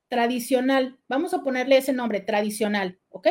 tradicional, 0.09 0.99
vamos 1.07 1.33
a 1.33 1.41
ponerle 1.41 1.77
ese 1.77 1.93
nombre, 1.93 2.19
tradicional, 2.19 2.99
¿ok? 3.09 3.29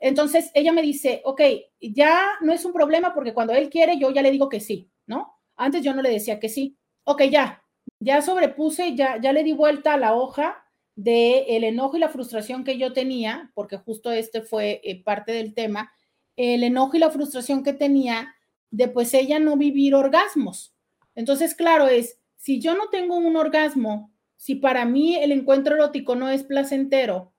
Entonces 0.00 0.50
ella 0.54 0.72
me 0.72 0.82
dice, 0.82 1.22
ok, 1.24 1.40
ya 1.80 2.22
no 2.40 2.52
es 2.52 2.64
un 2.64 2.72
problema 2.72 3.14
porque 3.14 3.34
cuando 3.34 3.52
él 3.52 3.68
quiere, 3.68 3.98
yo 3.98 4.10
ya 4.10 4.22
le 4.22 4.30
digo 4.30 4.48
que 4.48 4.60
sí, 4.60 4.90
¿no? 5.06 5.34
Antes 5.56 5.82
yo 5.82 5.94
no 5.94 6.02
le 6.02 6.10
decía 6.10 6.38
que 6.38 6.48
sí. 6.48 6.78
Ok, 7.04 7.22
ya, 7.24 7.64
ya 7.98 8.22
sobrepuse, 8.22 8.94
ya, 8.94 9.20
ya 9.20 9.32
le 9.32 9.42
di 9.42 9.52
vuelta 9.52 9.94
a 9.94 9.98
la 9.98 10.14
hoja 10.14 10.64
de 10.94 11.56
el 11.56 11.64
enojo 11.64 11.96
y 11.96 12.00
la 12.00 12.08
frustración 12.08 12.64
que 12.64 12.78
yo 12.78 12.92
tenía, 12.92 13.50
porque 13.54 13.76
justo 13.76 14.10
este 14.10 14.42
fue 14.42 14.80
eh, 14.84 15.02
parte 15.02 15.32
del 15.32 15.54
tema, 15.54 15.92
el 16.36 16.62
enojo 16.62 16.96
y 16.96 17.00
la 17.00 17.10
frustración 17.10 17.62
que 17.64 17.72
tenía 17.72 18.34
de 18.70 18.88
pues 18.88 19.14
ella 19.14 19.38
no 19.38 19.56
vivir 19.56 19.94
orgasmos. 19.94 20.74
Entonces, 21.14 21.54
claro, 21.54 21.88
es, 21.88 22.20
si 22.36 22.60
yo 22.60 22.76
no 22.76 22.88
tengo 22.90 23.16
un 23.16 23.36
orgasmo, 23.36 24.12
si 24.36 24.54
para 24.54 24.84
mí 24.84 25.16
el 25.16 25.32
encuentro 25.32 25.74
erótico 25.74 26.14
no 26.14 26.28
es 26.28 26.44
placentero 26.44 27.32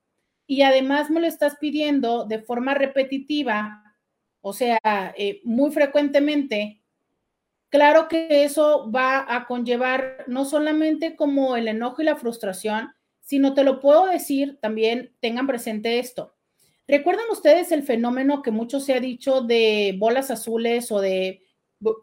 y 0.49 0.63
además 0.63 1.11
me 1.11 1.19
lo 1.19 1.27
estás 1.27 1.57
pidiendo 1.57 2.25
de 2.25 2.39
forma 2.39 2.73
repetitiva, 2.73 3.83
o 4.41 4.51
sea, 4.51 4.79
eh, 5.15 5.41
muy 5.43 5.69
frecuentemente, 5.69 6.81
claro 7.69 8.07
que 8.07 8.43
eso 8.43 8.89
va 8.91 9.27
a 9.29 9.45
conllevar 9.45 10.23
no 10.25 10.45
solamente 10.45 11.15
como 11.15 11.55
el 11.55 11.67
enojo 11.67 12.01
y 12.01 12.05
la 12.05 12.15
frustración, 12.15 12.89
sino 13.21 13.53
te 13.53 13.63
lo 13.63 13.79
puedo 13.79 14.07
decir 14.07 14.57
también, 14.59 15.15
tengan 15.19 15.45
presente 15.45 15.99
esto. 15.99 16.33
¿Recuerdan 16.87 17.29
ustedes 17.31 17.71
el 17.71 17.83
fenómeno 17.83 18.41
que 18.41 18.49
mucho 18.49 18.79
se 18.79 18.95
ha 18.95 18.99
dicho 18.99 19.41
de 19.41 19.95
bolas 19.99 20.31
azules 20.31 20.91
o 20.91 20.99
de 20.99 21.43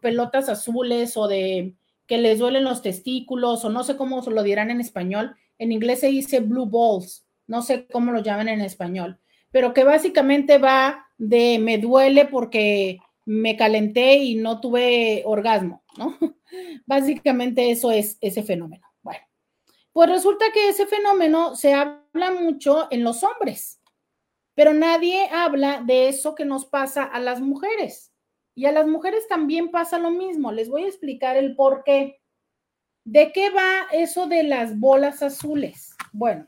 pelotas 0.01 0.47
azules 0.47 1.17
o 1.17 1.27
de 1.27 1.75
que 2.05 2.17
les 2.17 2.39
duelen 2.39 2.63
los 2.63 2.81
testículos 2.81 3.65
o 3.65 3.69
no 3.69 3.83
sé 3.83 3.97
cómo 3.97 4.21
se 4.21 4.31
lo 4.31 4.41
dirán 4.41 4.71
en 4.71 4.79
español? 4.79 5.35
En 5.57 5.73
inglés 5.73 5.99
se 5.99 6.07
dice 6.07 6.39
blue 6.39 6.65
balls, 6.65 7.26
no 7.47 7.61
sé 7.61 7.87
cómo 7.87 8.11
lo 8.11 8.19
llaman 8.19 8.49
en 8.49 8.61
español, 8.61 9.19
pero 9.51 9.73
que 9.73 9.83
básicamente 9.83 10.57
va 10.57 11.07
de 11.17 11.59
me 11.59 11.77
duele 11.77 12.25
porque 12.25 12.99
me 13.25 13.57
calenté 13.57 14.17
y 14.17 14.35
no 14.35 14.61
tuve 14.61 15.23
orgasmo, 15.25 15.83
¿no? 15.97 16.17
Básicamente 16.85 17.71
eso 17.71 17.91
es 17.91 18.17
ese 18.21 18.43
fenómeno. 18.43 18.85
Bueno, 19.01 19.21
pues 19.91 20.09
resulta 20.09 20.45
que 20.53 20.69
ese 20.69 20.85
fenómeno 20.85 21.55
se 21.55 21.73
habla 21.73 22.31
mucho 22.31 22.87
en 22.91 23.03
los 23.03 23.23
hombres 23.23 23.77
pero 24.57 24.73
nadie 24.73 25.29
habla 25.29 25.83
de 25.85 26.07
eso 26.07 26.33
que 26.33 26.43
nos 26.43 26.65
pasa 26.65 27.03
a 27.03 27.19
las 27.19 27.39
mujeres. 27.41 28.11
Y 28.55 28.65
a 28.65 28.71
las 28.71 28.87
mujeres 28.87 29.27
también 29.27 29.69
pasa 29.69 29.99
lo 29.99 30.09
mismo. 30.09 30.51
Les 30.51 30.67
voy 30.67 30.85
a 30.85 30.87
explicar 30.87 31.37
el 31.37 31.55
por 31.55 31.83
qué. 31.83 32.19
¿De 33.03 33.31
qué 33.31 33.51
va 33.51 33.85
eso 33.91 34.25
de 34.25 34.41
las 34.41 34.79
bolas 34.79 35.21
azules? 35.21 35.95
Bueno, 36.11 36.47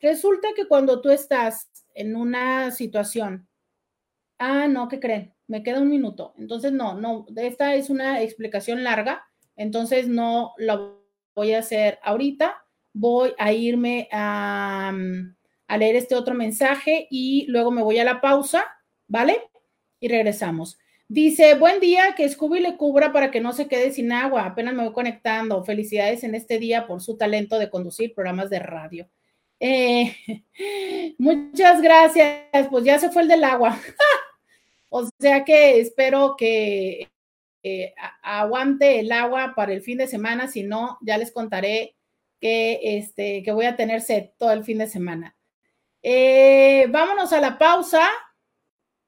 resulta 0.00 0.48
que 0.54 0.66
cuando 0.66 1.00
tú 1.00 1.10
estás 1.10 1.70
en 1.94 2.16
una 2.16 2.70
situación, 2.70 3.48
ah, 4.38 4.68
no, 4.68 4.88
¿qué 4.88 5.00
creen? 5.00 5.34
Me 5.46 5.62
queda 5.62 5.80
un 5.80 5.88
minuto. 5.88 6.34
Entonces, 6.38 6.72
no, 6.72 6.94
no, 6.94 7.26
esta 7.36 7.74
es 7.74 7.90
una 7.90 8.22
explicación 8.22 8.84
larga, 8.84 9.24
entonces 9.56 10.08
no 10.08 10.52
lo 10.58 11.04
voy 11.34 11.52
a 11.52 11.60
hacer 11.60 11.98
ahorita. 12.02 12.56
Voy 12.92 13.34
a 13.38 13.52
irme 13.52 14.08
a, 14.10 14.92
a 15.68 15.78
leer 15.78 15.96
este 15.96 16.14
otro 16.14 16.34
mensaje 16.34 17.06
y 17.10 17.46
luego 17.48 17.70
me 17.70 17.82
voy 17.82 17.98
a 17.98 18.04
la 18.04 18.22
pausa, 18.22 18.64
¿vale? 19.06 19.42
Y 20.00 20.08
regresamos. 20.08 20.78
Dice, 21.08 21.54
buen 21.54 21.78
día, 21.78 22.14
que 22.16 22.28
Scooby 22.28 22.58
le 22.58 22.76
cubra 22.76 23.12
para 23.12 23.30
que 23.30 23.40
no 23.40 23.52
se 23.52 23.68
quede 23.68 23.92
sin 23.92 24.12
agua. 24.12 24.44
Apenas 24.44 24.74
me 24.74 24.82
voy 24.82 24.92
conectando. 24.92 25.62
Felicidades 25.62 26.24
en 26.24 26.34
este 26.34 26.58
día 26.58 26.86
por 26.86 27.00
su 27.00 27.16
talento 27.16 27.58
de 27.58 27.70
conducir 27.70 28.12
programas 28.14 28.50
de 28.50 28.58
radio. 28.58 29.08
Eh, 29.60 30.16
muchas 31.18 31.80
gracias. 31.80 32.68
Pues 32.70 32.84
ya 32.84 32.98
se 32.98 33.10
fue 33.10 33.22
el 33.22 33.28
del 33.28 33.44
agua. 33.44 33.78
o 34.88 35.08
sea 35.18 35.44
que 35.44 35.80
espero 35.80 36.36
que 36.36 37.10
eh, 37.62 37.94
aguante 38.22 39.00
el 39.00 39.10
agua 39.12 39.54
para 39.56 39.72
el 39.72 39.82
fin 39.82 39.98
de 39.98 40.06
semana. 40.06 40.48
Si 40.48 40.62
no, 40.62 40.98
ya 41.00 41.18
les 41.18 41.32
contaré 41.32 41.96
que, 42.40 42.98
este, 42.98 43.42
que 43.42 43.52
voy 43.52 43.66
a 43.66 43.76
tener 43.76 44.00
sed 44.02 44.30
todo 44.38 44.52
el 44.52 44.64
fin 44.64 44.78
de 44.78 44.86
semana. 44.86 45.36
Eh, 46.02 46.86
vámonos 46.90 47.32
a 47.32 47.40
la 47.40 47.58
pausa 47.58 48.06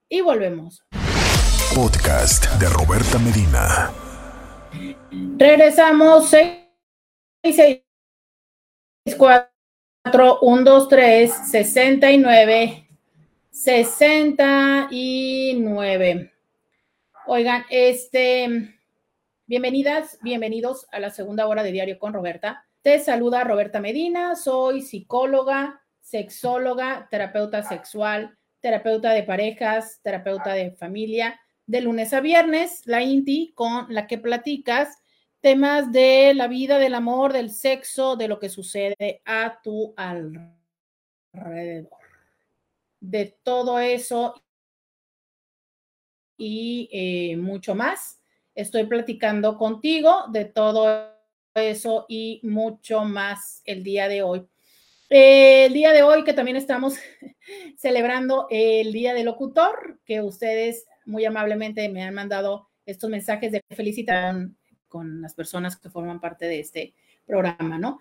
y 0.08 0.20
volvemos. 0.20 0.82
Podcast 1.74 2.46
de 2.54 2.68
Roberta 2.70 3.18
Medina. 3.18 3.92
Regresamos 5.36 6.30
6, 6.30 6.58
6, 7.44 7.82
4, 9.16 9.48
1, 10.04 10.64
2, 10.64 10.88
3, 10.88 11.32
69, 11.50 12.88
69. 13.50 16.32
Oigan, 17.26 17.64
este, 17.68 18.74
bienvenidas, 19.46 20.18
bienvenidos 20.22 20.86
a 20.92 21.00
la 21.00 21.10
segunda 21.10 21.46
hora 21.46 21.62
de 21.62 21.72
Diario 21.72 21.98
con 21.98 22.14
Roberta. 22.14 22.64
Te 22.82 23.00
saluda 23.00 23.44
Roberta 23.44 23.80
Medina, 23.80 24.36
soy 24.36 24.82
psicóloga 24.82 25.82
sexóloga, 26.08 27.06
terapeuta 27.10 27.62
sexual, 27.62 28.38
terapeuta 28.60 29.12
de 29.12 29.24
parejas, 29.24 30.00
terapeuta 30.02 30.54
de 30.54 30.70
familia, 30.70 31.38
de 31.66 31.82
lunes 31.82 32.14
a 32.14 32.20
viernes, 32.20 32.80
la 32.86 33.02
INTI, 33.02 33.52
con 33.54 33.92
la 33.92 34.06
que 34.06 34.16
platicas 34.16 34.96
temas 35.48 35.90
de 35.92 36.34
la 36.34 36.46
vida, 36.46 36.78
del 36.78 36.92
amor, 36.92 37.32
del 37.32 37.50
sexo, 37.50 38.16
de 38.16 38.28
lo 38.28 38.38
que 38.38 38.50
sucede 38.50 39.22
a 39.24 39.62
tu 39.62 39.94
alrededor. 39.96 40.52
De 43.00 43.38
todo 43.42 43.80
eso 43.80 44.34
y 46.36 46.90
eh, 46.92 47.38
mucho 47.38 47.74
más. 47.74 48.20
Estoy 48.54 48.84
platicando 48.84 49.56
contigo 49.56 50.26
de 50.30 50.44
todo 50.44 51.14
eso 51.54 52.04
y 52.10 52.40
mucho 52.42 53.04
más 53.04 53.62
el 53.64 53.82
día 53.82 54.06
de 54.06 54.22
hoy. 54.22 54.46
Eh, 55.08 55.64
el 55.64 55.72
día 55.72 55.94
de 55.94 56.02
hoy 56.02 56.24
que 56.24 56.34
también 56.34 56.58
estamos 56.58 56.98
celebrando 57.78 58.48
el 58.50 58.92
Día 58.92 59.14
del 59.14 59.24
Locutor, 59.24 59.98
que 60.04 60.20
ustedes 60.20 60.84
muy 61.06 61.24
amablemente 61.24 61.88
me 61.88 62.02
han 62.02 62.12
mandado 62.12 62.68
estos 62.84 63.08
mensajes 63.08 63.50
de 63.50 63.62
felicitación 63.74 64.57
con 64.88 65.22
las 65.22 65.34
personas 65.34 65.76
que 65.76 65.90
forman 65.90 66.20
parte 66.20 66.46
de 66.46 66.60
este 66.60 66.94
programa, 67.26 67.78
¿no? 67.78 68.00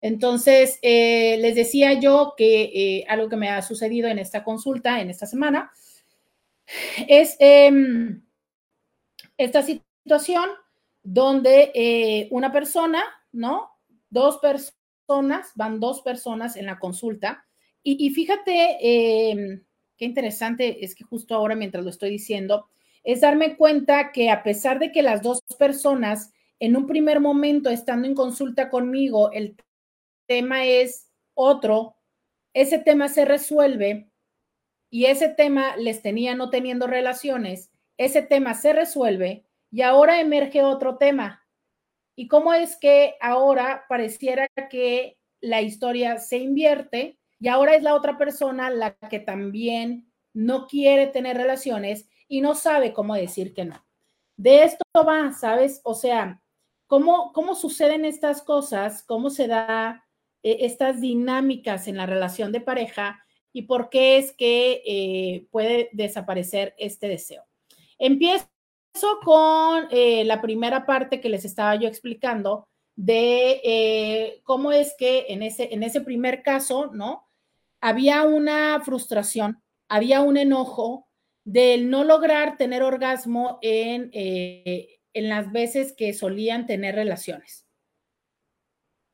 Entonces, 0.00 0.78
eh, 0.82 1.36
les 1.40 1.56
decía 1.56 1.94
yo 1.94 2.34
que 2.36 2.62
eh, 2.62 3.04
algo 3.08 3.28
que 3.28 3.36
me 3.36 3.48
ha 3.48 3.62
sucedido 3.62 4.08
en 4.08 4.18
esta 4.18 4.44
consulta, 4.44 5.00
en 5.00 5.10
esta 5.10 5.26
semana, 5.26 5.72
es 7.08 7.36
em, 7.40 8.22
esta 9.36 9.62
situación 9.62 10.48
donde 11.02 12.28
una 12.30 12.52
persona, 12.52 13.02
¿no? 13.32 13.70
Dos 14.10 14.38
personas 14.38 15.52
van 15.54 15.80
dos 15.80 16.02
personas 16.02 16.56
en 16.56 16.66
la 16.66 16.78
consulta. 16.78 17.44
Y, 17.82 18.10
fíjate, 18.10 18.76
em, 19.30 19.64
qué 19.96 20.04
interesante 20.04 20.84
es 20.84 20.94
que 20.94 21.04
justo 21.04 21.34
ahora, 21.34 21.54
mientras 21.54 21.84
lo 21.84 21.90
estoy 21.90 22.10
diciendo, 22.10 22.68
es 23.08 23.22
darme 23.22 23.56
cuenta 23.56 24.12
que 24.12 24.28
a 24.28 24.42
pesar 24.42 24.78
de 24.78 24.92
que 24.92 25.02
las 25.02 25.22
dos 25.22 25.40
personas 25.58 26.34
en 26.60 26.76
un 26.76 26.86
primer 26.86 27.20
momento 27.20 27.70
estando 27.70 28.06
en 28.06 28.14
consulta 28.14 28.68
conmigo, 28.68 29.32
el 29.32 29.56
tema 30.26 30.66
es 30.66 31.10
otro, 31.32 31.96
ese 32.52 32.78
tema 32.78 33.08
se 33.08 33.24
resuelve 33.24 34.10
y 34.90 35.06
ese 35.06 35.30
tema 35.30 35.74
les 35.78 36.02
tenía 36.02 36.34
no 36.34 36.50
teniendo 36.50 36.86
relaciones, 36.86 37.70
ese 37.96 38.20
tema 38.20 38.52
se 38.52 38.74
resuelve 38.74 39.46
y 39.70 39.80
ahora 39.80 40.20
emerge 40.20 40.62
otro 40.62 40.98
tema. 40.98 41.46
¿Y 42.14 42.28
cómo 42.28 42.52
es 42.52 42.76
que 42.76 43.14
ahora 43.22 43.86
pareciera 43.88 44.48
que 44.68 45.16
la 45.40 45.62
historia 45.62 46.18
se 46.18 46.36
invierte 46.36 47.18
y 47.40 47.48
ahora 47.48 47.74
es 47.74 47.82
la 47.82 47.94
otra 47.94 48.18
persona 48.18 48.68
la 48.68 48.98
que 49.08 49.18
también 49.18 50.12
no 50.34 50.66
quiere 50.66 51.06
tener 51.06 51.38
relaciones 51.38 52.06
y 52.28 52.40
no 52.42 52.54
sabe 52.54 52.92
cómo 52.92 53.14
decir 53.14 53.54
que 53.54 53.64
no? 53.64 53.84
De 54.36 54.62
esto 54.62 54.84
va, 54.96 55.32
¿sabes? 55.32 55.80
O 55.82 55.94
sea, 55.94 56.40
¿cómo, 56.86 57.32
cómo 57.32 57.54
suceden 57.54 58.04
estas 58.04 58.42
cosas? 58.42 59.02
¿Cómo 59.02 59.30
se 59.30 59.48
da 59.48 60.06
eh, 60.42 60.58
estas 60.60 61.00
dinámicas 61.00 61.88
en 61.88 61.96
la 61.96 62.06
relación 62.06 62.52
de 62.52 62.60
pareja? 62.60 63.24
¿Y 63.52 63.62
por 63.62 63.88
qué 63.88 64.18
es 64.18 64.32
que 64.32 64.82
eh, 64.86 65.46
puede 65.50 65.88
desaparecer 65.92 66.74
este 66.78 67.08
deseo? 67.08 67.42
Empiezo 67.98 68.46
con 69.24 69.88
eh, 69.90 70.24
la 70.24 70.40
primera 70.40 70.86
parte 70.86 71.20
que 71.20 71.30
les 71.30 71.44
estaba 71.44 71.74
yo 71.74 71.88
explicando 71.88 72.68
de 72.94 74.40
cómo 74.44 74.72
es 74.72 74.94
que 74.98 75.26
en 75.28 75.42
ese, 75.42 75.72
en 75.72 75.84
ese 75.84 76.00
primer 76.00 76.42
caso, 76.42 76.90
¿no? 76.92 77.28
Había 77.80 78.22
una 78.24 78.80
frustración, 78.84 79.62
había 79.88 80.20
un 80.20 80.36
enojo 80.36 81.07
del 81.50 81.90
no 81.90 82.04
lograr 82.04 82.56
tener 82.56 82.82
orgasmo 82.82 83.58
en, 83.62 84.10
eh, 84.12 85.00
en 85.14 85.28
las 85.28 85.50
veces 85.50 85.92
que 85.92 86.12
solían 86.12 86.66
tener 86.66 86.94
relaciones. 86.94 87.66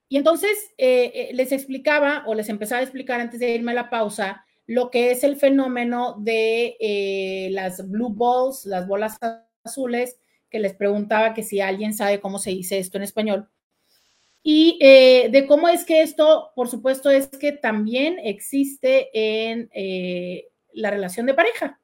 Y 0.09 0.17
entonces 0.17 0.57
les 0.79 1.51
explicaba 1.51 2.23
o 2.27 2.35
les 2.35 2.49
empezaba 2.49 2.81
a 2.81 2.85
explicar 2.85 3.21
antes 3.21 3.41
de 3.41 3.55
irme 3.55 3.73
a 3.73 3.75
la 3.75 3.91
pausa 3.91 4.45
lo 4.67 4.91
que 4.91 5.11
es 5.11 5.25
el 5.25 5.37
fenómeno 5.37 6.17
de 6.21 7.49
las 7.51 7.89
blue 7.91 8.11
balls, 8.15 8.65
las 8.67 8.87
bolas 8.87 9.19
azules, 9.65 10.17
que 10.55 10.61
les 10.61 10.75
preguntaba 10.75 11.35
que 11.35 11.43
si 11.43 11.61
alguien 11.61 11.95
sabe 11.95 12.21
cómo 12.21 12.39
se 12.39 12.51
dice 12.51 12.79
esto 12.79 12.97
en 12.97 13.03
español. 13.03 13.49
Y 14.47 14.79
eh, 14.81 15.31
de 15.31 15.47
cómo 15.47 15.69
es 15.69 15.85
que 15.85 16.03
esto, 16.03 16.53
por 16.55 16.69
supuesto, 16.69 17.11
es 17.11 17.27
que 17.27 17.51
también 17.51 18.19
existe 18.23 19.09
en 19.13 19.71
eh, 19.73 20.49
la 20.73 20.91
relación 20.91 21.25
de 21.27 21.35
pareja. 21.35 21.81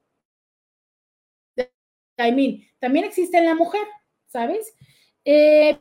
I 2.28 2.66
también 2.78 3.04
existe 3.04 3.38
en 3.38 3.46
la 3.46 3.54
mujer, 3.54 3.86
¿sabes? 4.26 4.74
Eh, 5.24 5.80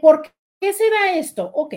¿Por 0.00 0.22
qué 0.60 0.72
se 0.72 0.88
da 0.90 1.12
esto? 1.14 1.50
Ok, 1.54 1.74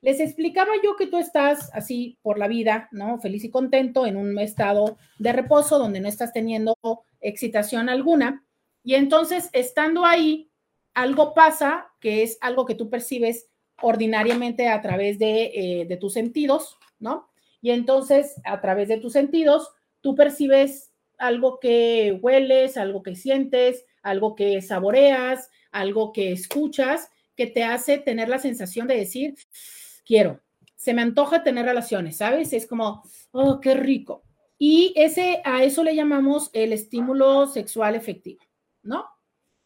les 0.00 0.18
explicaba 0.18 0.72
yo 0.82 0.96
que 0.96 1.06
tú 1.06 1.18
estás 1.18 1.70
así 1.72 2.18
por 2.22 2.38
la 2.38 2.48
vida, 2.48 2.88
¿no? 2.90 3.18
Feliz 3.18 3.44
y 3.44 3.50
contento 3.50 4.04
en 4.04 4.16
un 4.16 4.38
estado 4.38 4.98
de 5.18 5.32
reposo 5.32 5.78
donde 5.78 6.00
no 6.00 6.08
estás 6.08 6.32
teniendo 6.32 6.76
excitación 7.20 7.88
alguna. 7.88 8.44
Y 8.82 8.94
entonces, 8.94 9.48
estando 9.52 10.04
ahí, 10.04 10.50
algo 10.92 11.34
pasa 11.34 11.86
que 12.00 12.24
es 12.24 12.36
algo 12.40 12.66
que 12.66 12.74
tú 12.74 12.90
percibes 12.90 13.48
ordinariamente 13.80 14.68
a 14.68 14.80
través 14.80 15.18
de, 15.18 15.52
eh, 15.54 15.86
de 15.86 15.96
tus 15.96 16.12
sentidos, 16.12 16.78
¿no? 16.98 17.28
Y 17.60 17.70
entonces, 17.70 18.34
a 18.44 18.60
través 18.60 18.88
de 18.88 18.98
tus 18.98 19.12
sentidos, 19.12 19.70
tú 20.00 20.16
percibes 20.16 20.91
algo 21.22 21.60
que 21.60 22.18
hueles, 22.20 22.76
algo 22.76 23.02
que 23.02 23.14
sientes, 23.14 23.86
algo 24.02 24.34
que 24.34 24.60
saboreas, 24.60 25.50
algo 25.70 26.12
que 26.12 26.32
escuchas, 26.32 27.10
que 27.36 27.46
te 27.46 27.64
hace 27.64 27.98
tener 27.98 28.28
la 28.28 28.38
sensación 28.38 28.88
de 28.88 28.96
decir, 28.96 29.34
quiero, 30.04 30.40
se 30.76 30.94
me 30.94 31.02
antoja 31.02 31.44
tener 31.44 31.64
relaciones, 31.64 32.16
¿sabes? 32.16 32.52
Es 32.52 32.66
como, 32.66 33.02
oh, 33.30 33.60
qué 33.60 33.74
rico. 33.74 34.24
Y 34.58 34.92
ese, 34.96 35.40
a 35.44 35.62
eso 35.62 35.82
le 35.84 35.94
llamamos 35.94 36.50
el 36.52 36.72
estímulo 36.72 37.46
sexual 37.46 37.94
efectivo, 37.94 38.42
¿no? 38.82 39.06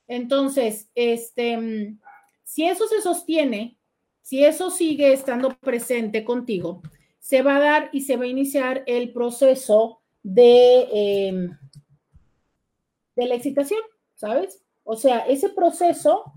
Entonces, 0.07 0.91
este, 0.95 1.97
si 2.45 2.67
eso 2.67 2.87
se 2.87 3.01
sostiene, 3.01 3.79
si 4.21 4.45
eso 4.45 4.71
sigue 4.71 5.13
estando 5.13 5.57
presente 5.59 6.25
contigo, 6.25 6.83
se 7.19 7.43
va 7.43 7.57
a 7.57 7.61
dar 7.61 7.91
y 7.93 8.03
se 8.03 8.17
va 8.17 8.25
a 8.25 8.29
iniciar 8.29 8.85
el 8.87 9.13
proceso 9.13 10.03
de, 10.27 10.89
em, 10.93 11.57
de 13.15 13.27
la 13.27 13.37
excitación, 13.37 13.79
¿sabes? 14.17 14.61
O 14.83 14.97
sea, 14.97 15.21
ese 15.21 15.51
proceso 15.51 16.33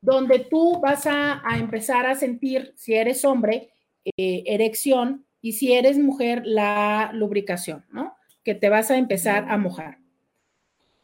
donde 0.00 0.38
tú 0.38 0.80
vas 0.80 1.06
a, 1.06 1.42
empezar 1.58 2.06
a 2.06 2.14
sentir, 2.14 2.72
si 2.74 2.94
eres 2.94 3.26
hombre, 3.26 3.70
eh, 4.16 4.44
erección 4.46 5.26
y 5.42 5.52
si 5.52 5.74
eres 5.74 5.98
mujer, 5.98 6.42
la 6.46 7.10
lubricación, 7.12 7.84
¿no? 7.90 8.16
Que 8.44 8.54
te 8.54 8.70
vas 8.70 8.90
a 8.90 8.96
empezar 8.96 9.44
a 9.50 9.58
mojar. 9.58 9.98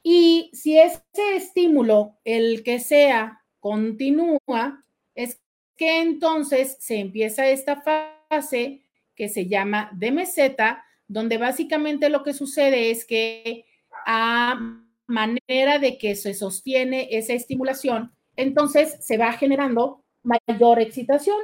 Y 0.02 0.50
si 0.54 0.78
ese 0.78 1.02
estímulo, 1.34 2.16
el 2.24 2.62
que 2.62 2.80
sea, 2.80 3.42
continúa, 3.60 4.82
es 5.14 5.42
que 5.76 6.00
entonces 6.00 6.78
se 6.80 7.00
empieza 7.00 7.48
esta 7.48 7.82
fase 7.82 8.82
que 9.14 9.28
se 9.28 9.46
llama 9.46 9.90
de 9.92 10.10
meseta, 10.10 10.84
donde 11.08 11.38
básicamente 11.38 12.08
lo 12.08 12.22
que 12.22 12.34
sucede 12.34 12.90
es 12.90 13.04
que 13.04 13.66
a 14.06 14.58
manera 15.06 15.78
de 15.78 15.98
que 15.98 16.14
se 16.16 16.34
sostiene 16.34 17.08
esa 17.10 17.34
estimulación, 17.34 18.12
entonces 18.36 18.96
se 19.00 19.18
va 19.18 19.32
generando 19.32 20.04
mayor 20.22 20.80
excitación. 20.80 21.38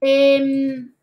En, 0.00 0.94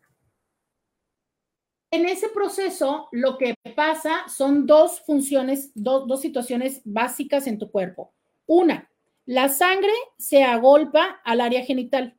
ese 1.90 2.28
proceso, 2.28 3.08
lo 3.12 3.38
que 3.38 3.54
pasa 3.76 4.28
son 4.28 4.66
dos 4.66 5.00
funciones, 5.00 5.70
dos 5.74 6.20
situaciones 6.20 6.82
básicas 6.84 7.46
en 7.46 7.58
tu 7.58 7.70
cuerpo. 7.70 8.12
Una, 8.46 8.90
la 9.26 9.48
sangre 9.48 9.92
se 10.18 10.42
agolpa 10.42 11.20
al 11.24 11.40
área 11.40 11.64
genital. 11.64 12.16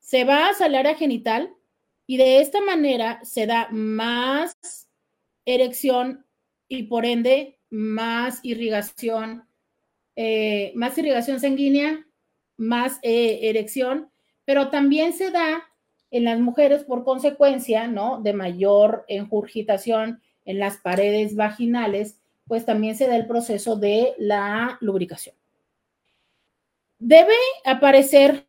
Se 0.00 0.24
va 0.24 0.48
hacia 0.48 0.66
el 0.66 0.74
área 0.74 0.94
genital 0.94 1.55
y 2.06 2.16
de 2.16 2.40
esta 2.40 2.60
manera 2.60 3.20
se 3.24 3.46
da 3.46 3.68
más 3.70 4.56
erección 5.44 6.24
y 6.68 6.84
por 6.84 7.04
ende 7.04 7.58
más 7.70 8.40
irrigación 8.42 9.46
eh, 10.18 10.72
más 10.74 10.96
irrigación 10.96 11.40
sanguínea, 11.40 12.06
más 12.56 12.98
eh, 13.02 13.50
erección, 13.50 14.10
pero 14.46 14.70
también 14.70 15.12
se 15.12 15.30
da 15.30 15.62
en 16.10 16.24
las 16.24 16.40
mujeres 16.40 16.84
por 16.84 17.04
consecuencia, 17.04 17.86
¿no? 17.86 18.22
De 18.22 18.32
mayor 18.32 19.04
enjurgitación 19.08 20.22
en 20.46 20.58
las 20.58 20.78
paredes 20.78 21.36
vaginales, 21.36 22.18
pues 22.46 22.64
también 22.64 22.96
se 22.96 23.08
da 23.08 23.16
el 23.16 23.26
proceso 23.26 23.76
de 23.76 24.14
la 24.16 24.78
lubricación. 24.80 25.34
Debe 26.98 27.34
aparecer 27.66 28.45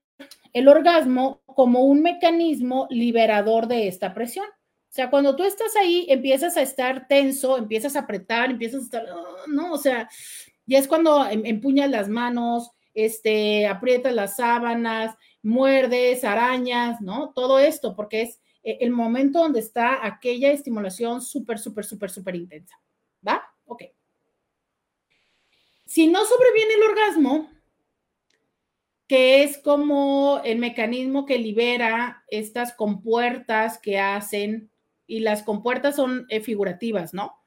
el 0.58 0.68
orgasmo 0.68 1.44
como 1.46 1.84
un 1.84 2.02
mecanismo 2.02 2.88
liberador 2.90 3.68
de 3.68 3.88
esta 3.88 4.16
presión. 4.16 4.48
O 4.48 4.94
sea, 4.98 5.12
cuando 5.12 5.36
tú 5.36 5.44
estás 5.44 5.76
ahí, 5.76 6.08
empiezas 6.10 6.58
a 6.58 6.64
estar 6.64 7.08
tenso, 7.08 7.58
empiezas 7.58 7.96
a 7.96 8.00
apretar, 8.00 8.50
empiezas 8.50 8.82
a 8.82 8.84
estar, 8.86 9.06
ah, 9.08 9.44
no, 9.48 9.74
o 9.74 9.78
sea, 9.78 10.10
y 10.66 10.76
es 10.76 10.88
cuando 10.88 11.24
em, 11.30 11.46
empuñas 11.46 11.92
las 11.92 12.10
manos, 12.10 12.72
este, 12.96 13.68
aprietas 13.68 14.16
las 14.16 14.38
sábanas, 14.38 15.16
muerdes, 15.44 16.24
arañas, 16.24 17.02
¿no? 17.02 17.34
Todo 17.36 17.60
esto, 17.60 17.96
porque 17.96 18.24
es 18.24 18.42
eh, 18.64 18.80
el 18.82 18.90
momento 18.90 19.38
donde 19.38 19.60
está 19.60 20.04
aquella 20.04 20.52
estimulación 20.52 21.22
súper, 21.22 21.60
súper, 21.60 21.86
súper, 21.86 22.10
súper 22.10 22.36
intensa. 22.36 22.76
¿Va? 23.26 23.44
Ok. 23.66 23.84
Si 25.86 26.08
no 26.08 26.26
sobreviene 26.26 26.74
el 26.74 26.84
orgasmo, 26.84 27.57
que 29.08 29.44
es 29.44 29.58
como 29.58 30.42
el 30.44 30.60
mecanismo 30.60 31.26
que 31.26 31.38
libera 31.38 32.24
estas 32.28 32.74
compuertas 32.74 33.80
que 33.80 34.00
hacen, 34.00 34.70
y 35.08 35.22
las 35.22 35.44
compuertas 35.44 35.96
son 35.96 36.26
eh, 36.30 36.42
figurativas, 36.42 37.14
¿no? 37.14 37.38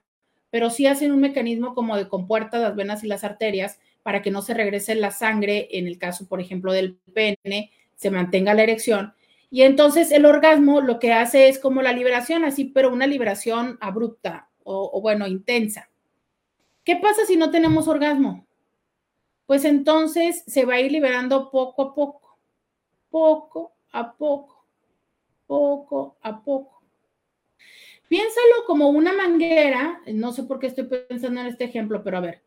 pero 0.51 0.69
sí 0.71 0.87
hacen 0.87 1.13
un 1.13 1.21
mecanismo 1.21 1.75
como 1.75 1.97
de 1.97 2.09
compuertas 2.09 2.61
las 2.61 2.77
venas 2.77 3.05
y 3.05 3.07
las 3.07 3.25
arterias 3.25 3.79
para 4.03 4.23
que 4.23 4.31
no 4.31 4.43
se 4.43 4.55
regrese 4.55 4.95
la 4.95 5.11
sangre, 5.11 5.69
en 5.73 5.87
el 5.87 5.99
caso, 5.99 6.27
por 6.27 6.41
ejemplo, 6.41 6.73
del 6.73 6.99
pene, 7.15 7.71
se 7.95 8.11
mantenga 8.11 8.55
la 8.55 8.63
erección. 8.63 9.15
Y 9.51 9.63
entonces 9.63 10.11
el 10.11 10.27
orgasmo 10.27 10.81
lo 10.81 10.99
que 10.99 11.13
hace 11.13 11.49
es 11.49 11.59
como 11.59 11.83
la 11.83 11.93
liberación, 11.93 12.45
así, 12.45 12.65
pero 12.65 12.93
una 12.93 13.07
liberación 13.07 13.79
abrupta 13.81 14.49
o, 14.65 14.91
o 14.93 15.01
bueno, 15.01 15.27
intensa. 15.27 15.91
¿Qué 16.85 16.97
pasa 16.97 17.25
si 17.27 17.37
no 17.37 17.51
tenemos 17.51 17.89
orgasmo? 17.89 18.47
Pues 19.51 19.65
entonces 19.65 20.45
se 20.47 20.65
va 20.65 20.75
a 20.75 20.81
ir 20.81 20.93
liberando 20.93 21.51
poco 21.51 21.83
a 21.83 21.93
poco, 21.93 22.39
poco 23.11 23.73
a 23.91 24.13
poco, 24.13 24.65
poco 25.45 26.17
a 26.23 26.41
poco. 26.41 26.85
Piénsalo 28.07 28.65
como 28.65 28.91
una 28.91 29.13
manguera, 29.13 30.03
no 30.07 30.31
sé 30.31 30.45
por 30.45 30.61
qué 30.61 30.69
estoy 30.69 30.85
pensando 30.85 31.41
en 31.41 31.49
este 31.49 31.65
ejemplo, 31.65 32.01
pero 32.05 32.19
a 32.19 32.21
ver, 32.21 32.45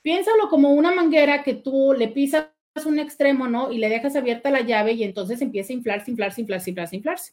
piénsalo 0.00 0.48
como 0.48 0.70
una 0.70 0.92
manguera 0.92 1.42
que 1.42 1.52
tú 1.52 1.92
le 1.92 2.08
pisas 2.08 2.48
un 2.86 3.00
extremo, 3.00 3.48
¿no? 3.48 3.70
Y 3.70 3.76
le 3.76 3.90
dejas 3.90 4.16
abierta 4.16 4.50
la 4.50 4.62
llave 4.62 4.92
y 4.94 5.04
entonces 5.04 5.42
empieza 5.42 5.74
a 5.74 5.76
inflarse, 5.76 6.10
inflarse, 6.10 6.40
inflarse, 6.40 6.70
inflarse, 6.70 6.96
inflarse. 6.96 7.32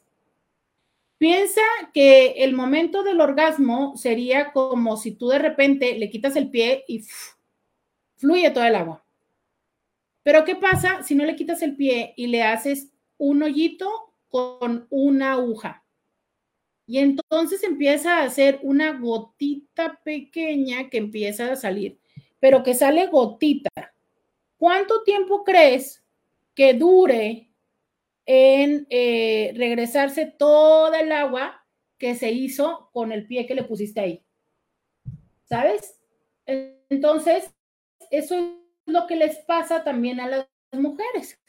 Piensa 1.17 1.61
que 1.93 2.43
el 2.43 2.51
momento 2.51 3.03
del 3.03 3.21
orgasmo 3.21 3.95
sería 3.95 4.51
como 4.51 4.97
si 4.97 5.11
tú 5.11 5.29
de 5.29 5.39
repente 5.39 5.97
le 5.97 6.09
quitas 6.09 6.35
el 6.35 6.49
pie 6.49 6.83
y 6.89 7.05
fluye 8.17 8.51
todo 8.51 8.65
el 8.65 8.75
agua. 8.75 9.02
Pero 10.23 10.45
¿qué 10.45 10.55
pasa 10.55 11.03
si 11.03 11.15
no 11.15 11.25
le 11.25 11.35
quitas 11.35 11.61
el 11.61 11.75
pie 11.75 12.13
y 12.15 12.27
le 12.27 12.43
haces 12.43 12.89
un 13.17 13.43
hoyito 13.43 13.89
con 14.29 14.87
una 14.89 15.33
aguja? 15.33 15.83
Y 16.85 16.99
entonces 16.99 17.63
empieza 17.63 18.17
a 18.17 18.23
hacer 18.23 18.59
una 18.61 18.97
gotita 18.99 19.99
pequeña 20.03 20.89
que 20.89 20.97
empieza 20.97 21.51
a 21.51 21.55
salir, 21.55 21.99
pero 22.39 22.63
que 22.63 22.73
sale 22.73 23.07
gotita. 23.07 23.69
¿Cuánto 24.57 25.03
tiempo 25.03 25.43
crees 25.43 26.03
que 26.55 26.73
dure 26.73 27.49
en 28.25 28.87
eh, 28.89 29.53
regresarse 29.55 30.25
toda 30.25 30.99
el 31.01 31.11
agua 31.11 31.65
que 31.97 32.15
se 32.15 32.31
hizo 32.31 32.89
con 32.93 33.11
el 33.11 33.27
pie 33.27 33.45
que 33.45 33.55
le 33.55 33.63
pusiste 33.63 33.99
ahí? 33.99 34.25
¿Sabes? 35.45 35.99
Entonces, 36.45 37.53
eso 38.11 38.35
es 38.35 38.62
lo 38.85 39.07
que 39.07 39.15
les 39.15 39.37
pasa 39.39 39.83
también 39.83 40.19
a 40.19 40.27
las 40.27 40.47
mujeres. 40.71 41.39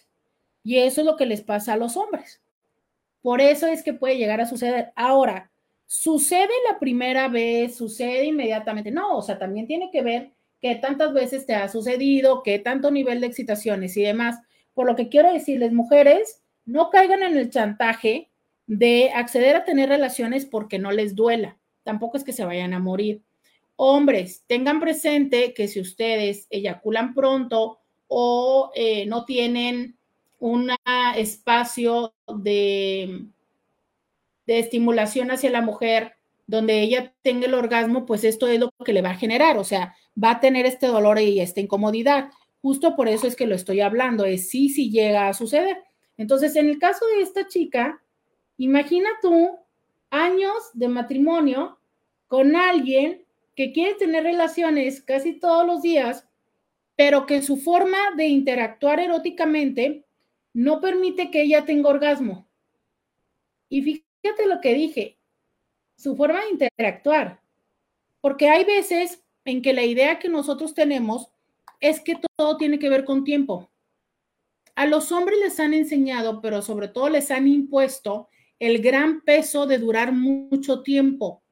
Y 0.62 0.78
eso 0.78 1.00
es 1.00 1.06
lo 1.06 1.16
que 1.16 1.26
les 1.26 1.42
pasa 1.42 1.74
a 1.74 1.76
los 1.76 1.96
hombres. 1.96 2.40
Por 3.22 3.40
eso 3.40 3.66
es 3.66 3.82
que 3.82 3.94
puede 3.94 4.18
llegar 4.18 4.40
a 4.40 4.46
suceder. 4.46 4.92
Ahora, 4.96 5.50
¿sucede 5.86 6.52
la 6.70 6.78
primera 6.78 7.28
vez? 7.28 7.76
¿Sucede 7.76 8.26
inmediatamente? 8.26 8.90
No, 8.90 9.16
o 9.16 9.22
sea, 9.22 9.38
también 9.38 9.66
tiene 9.66 9.90
que 9.90 10.02
ver 10.02 10.32
qué 10.60 10.74
tantas 10.76 11.12
veces 11.12 11.46
te 11.46 11.54
ha 11.54 11.68
sucedido, 11.68 12.42
qué 12.42 12.58
tanto 12.58 12.90
nivel 12.90 13.20
de 13.20 13.26
excitaciones 13.26 13.96
y 13.96 14.02
demás. 14.02 14.40
Por 14.74 14.86
lo 14.86 14.96
que 14.96 15.08
quiero 15.08 15.32
decirles, 15.32 15.72
mujeres, 15.72 16.42
no 16.64 16.90
caigan 16.90 17.22
en 17.22 17.36
el 17.36 17.50
chantaje 17.50 18.30
de 18.66 19.10
acceder 19.14 19.56
a 19.56 19.64
tener 19.64 19.88
relaciones 19.88 20.46
porque 20.46 20.78
no 20.78 20.92
les 20.92 21.14
duela. 21.14 21.58
Tampoco 21.82 22.16
es 22.16 22.24
que 22.24 22.32
se 22.32 22.44
vayan 22.44 22.72
a 22.72 22.78
morir. 22.78 23.22
Hombres, 23.76 24.44
tengan 24.46 24.80
presente 24.80 25.52
que 25.52 25.68
si 25.68 25.80
ustedes 25.80 26.46
eyaculan 26.50 27.14
pronto 27.14 27.80
o 28.06 28.70
eh, 28.74 29.06
no 29.06 29.24
tienen 29.24 29.96
un 30.38 30.70
espacio 31.16 32.14
de, 32.28 33.26
estimulación 34.46 35.30
hacia 35.30 35.50
la 35.50 35.62
mujer 35.62 36.16
donde 36.46 36.82
ella 36.82 37.14
tenga 37.22 37.46
el 37.46 37.54
orgasmo, 37.54 38.04
pues 38.04 38.24
esto 38.24 38.46
es 38.46 38.60
lo 38.60 38.70
que 38.84 38.92
le 38.92 39.00
va 39.00 39.10
a 39.10 39.16
generar, 39.16 39.56
o 39.56 39.64
sea, 39.64 39.96
va 40.22 40.32
a 40.32 40.40
tener 40.40 40.66
este 40.66 40.86
dolor 40.86 41.18
y 41.18 41.40
esta 41.40 41.60
incomodidad. 41.60 42.30
Justo 42.60 42.94
por 42.94 43.08
eso 43.08 43.26
es 43.26 43.36
que 43.36 43.46
lo 43.46 43.54
estoy 43.54 43.80
hablando, 43.80 44.26
es 44.26 44.50
sí, 44.50 44.68
sí 44.68 44.90
llega 44.90 45.28
a 45.28 45.34
suceder. 45.34 45.78
Entonces, 46.18 46.54
en 46.56 46.68
el 46.68 46.78
caso 46.78 47.06
de 47.06 47.22
esta 47.22 47.48
chica, 47.48 48.02
imagina 48.58 49.08
tú 49.22 49.58
años 50.10 50.54
de 50.74 50.88
matrimonio 50.88 51.78
con 52.28 52.54
alguien 52.54 53.23
que 53.54 53.72
quiere 53.72 53.94
tener 53.94 54.24
relaciones 54.24 55.02
casi 55.02 55.38
todos 55.38 55.66
los 55.66 55.82
días, 55.82 56.26
pero 56.96 57.26
que 57.26 57.42
su 57.42 57.56
forma 57.56 57.98
de 58.16 58.26
interactuar 58.26 59.00
eróticamente 59.00 60.04
no 60.52 60.80
permite 60.80 61.30
que 61.30 61.42
ella 61.42 61.64
tenga 61.64 61.90
orgasmo. 61.90 62.48
Y 63.68 63.82
fíjate 63.82 64.46
lo 64.46 64.60
que 64.60 64.74
dije, 64.74 65.18
su 65.96 66.16
forma 66.16 66.40
de 66.42 66.50
interactuar, 66.50 67.40
porque 68.20 68.48
hay 68.48 68.64
veces 68.64 69.24
en 69.44 69.62
que 69.62 69.72
la 69.72 69.84
idea 69.84 70.18
que 70.18 70.28
nosotros 70.28 70.74
tenemos 70.74 71.30
es 71.80 72.00
que 72.00 72.16
todo 72.36 72.56
tiene 72.56 72.78
que 72.78 72.88
ver 72.88 73.04
con 73.04 73.24
tiempo. 73.24 73.70
A 74.74 74.86
los 74.86 75.12
hombres 75.12 75.38
les 75.38 75.60
han 75.60 75.74
enseñado, 75.74 76.40
pero 76.40 76.62
sobre 76.62 76.88
todo 76.88 77.08
les 77.08 77.30
han 77.30 77.46
impuesto 77.46 78.28
el 78.58 78.80
gran 78.82 79.20
peso 79.20 79.66
de 79.66 79.78
durar 79.78 80.12
mucho 80.12 80.82
tiempo. 80.82 81.43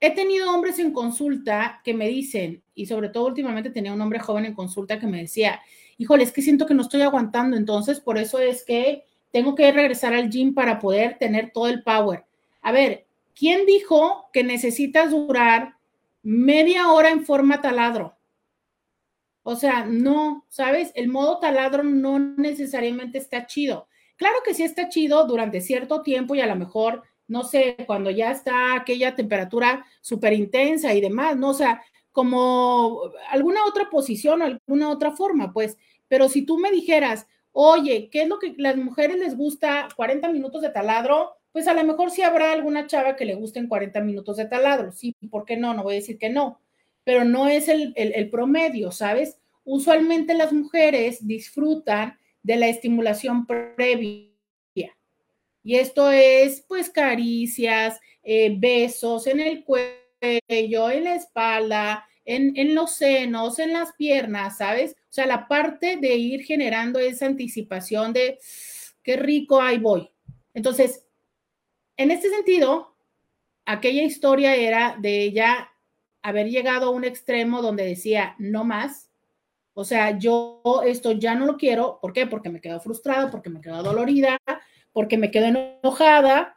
He 0.00 0.14
tenido 0.14 0.52
hombres 0.52 0.78
en 0.78 0.92
consulta 0.92 1.80
que 1.82 1.94
me 1.94 2.08
dicen, 2.08 2.62
y 2.74 2.86
sobre 2.86 3.08
todo 3.08 3.26
últimamente 3.26 3.70
tenía 3.70 3.94
un 3.94 4.00
hombre 4.00 4.18
joven 4.18 4.44
en 4.44 4.54
consulta 4.54 4.98
que 4.98 5.06
me 5.06 5.22
decía, 5.22 5.60
híjole, 5.96 6.24
es 6.24 6.32
que 6.32 6.42
siento 6.42 6.66
que 6.66 6.74
no 6.74 6.82
estoy 6.82 7.02
aguantando, 7.02 7.56
entonces 7.56 8.00
por 8.00 8.18
eso 8.18 8.38
es 8.38 8.64
que 8.64 9.04
tengo 9.32 9.54
que 9.54 9.72
regresar 9.72 10.14
al 10.14 10.30
gym 10.30 10.54
para 10.54 10.78
poder 10.78 11.18
tener 11.18 11.50
todo 11.52 11.68
el 11.68 11.82
power. 11.82 12.24
A 12.60 12.72
ver, 12.72 13.06
¿quién 13.34 13.64
dijo 13.66 14.28
que 14.32 14.44
necesitas 14.44 15.10
durar 15.10 15.76
media 16.22 16.90
hora 16.92 17.10
en 17.10 17.24
forma 17.24 17.60
taladro? 17.60 18.16
O 19.42 19.56
sea, 19.56 19.86
no, 19.86 20.44
¿sabes? 20.48 20.90
El 20.94 21.08
modo 21.08 21.38
taladro 21.38 21.84
no 21.84 22.18
necesariamente 22.18 23.18
está 23.18 23.46
chido. 23.46 23.88
Claro 24.16 24.36
que 24.44 24.54
sí 24.54 24.64
está 24.64 24.88
chido 24.88 25.26
durante 25.26 25.60
cierto 25.60 26.02
tiempo 26.02 26.34
y 26.34 26.40
a 26.40 26.46
lo 26.46 26.56
mejor, 26.56 27.04
no 27.28 27.44
sé, 27.44 27.76
cuando 27.86 28.10
ya 28.10 28.30
está 28.30 28.74
aquella 28.74 29.14
temperatura 29.14 29.84
súper 30.00 30.32
intensa 30.32 30.94
y 30.94 31.00
demás, 31.00 31.36
¿no? 31.36 31.50
O 31.50 31.54
sea, 31.54 31.82
como 32.12 33.12
alguna 33.30 33.64
otra 33.66 33.90
posición 33.90 34.42
alguna 34.42 34.90
otra 34.90 35.12
forma, 35.12 35.52
pues. 35.52 35.76
Pero 36.08 36.28
si 36.28 36.46
tú 36.46 36.58
me 36.58 36.70
dijeras, 36.70 37.26
oye, 37.52 38.08
¿qué 38.10 38.22
es 38.22 38.28
lo 38.28 38.38
que 38.38 38.54
las 38.58 38.76
mujeres 38.76 39.18
les 39.18 39.36
gusta? 39.36 39.88
40 39.96 40.28
minutos 40.30 40.62
de 40.62 40.70
taladro, 40.70 41.32
pues 41.52 41.68
a 41.68 41.74
lo 41.74 41.84
mejor 41.84 42.10
sí 42.10 42.22
habrá 42.22 42.52
alguna 42.52 42.86
chava 42.86 43.16
que 43.16 43.24
le 43.24 43.34
gusten 43.34 43.68
40 43.68 44.00
minutos 44.00 44.36
de 44.36 44.46
taladro. 44.46 44.92
Sí, 44.92 45.14
¿por 45.30 45.44
qué 45.44 45.56
no? 45.56 45.74
No 45.74 45.82
voy 45.82 45.94
a 45.94 45.96
decir 45.96 46.18
que 46.18 46.30
no, 46.30 46.60
pero 47.04 47.24
no 47.24 47.48
es 47.48 47.68
el, 47.68 47.92
el 47.96 48.30
promedio, 48.30 48.92
¿sabes? 48.92 49.38
Usualmente 49.64 50.34
las 50.34 50.52
mujeres 50.52 51.26
disfrutan 51.26 52.18
de 52.42 52.56
la 52.56 52.68
estimulación 52.68 53.44
previa. 53.46 54.25
Y 55.66 55.74
esto 55.74 56.12
es, 56.12 56.64
pues, 56.68 56.90
caricias, 56.90 57.98
eh, 58.22 58.54
besos 58.56 59.26
en 59.26 59.40
el 59.40 59.64
cuello 59.64 59.90
en 60.20 61.02
la 61.02 61.16
espalda, 61.16 62.06
en, 62.24 62.72
los 62.72 62.92
senos, 62.92 63.58
en 63.58 63.72
las 63.72 63.92
piernas, 63.94 64.58
¿sabes? 64.58 64.92
O 64.92 65.12
sea, 65.12 65.26
la 65.26 65.48
parte 65.48 65.96
de 65.96 66.14
ir 66.14 66.44
generando 66.44 67.00
esa 67.00 67.26
anticipación 67.26 68.12
de 68.12 68.38
qué 69.02 69.16
rico, 69.16 69.60
ahí 69.60 69.78
voy. 69.78 70.08
Entonces, 70.54 71.04
en 71.96 72.12
este 72.12 72.30
sentido, 72.30 72.96
aquella 73.64 74.04
historia 74.04 74.54
era 74.54 74.96
de 75.00 75.24
ella 75.24 75.72
haber 76.22 76.48
llegado 76.48 76.86
a 76.86 76.90
un 76.90 77.02
extremo 77.02 77.60
donde 77.60 77.84
decía, 77.84 78.36
no 78.38 78.62
más. 78.62 79.10
O 79.74 79.84
sea, 79.84 80.16
yo 80.16 80.62
esto 80.86 81.10
ya 81.10 81.34
no 81.34 81.44
lo 81.44 81.56
quiero. 81.56 81.98
¿Por 82.00 82.12
qué? 82.12 82.24
Porque 82.26 82.50
me 82.50 82.60
quedo 82.60 82.78
frustrada, 82.78 83.32
porque 83.32 83.50
me 83.50 83.60
quedo 83.60 83.82
dolorida, 83.82 84.38
porque 84.96 85.18
me 85.18 85.30
quedo 85.30 85.44
enojada, 85.44 86.56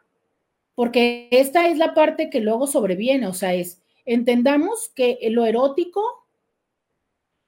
porque 0.74 1.28
esta 1.30 1.68
es 1.68 1.78
la 1.78 1.94
parte 1.94 2.30
que 2.30 2.40
luego 2.40 2.68
sobreviene, 2.68 3.28
o 3.28 3.34
sea, 3.34 3.54
es, 3.54 3.82
entendamos 4.06 4.94
que 4.96 5.20
lo 5.30 5.46
erótico, 5.46 6.02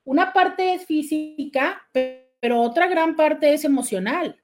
una 0.03 0.33
parte 0.33 0.73
es 0.73 0.85
física, 0.85 1.87
pero 1.93 2.59
otra 2.59 2.87
gran 2.87 3.15
parte 3.15 3.53
es 3.53 3.63
emocional. 3.63 4.41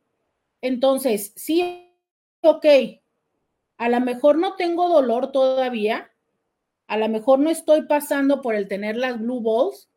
Entonces, 0.61 1.33
sí, 1.35 1.91
ok, 2.39 2.65
a 3.77 3.89
lo 3.89 3.99
mejor 3.99 4.37
no 4.37 4.55
tengo 4.55 4.87
dolor 4.87 5.33
todavía, 5.33 6.09
a 6.87 6.95
lo 6.95 7.09
mejor 7.09 7.39
no 7.39 7.49
estoy 7.49 7.81
pasando 7.81 8.41
por 8.41 8.55
el 8.55 8.69
tener 8.69 8.95
las 8.95 9.19
blue 9.19 9.41
balls, 9.41 9.89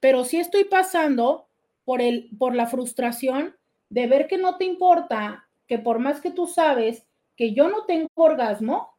pero 0.00 0.24
sí 0.24 0.40
estoy 0.40 0.64
pasando 0.64 1.46
por, 1.84 2.02
el, 2.02 2.28
por 2.40 2.56
la 2.56 2.66
frustración 2.66 3.54
de 3.88 4.08
ver 4.08 4.26
que 4.26 4.38
no 4.38 4.56
te 4.56 4.64
importa, 4.64 5.46
que 5.72 5.78
por 5.78 5.98
más 6.00 6.20
que 6.20 6.30
tú 6.30 6.46
sabes 6.46 7.06
que 7.34 7.54
yo 7.54 7.66
no 7.66 7.86
tengo 7.86 8.10
orgasmo, 8.16 8.90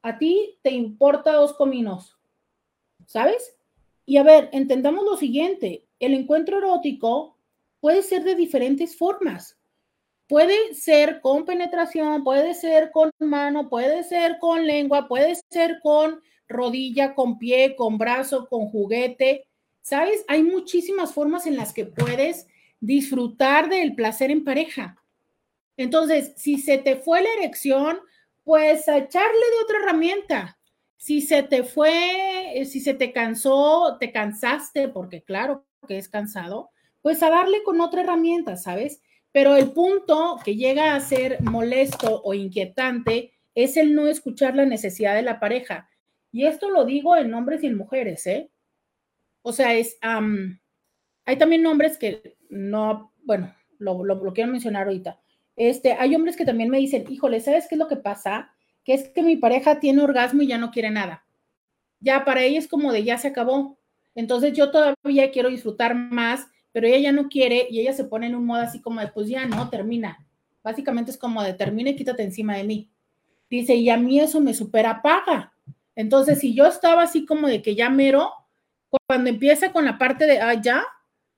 a 0.00 0.16
ti 0.16 0.58
te 0.62 0.70
importa 0.70 1.34
dos 1.34 1.52
cominos, 1.52 2.16
¿sabes? 3.04 3.58
Y 4.06 4.16
a 4.16 4.22
ver, 4.22 4.48
entendamos 4.52 5.04
lo 5.04 5.18
siguiente, 5.18 5.84
el 6.00 6.14
encuentro 6.14 6.56
erótico 6.56 7.36
puede 7.80 8.00
ser 8.00 8.24
de 8.24 8.34
diferentes 8.34 8.96
formas. 8.96 9.58
Puede 10.26 10.72
ser 10.72 11.20
con 11.20 11.44
penetración, 11.44 12.24
puede 12.24 12.54
ser 12.54 12.90
con 12.92 13.10
mano, 13.18 13.68
puede 13.68 14.02
ser 14.02 14.38
con 14.38 14.66
lengua, 14.66 15.08
puede 15.08 15.34
ser 15.50 15.80
con 15.82 16.22
rodilla, 16.48 17.14
con 17.14 17.36
pie, 17.36 17.76
con 17.76 17.98
brazo, 17.98 18.46
con 18.48 18.68
juguete. 18.68 19.48
¿Sabes? 19.82 20.24
Hay 20.28 20.42
muchísimas 20.42 21.12
formas 21.12 21.44
en 21.46 21.58
las 21.58 21.74
que 21.74 21.84
puedes 21.84 22.46
disfrutar 22.80 23.68
del 23.68 23.94
placer 23.94 24.30
en 24.30 24.44
pareja. 24.44 24.96
Entonces, 25.76 26.32
si 26.36 26.58
se 26.58 26.78
te 26.78 26.96
fue 26.96 27.22
la 27.22 27.32
erección, 27.38 27.98
pues 28.44 28.88
a 28.88 28.98
echarle 28.98 29.38
de 29.38 29.64
otra 29.64 29.78
herramienta. 29.78 30.58
Si 30.96 31.20
se 31.20 31.42
te 31.42 31.62
fue, 31.62 32.62
si 32.64 32.80
se 32.80 32.94
te 32.94 33.12
cansó, 33.12 33.96
te 34.00 34.12
cansaste, 34.12 34.88
porque 34.88 35.22
claro 35.22 35.66
que 35.86 35.98
es 35.98 36.08
cansado, 36.08 36.70
pues 37.02 37.22
a 37.22 37.30
darle 37.30 37.62
con 37.62 37.80
otra 37.80 38.02
herramienta, 38.02 38.56
¿sabes? 38.56 39.02
Pero 39.30 39.56
el 39.56 39.72
punto 39.72 40.38
que 40.44 40.56
llega 40.56 40.94
a 40.94 41.00
ser 41.00 41.42
molesto 41.42 42.22
o 42.22 42.34
inquietante 42.34 43.34
es 43.54 43.76
el 43.76 43.94
no 43.94 44.08
escuchar 44.08 44.56
la 44.56 44.64
necesidad 44.64 45.14
de 45.14 45.22
la 45.22 45.38
pareja. 45.38 45.88
Y 46.32 46.46
esto 46.46 46.70
lo 46.70 46.84
digo 46.84 47.16
en 47.16 47.34
hombres 47.34 47.62
y 47.62 47.66
en 47.66 47.76
mujeres, 47.76 48.26
¿eh? 48.26 48.50
O 49.42 49.52
sea, 49.52 49.74
es, 49.74 49.98
hay 50.02 51.36
también 51.38 51.66
hombres 51.66 51.98
que 51.98 52.36
no, 52.48 53.12
bueno, 53.22 53.54
lo, 53.78 54.02
lo 54.04 54.32
quiero 54.32 54.50
mencionar 54.50 54.86
ahorita 54.86 55.20
este, 55.56 55.94
hay 55.94 56.14
hombres 56.14 56.36
que 56.36 56.44
también 56.44 56.70
me 56.70 56.78
dicen, 56.78 57.04
híjole, 57.08 57.40
¿sabes 57.40 57.66
qué 57.68 57.74
es 57.74 57.78
lo 57.78 57.88
que 57.88 57.96
pasa? 57.96 58.52
que 58.86 58.94
es 58.94 59.08
que 59.08 59.22
mi 59.22 59.36
pareja 59.36 59.80
tiene 59.80 60.00
orgasmo 60.00 60.42
y 60.42 60.46
ya 60.46 60.58
no 60.58 60.70
quiere 60.70 60.90
nada. 60.90 61.26
Ya 61.98 62.24
para 62.24 62.44
ella 62.44 62.60
es 62.60 62.68
como 62.68 62.92
de 62.92 63.02
ya 63.02 63.18
se 63.18 63.28
acabó. 63.28 63.78
Entonces 64.14 64.52
yo 64.52 64.70
todavía 64.70 65.32
quiero 65.32 65.48
disfrutar 65.48 65.96
más, 65.96 66.46
pero 66.70 66.86
ella 66.86 66.98
ya 66.98 67.12
no 67.12 67.28
quiere 67.28 67.66
y 67.68 67.80
ella 67.80 67.92
se 67.92 68.04
pone 68.04 68.28
en 68.28 68.36
un 68.36 68.46
modo 68.46 68.60
así 68.60 68.80
como 68.80 69.00
de 69.00 69.08
pues 69.08 69.28
ya 69.28 69.44
no, 69.44 69.68
termina. 69.70 70.24
Básicamente 70.62 71.10
es 71.10 71.18
como 71.18 71.42
de 71.42 71.52
termina 71.52 71.90
y 71.90 71.96
quítate 71.96 72.22
encima 72.22 72.56
de 72.56 72.62
mí. 72.62 72.88
Dice, 73.50 73.74
y 73.74 73.90
a 73.90 73.96
mí 73.96 74.20
eso 74.20 74.40
me 74.40 74.54
supera 74.54 75.02
paga. 75.02 75.52
Entonces, 75.96 76.38
si 76.38 76.54
yo 76.54 76.66
estaba 76.66 77.02
así 77.02 77.26
como 77.26 77.48
de 77.48 77.62
que 77.62 77.74
ya 77.74 77.90
mero, 77.90 78.30
cuando 79.08 79.30
empieza 79.30 79.72
con 79.72 79.84
la 79.84 79.98
parte 79.98 80.26
de, 80.26 80.38
ah, 80.38 80.54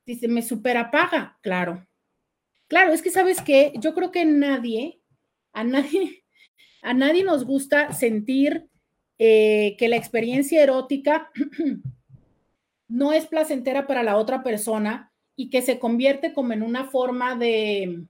dice, 0.04 0.28
me 0.28 0.42
supera 0.42 0.90
paga. 0.90 1.38
Claro. 1.40 1.87
Claro, 2.68 2.92
es 2.92 3.02
que 3.02 3.10
sabes 3.10 3.40
que 3.40 3.72
yo 3.78 3.94
creo 3.94 4.12
que 4.12 4.24
nadie, 4.24 5.00
a 5.52 5.64
nadie, 5.64 6.24
a 6.82 6.94
nadie 6.94 7.24
nos 7.24 7.44
gusta 7.44 7.92
sentir 7.92 8.68
eh, 9.18 9.74
que 9.78 9.88
la 9.88 9.96
experiencia 9.96 10.62
erótica 10.62 11.30
no 12.88 13.12
es 13.12 13.26
placentera 13.26 13.86
para 13.86 14.02
la 14.02 14.16
otra 14.16 14.42
persona 14.42 15.12
y 15.34 15.50
que 15.50 15.62
se 15.62 15.78
convierte 15.78 16.32
como 16.32 16.52
en 16.52 16.62
una 16.62 16.84
forma 16.84 17.34
de, 17.36 18.04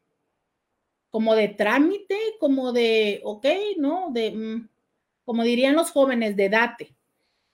como 1.10 1.34
de 1.34 1.48
trámite, 1.48 2.16
como 2.40 2.72
de, 2.72 3.20
ok, 3.24 3.46
¿no? 3.78 4.10
De, 4.10 4.30
mm, 4.32 4.68
como 5.24 5.44
dirían 5.44 5.76
los 5.76 5.90
jóvenes, 5.90 6.36
de 6.36 6.48
date. 6.48 6.94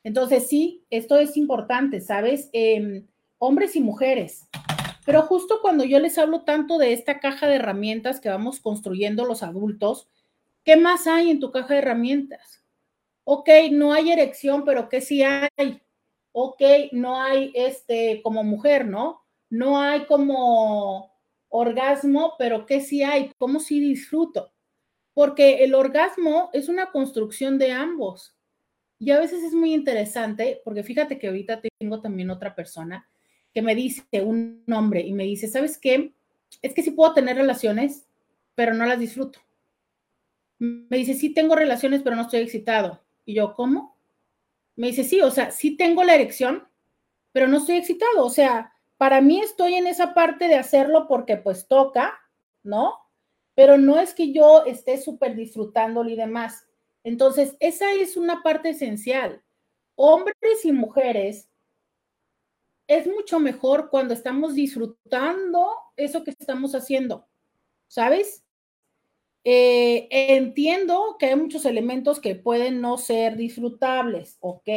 Entonces, 0.05 0.48
sí, 0.48 0.84
esto 0.90 1.18
es 1.18 1.36
importante, 1.36 2.00
¿sabes? 2.00 2.50
Em, 2.52 3.07
hombres 3.38 3.74
y 3.74 3.80
mujeres. 3.80 4.48
Pero 5.05 5.22
justo 5.22 5.61
cuando 5.61 5.84
yo 5.84 5.98
les 5.98 6.18
hablo 6.18 6.42
tanto 6.42 6.78
de 6.78 6.92
esta 6.92 7.20
caja 7.20 7.46
de 7.46 7.57
herramientas 7.57 8.20
que 8.20 8.28
vamos 8.28 8.61
construyendo 8.61 9.24
los 9.24 9.42
adultos, 9.42 10.09
¿qué 10.64 10.76
más 10.76 11.07
hay 11.07 11.30
en 11.30 11.40
tu 11.40 11.50
caja 11.50 11.74
de 11.74 11.80
herramientas? 11.80 12.62
Ok, 13.24 13.48
no 13.72 13.92
hay 13.92 14.12
erección, 14.12 14.64
pero 14.64 14.88
¿qué 14.88 15.00
sí 15.00 15.22
hay? 15.22 15.82
Ok, 16.32 16.62
no 16.92 17.20
hay 17.20 17.52
este 17.55 18.20
como 18.22 18.44
mujer, 18.44 18.86
¿no? 18.86 19.22
No 19.50 19.80
hay 19.80 20.07
como 20.07 21.12
orgasmo, 21.48 22.34
pero 22.38 22.66
¿qué 22.66 22.80
sí 22.80 23.02
hay? 23.02 23.30
¿Cómo 23.38 23.61
sí 23.61 23.80
disfruto? 23.80 24.55
porque 25.14 25.62
el 25.64 25.74
orgasmo 25.74 26.50
es 26.52 26.68
una 26.68 26.90
construcción 26.90 27.57
de 27.57 27.72
ambos. 27.72 28.36
Y 28.98 29.12
a 29.12 29.20
veces 29.20 29.42
es 29.42 29.55
muy 29.55 29.72
interesante, 29.72 30.61
porque 30.64 30.82
fíjate 30.82 31.18
que 31.18 31.28
ahorita 31.28 31.61
tengo 31.78 32.00
también 32.00 32.30
otra 32.30 32.55
persona 32.55 33.09
que 33.55 33.62
me 33.62 33.74
dice, 33.74 34.02
un 34.22 34.64
hombre, 34.72 35.00
y 35.02 35.12
me 35.12 35.24
dice, 35.24 35.48
¿sabes 35.48 35.78
qué? 35.78 36.12
Es 36.61 36.74
que 36.74 36.82
sí 36.82 36.90
puedo 36.90 37.14
tener 37.14 37.36
relaciones, 37.36 38.07
pero 38.55 38.74
no 38.74 38.84
las 38.84 38.98
disfruto. 38.98 39.38
Me 40.59 40.96
dice, 40.96 41.14
sí 41.14 41.32
tengo 41.32 41.55
relaciones, 41.55 42.02
pero 42.02 42.16
no 42.16 42.22
estoy 42.22 42.40
excitado. 42.40 43.00
Y 43.24 43.34
yo, 43.34 43.55
¿cómo? 43.55 43.96
Me 44.76 44.88
dice, 44.88 45.05
sí, 45.05 45.20
o 45.20 45.30
sea, 45.30 45.50
sí 45.50 45.76
tengo 45.76 46.05
la 46.05 46.14
erección, 46.14 46.66
pero 47.32 47.48
no 47.48 47.59
estoy 47.59 47.76
excitado. 47.76 48.24
O 48.24 48.30
sea, 48.30 48.72
para 48.96 49.20
mí 49.20 49.40
estoy 49.40 49.74
en 49.74 49.86
esa 49.86 50.14
parte 50.14 50.48
de 50.48 50.57
hacerlo 50.57 51.07
porque 51.09 51.36
pues 51.36 51.68
toca, 51.68 52.18
¿no? 52.62 53.05
pero 53.55 53.78
no 53.78 53.98
es 53.98 54.14
que 54.14 54.32
yo 54.32 54.64
esté 54.64 54.98
súper 54.98 55.34
disfrutándolo 55.36 56.11
y 56.11 56.16
demás. 56.16 56.66
Entonces, 57.05 57.57
esa 57.61 57.92
es 57.92 58.16
una 58.16 58.42
parte 58.42 58.70
esencial. 58.70 59.42
Hombres 59.94 60.64
y 60.64 60.72
mujeres, 60.72 61.48
es 62.87 63.07
mucho 63.07 63.41
mejor 63.41 63.91
cuando 63.91 64.14
estamos 64.14 64.55
disfrutando 64.55 65.68
eso 65.97 66.24
que 66.24 66.30
estamos 66.30 66.74
haciendo, 66.74 67.26
¿sabes? 67.89 68.45
Eh, 69.45 70.09
entiendo 70.11 71.16
que 71.18 71.26
hay 71.26 71.37
muchos 71.37 71.64
elementos 71.66 72.20
que 72.20 72.35
pueden 72.35 72.80
no 72.80 72.99
ser 72.99 73.37
disfrutables, 73.37 74.39
ok. 74.41 74.68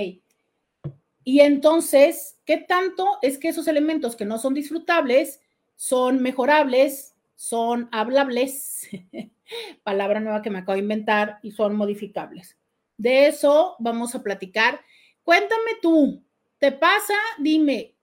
Y 1.24 1.42
entonces, 1.42 2.38
¿qué 2.46 2.58
tanto 2.58 3.18
es 3.22 3.38
que 3.38 3.50
esos 3.50 3.68
elementos 3.68 4.16
que 4.16 4.26
no 4.26 4.38
son 4.38 4.54
disfrutables 4.54 5.42
son 5.76 6.22
mejorables, 6.22 7.16
son 7.36 7.88
hablables, 7.92 8.90
palabra 9.84 10.20
nueva 10.20 10.42
que 10.42 10.50
me 10.50 10.60
acabo 10.60 10.74
de 10.74 10.80
inventar, 10.82 11.40
y 11.44 11.52
son 11.52 11.76
modificables. 11.76 12.58
De 12.98 13.28
eso 13.28 13.76
vamos 13.80 14.16
a 14.16 14.24
platicar. 14.24 14.82
Cuéntame 15.24 15.72
tú, 15.82 16.24
¿te 16.58 16.72
pasa? 16.72 17.14
Dime, 17.40 17.97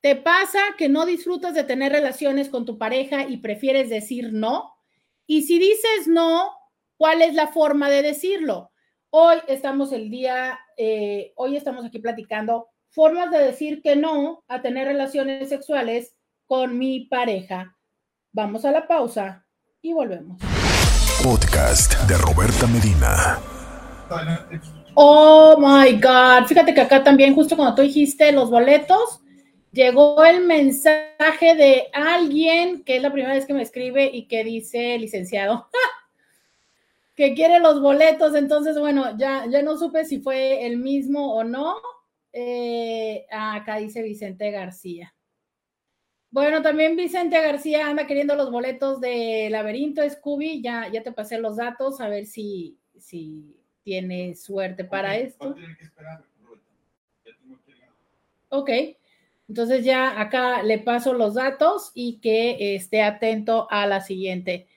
¿te 0.00 0.16
pasa 0.16 0.60
que 0.78 0.88
no 0.88 1.04
disfrutas 1.06 1.54
de 1.54 1.64
tener 1.64 1.92
relaciones 1.92 2.48
con 2.48 2.64
tu 2.64 2.78
pareja 2.78 3.24
y 3.28 3.38
prefieres 3.38 3.90
decir 3.90 4.32
no? 4.32 4.74
Y 5.26 5.42
si 5.42 5.58
dices 5.58 6.06
no, 6.06 6.50
¿cuál 6.96 7.22
es 7.22 7.34
la 7.34 7.48
forma 7.48 7.90
de 7.90 8.02
decirlo? 8.02 8.72
Hoy 9.10 9.38
estamos 9.48 9.92
el 9.92 10.10
día, 10.10 10.58
eh, 10.76 11.32
hoy 11.36 11.56
estamos 11.56 11.84
aquí 11.84 11.98
platicando 11.98 12.68
formas 12.88 13.30
de 13.30 13.38
decir 13.38 13.82
que 13.82 13.96
no 13.96 14.42
a 14.48 14.62
tener 14.62 14.86
relaciones 14.86 15.48
sexuales 15.48 16.14
con 16.46 16.78
mi 16.78 17.06
pareja. 17.06 17.76
Vamos 18.32 18.64
a 18.64 18.72
la 18.72 18.86
pausa 18.86 19.44
y 19.82 19.92
volvemos. 19.92 20.40
Podcast 21.22 21.94
de 22.08 22.16
Roberta 22.18 22.66
Medina. 22.66 23.38
Oh 24.94 25.56
my 25.58 25.92
God. 26.00 26.46
Fíjate 26.46 26.74
que 26.74 26.80
acá 26.80 27.04
también, 27.04 27.34
justo 27.34 27.56
cuando 27.56 27.74
tú 27.74 27.82
dijiste 27.82 28.32
los 28.32 28.50
boletos, 28.50 29.20
llegó 29.72 30.24
el 30.24 30.46
mensaje 30.46 31.54
de 31.54 31.88
alguien 31.92 32.82
que 32.84 32.96
es 32.96 33.02
la 33.02 33.12
primera 33.12 33.34
vez 33.34 33.46
que 33.46 33.54
me 33.54 33.62
escribe 33.62 34.10
y 34.12 34.26
que 34.26 34.44
dice, 34.44 34.98
licenciado, 34.98 35.68
que 37.14 37.34
quiere 37.34 37.60
los 37.60 37.80
boletos. 37.80 38.34
Entonces, 38.34 38.78
bueno, 38.78 39.16
ya, 39.16 39.46
ya 39.46 39.62
no 39.62 39.76
supe 39.76 40.04
si 40.04 40.20
fue 40.20 40.66
el 40.66 40.78
mismo 40.78 41.34
o 41.34 41.44
no. 41.44 41.76
Eh, 42.32 43.26
acá 43.30 43.76
dice 43.76 44.02
Vicente 44.02 44.50
García. 44.50 45.14
Bueno, 46.32 46.62
también 46.62 46.96
Vicente 46.96 47.40
García 47.40 47.88
anda 47.88 48.06
queriendo 48.06 48.36
los 48.36 48.52
boletos 48.52 49.00
de 49.00 49.48
Laberinto 49.50 50.08
Scooby. 50.08 50.62
Ya, 50.62 50.88
ya 50.92 51.02
te 51.02 51.10
pasé 51.10 51.38
los 51.38 51.56
datos, 51.56 52.00
a 52.00 52.08
ver 52.08 52.26
si, 52.26 52.78
si 52.98 53.60
tiene 53.82 54.36
suerte 54.36 54.84
para 54.84 55.16
esto. 55.16 55.56
Ok, 58.48 58.70
entonces 59.50 59.84
ya 59.84 60.20
acá 60.20 60.62
le 60.62 60.78
paso 60.78 61.12
los 61.12 61.34
datos 61.34 61.90
y 61.92 62.20
que 62.20 62.76
esté 62.76 63.02
atento 63.02 63.66
a 63.68 63.84
la 63.88 64.00
siguiente. 64.00 64.68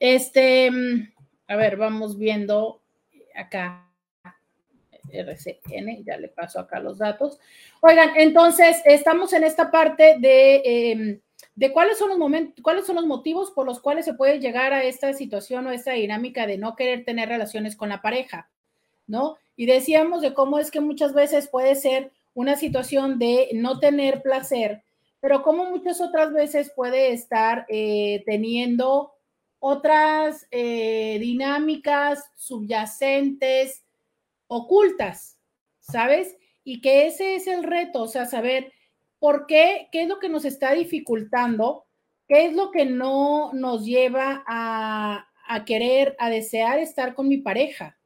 Este, 0.00 0.70
mm, 0.70 1.12
a 1.46 1.56
ver, 1.56 1.76
vamos 1.76 2.16
viendo 2.18 2.80
acá. 3.34 3.82
RCN, 5.12 6.02
ya 6.06 6.16
le 6.16 6.28
paso 6.28 6.58
acá 6.58 6.80
los 6.80 6.96
datos. 6.96 7.38
Oigan, 7.82 8.12
entonces 8.16 8.80
estamos 8.86 9.34
en 9.34 9.44
esta 9.44 9.70
parte 9.70 10.16
de, 10.18 10.62
em, 10.64 11.20
de 11.54 11.70
cuáles 11.70 11.98
son 11.98 12.08
los 12.08 12.16
momentos, 12.16 12.62
cuáles 12.62 12.86
son 12.86 12.96
los 12.96 13.06
motivos 13.06 13.50
por 13.50 13.66
los 13.66 13.78
cuales 13.78 14.06
se 14.06 14.14
puede 14.14 14.40
llegar 14.40 14.72
a 14.72 14.84
esta 14.84 15.12
situación 15.12 15.66
o 15.66 15.70
esta 15.70 15.92
dinámica 15.92 16.46
de 16.46 16.56
no 16.56 16.76
querer 16.76 17.04
tener 17.04 17.28
relaciones 17.28 17.76
con 17.76 17.90
la 17.90 18.00
pareja, 18.00 18.48
¿no? 19.06 19.36
Y 19.54 19.66
decíamos 19.66 20.22
de 20.22 20.32
cómo 20.32 20.58
es 20.58 20.70
que 20.70 20.80
muchas 20.80 21.12
veces 21.12 21.46
puede 21.46 21.74
ser 21.74 22.10
una 22.34 22.56
situación 22.56 23.18
de 23.18 23.50
no 23.54 23.78
tener 23.78 24.22
placer, 24.22 24.82
pero 25.20 25.42
como 25.42 25.70
muchas 25.70 26.00
otras 26.00 26.32
veces 26.32 26.70
puede 26.74 27.12
estar 27.12 27.64
eh, 27.68 28.22
teniendo 28.26 29.12
otras 29.58 30.46
eh, 30.50 31.16
dinámicas 31.20 32.30
subyacentes 32.36 33.82
ocultas, 34.46 35.38
¿sabes? 35.80 36.36
Y 36.64 36.82
que 36.82 37.06
ese 37.06 37.36
es 37.36 37.46
el 37.46 37.62
reto, 37.62 38.02
o 38.02 38.08
sea, 38.08 38.26
saber 38.26 38.72
por 39.18 39.46
qué, 39.46 39.88
qué 39.90 40.02
es 40.02 40.08
lo 40.08 40.18
que 40.18 40.28
nos 40.28 40.44
está 40.44 40.74
dificultando, 40.74 41.86
qué 42.28 42.44
es 42.46 42.52
lo 42.52 42.70
que 42.70 42.84
no 42.84 43.52
nos 43.54 43.86
lleva 43.86 44.44
a, 44.46 45.26
a 45.46 45.64
querer, 45.64 46.14
a 46.18 46.28
desear 46.28 46.78
estar 46.78 47.14
con 47.14 47.28
mi 47.28 47.38
pareja. 47.38 47.96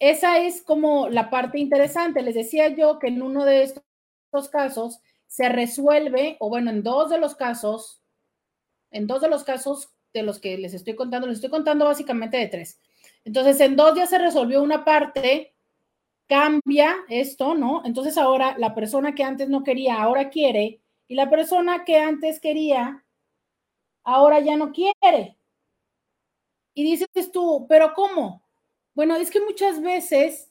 Esa 0.00 0.38
es 0.38 0.62
como 0.62 1.08
la 1.08 1.30
parte 1.30 1.58
interesante. 1.58 2.22
Les 2.22 2.34
decía 2.34 2.68
yo 2.68 2.98
que 2.98 3.08
en 3.08 3.22
uno 3.22 3.44
de 3.44 3.62
estos 3.62 4.48
casos 4.50 5.00
se 5.26 5.48
resuelve, 5.48 6.36
o 6.40 6.48
bueno, 6.48 6.70
en 6.70 6.82
dos 6.82 7.10
de 7.10 7.18
los 7.18 7.36
casos, 7.36 8.02
en 8.90 9.06
dos 9.06 9.20
de 9.20 9.28
los 9.28 9.44
casos 9.44 9.90
de 10.12 10.22
los 10.22 10.40
que 10.40 10.58
les 10.58 10.74
estoy 10.74 10.96
contando, 10.96 11.28
les 11.28 11.36
estoy 11.36 11.50
contando 11.50 11.84
básicamente 11.84 12.38
de 12.38 12.48
tres. 12.48 12.80
Entonces, 13.24 13.60
en 13.60 13.76
dos 13.76 13.94
ya 13.94 14.06
se 14.06 14.18
resolvió 14.18 14.62
una 14.62 14.84
parte, 14.84 15.54
cambia 16.26 16.96
esto, 17.08 17.54
¿no? 17.54 17.82
Entonces 17.84 18.16
ahora 18.16 18.56
la 18.58 18.74
persona 18.74 19.14
que 19.14 19.24
antes 19.24 19.48
no 19.48 19.62
quería, 19.64 20.00
ahora 20.02 20.30
quiere, 20.30 20.80
y 21.08 21.14
la 21.14 21.28
persona 21.28 21.84
que 21.84 21.98
antes 21.98 22.40
quería, 22.40 23.04
ahora 24.04 24.40
ya 24.40 24.56
no 24.56 24.72
quiere. 24.72 25.36
Y 26.74 26.84
dices 26.84 27.32
tú, 27.32 27.66
pero 27.68 27.92
¿cómo? 27.94 28.42
Bueno, 28.94 29.16
es 29.16 29.30
que 29.30 29.40
muchas 29.40 29.80
veces 29.80 30.50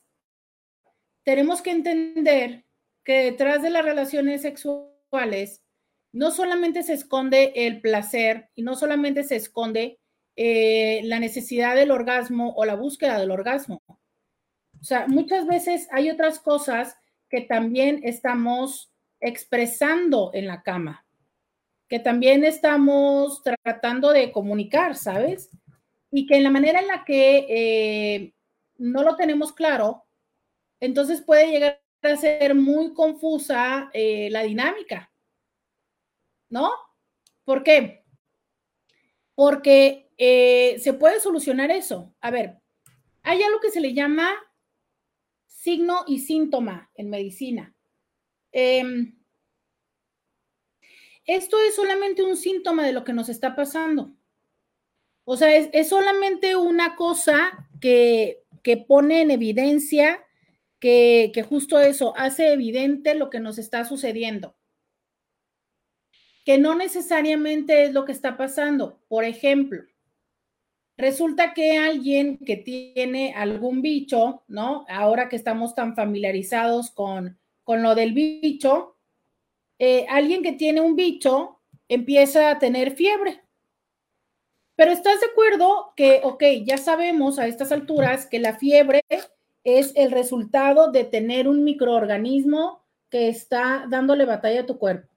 tenemos 1.23 1.61
que 1.61 1.71
entender 1.71 2.65
que 3.03 3.23
detrás 3.23 3.61
de 3.61 3.69
las 3.69 3.83
relaciones 3.83 4.41
sexuales 4.41 5.63
no 6.11 6.31
solamente 6.31 6.83
se 6.83 6.93
esconde 6.93 7.53
el 7.55 7.81
placer 7.81 8.49
y 8.55 8.63
no 8.63 8.75
solamente 8.75 9.23
se 9.23 9.35
esconde 9.35 9.99
eh, 10.35 11.01
la 11.03 11.19
necesidad 11.19 11.75
del 11.75 11.91
orgasmo 11.91 12.53
o 12.55 12.65
la 12.65 12.75
búsqueda 12.75 13.19
del 13.19 13.31
orgasmo. 13.31 13.81
O 13.87 14.83
sea, 14.83 15.07
muchas 15.07 15.45
veces 15.45 15.87
hay 15.91 16.09
otras 16.09 16.39
cosas 16.39 16.95
que 17.29 17.41
también 17.41 17.99
estamos 18.03 18.91
expresando 19.19 20.31
en 20.33 20.47
la 20.47 20.63
cama, 20.63 21.05
que 21.89 21.99
también 21.99 22.43
estamos 22.43 23.43
tratando 23.43 24.11
de 24.11 24.31
comunicar, 24.31 24.95
¿sabes? 24.95 25.49
Y 26.11 26.25
que 26.25 26.37
en 26.37 26.43
la 26.43 26.49
manera 26.49 26.79
en 26.79 26.87
la 26.87 27.03
que 27.05 27.45
eh, 27.49 28.33
no 28.77 29.03
lo 29.03 29.15
tenemos 29.15 29.53
claro, 29.53 30.05
entonces 30.79 31.21
puede 31.21 31.51
llegar 31.51 31.81
a 32.01 32.15
ser 32.15 32.55
muy 32.55 32.93
confusa 32.93 33.89
eh, 33.93 34.29
la 34.31 34.43
dinámica, 34.43 35.11
¿no? 36.49 36.71
¿Por 37.43 37.63
qué? 37.63 38.05
Porque 39.35 40.09
eh, 40.17 40.79
se 40.79 40.93
puede 40.93 41.19
solucionar 41.19 41.71
eso. 41.71 42.13
A 42.21 42.31
ver, 42.31 42.59
hay 43.23 43.41
algo 43.43 43.59
que 43.59 43.71
se 43.71 43.81
le 43.81 43.93
llama 43.93 44.29
signo 45.45 46.03
y 46.07 46.19
síntoma 46.19 46.89
en 46.95 47.09
medicina. 47.09 47.75
Em, 48.51 49.17
esto 51.25 51.59
es 51.59 51.75
solamente 51.75 52.23
un 52.23 52.37
síntoma 52.37 52.85
de 52.85 52.93
lo 52.93 53.03
que 53.03 53.13
nos 53.13 53.29
está 53.29 53.55
pasando. 53.55 54.15
O 55.31 55.37
sea, 55.37 55.55
es, 55.55 55.87
solamente 55.87 56.55
una 56.55 56.95
cosa 56.95 57.69
que, 57.79 58.41
pone 58.87 59.21
en 59.21 59.29
evidencia 59.29 60.25
que, 60.79 61.29
que, 61.35 61.43
justo 61.43 61.79
eso 61.79 62.15
hace 62.17 62.51
evidente 62.51 63.13
lo 63.13 63.29
que 63.29 63.39
nos 63.39 63.59
está 63.59 63.85
sucediendo. 63.85 64.55
Que 66.45 66.57
no 66.57 66.73
necesariamente 66.73 67.83
es 67.83 67.93
lo 67.93 68.05
que 68.05 68.11
está 68.11 68.37
pasando. 68.37 69.03
Por 69.07 69.23
ejemplo, 69.23 69.83
resulta 70.97 71.53
que 71.53 71.77
alguien 71.77 72.39
que 72.39 72.55
tiene 72.57 73.35
algún 73.35 73.83
bicho, 73.83 74.41
¿no? 74.47 74.83
Ahora 74.89 75.29
que 75.29 75.35
estamos 75.35 75.75
tan 75.75 75.95
familiarizados 75.95 76.89
con, 76.89 77.37
con 77.63 77.83
lo 77.83 77.93
del 77.93 78.13
bicho, 78.13 78.97
eh, 79.77 80.07
alguien 80.09 80.41
que 80.41 80.53
tiene 80.53 80.81
un 80.81 80.95
bicho 80.95 81.59
empieza 81.87 82.49
a 82.49 82.57
tener 82.57 82.95
fiebre. 82.95 83.43
Pero 84.79 84.93
estás 84.93 85.19
de 85.19 85.25
acuerdo 85.25 85.91
que, 85.97 86.21
ok, 86.23 86.41
ya 86.63 86.77
sabemos 86.77 87.37
a 87.37 87.47
estas 87.47 87.73
alturas 87.73 88.25
que 88.25 88.39
la 88.39 88.53
fiebre 88.53 89.01
es 89.65 89.91
el 89.97 90.09
resultado 90.09 90.89
de 90.89 91.03
tener 91.03 91.49
un 91.49 91.65
microorganismo 91.65 92.81
que 93.09 93.27
está 93.27 93.87
dándole 93.89 94.23
batalla 94.23 94.61
a 94.61 94.65
tu 94.65 94.77
cuerpo. 94.77 95.13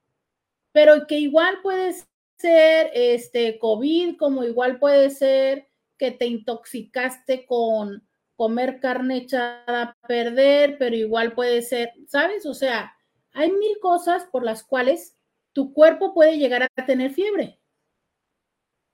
Pero 0.73 1.07
que 1.07 1.17
igual 1.17 1.61
puede 1.63 1.95
ser 2.37 2.91
este 2.93 3.57
COVID, 3.57 4.17
como 4.17 4.43
igual 4.43 4.79
puede 4.79 5.09
ser 5.11 5.69
que 5.97 6.11
te 6.11 6.25
intoxicaste 6.25 7.45
con 7.45 8.05
comer 8.35 8.81
carne 8.81 9.19
echada 9.19 9.81
a 9.81 9.97
perder, 10.05 10.77
pero 10.77 10.93
igual 10.93 11.31
puede 11.35 11.61
ser, 11.61 11.93
¿sabes? 12.09 12.45
O 12.45 12.53
sea, 12.53 12.97
hay 13.31 13.49
mil 13.49 13.79
cosas 13.79 14.25
por 14.25 14.43
las 14.43 14.61
cuales 14.61 15.15
tu 15.53 15.71
cuerpo 15.71 16.13
puede 16.13 16.37
llegar 16.37 16.63
a 16.63 16.85
tener 16.85 17.13
fiebre. 17.13 17.61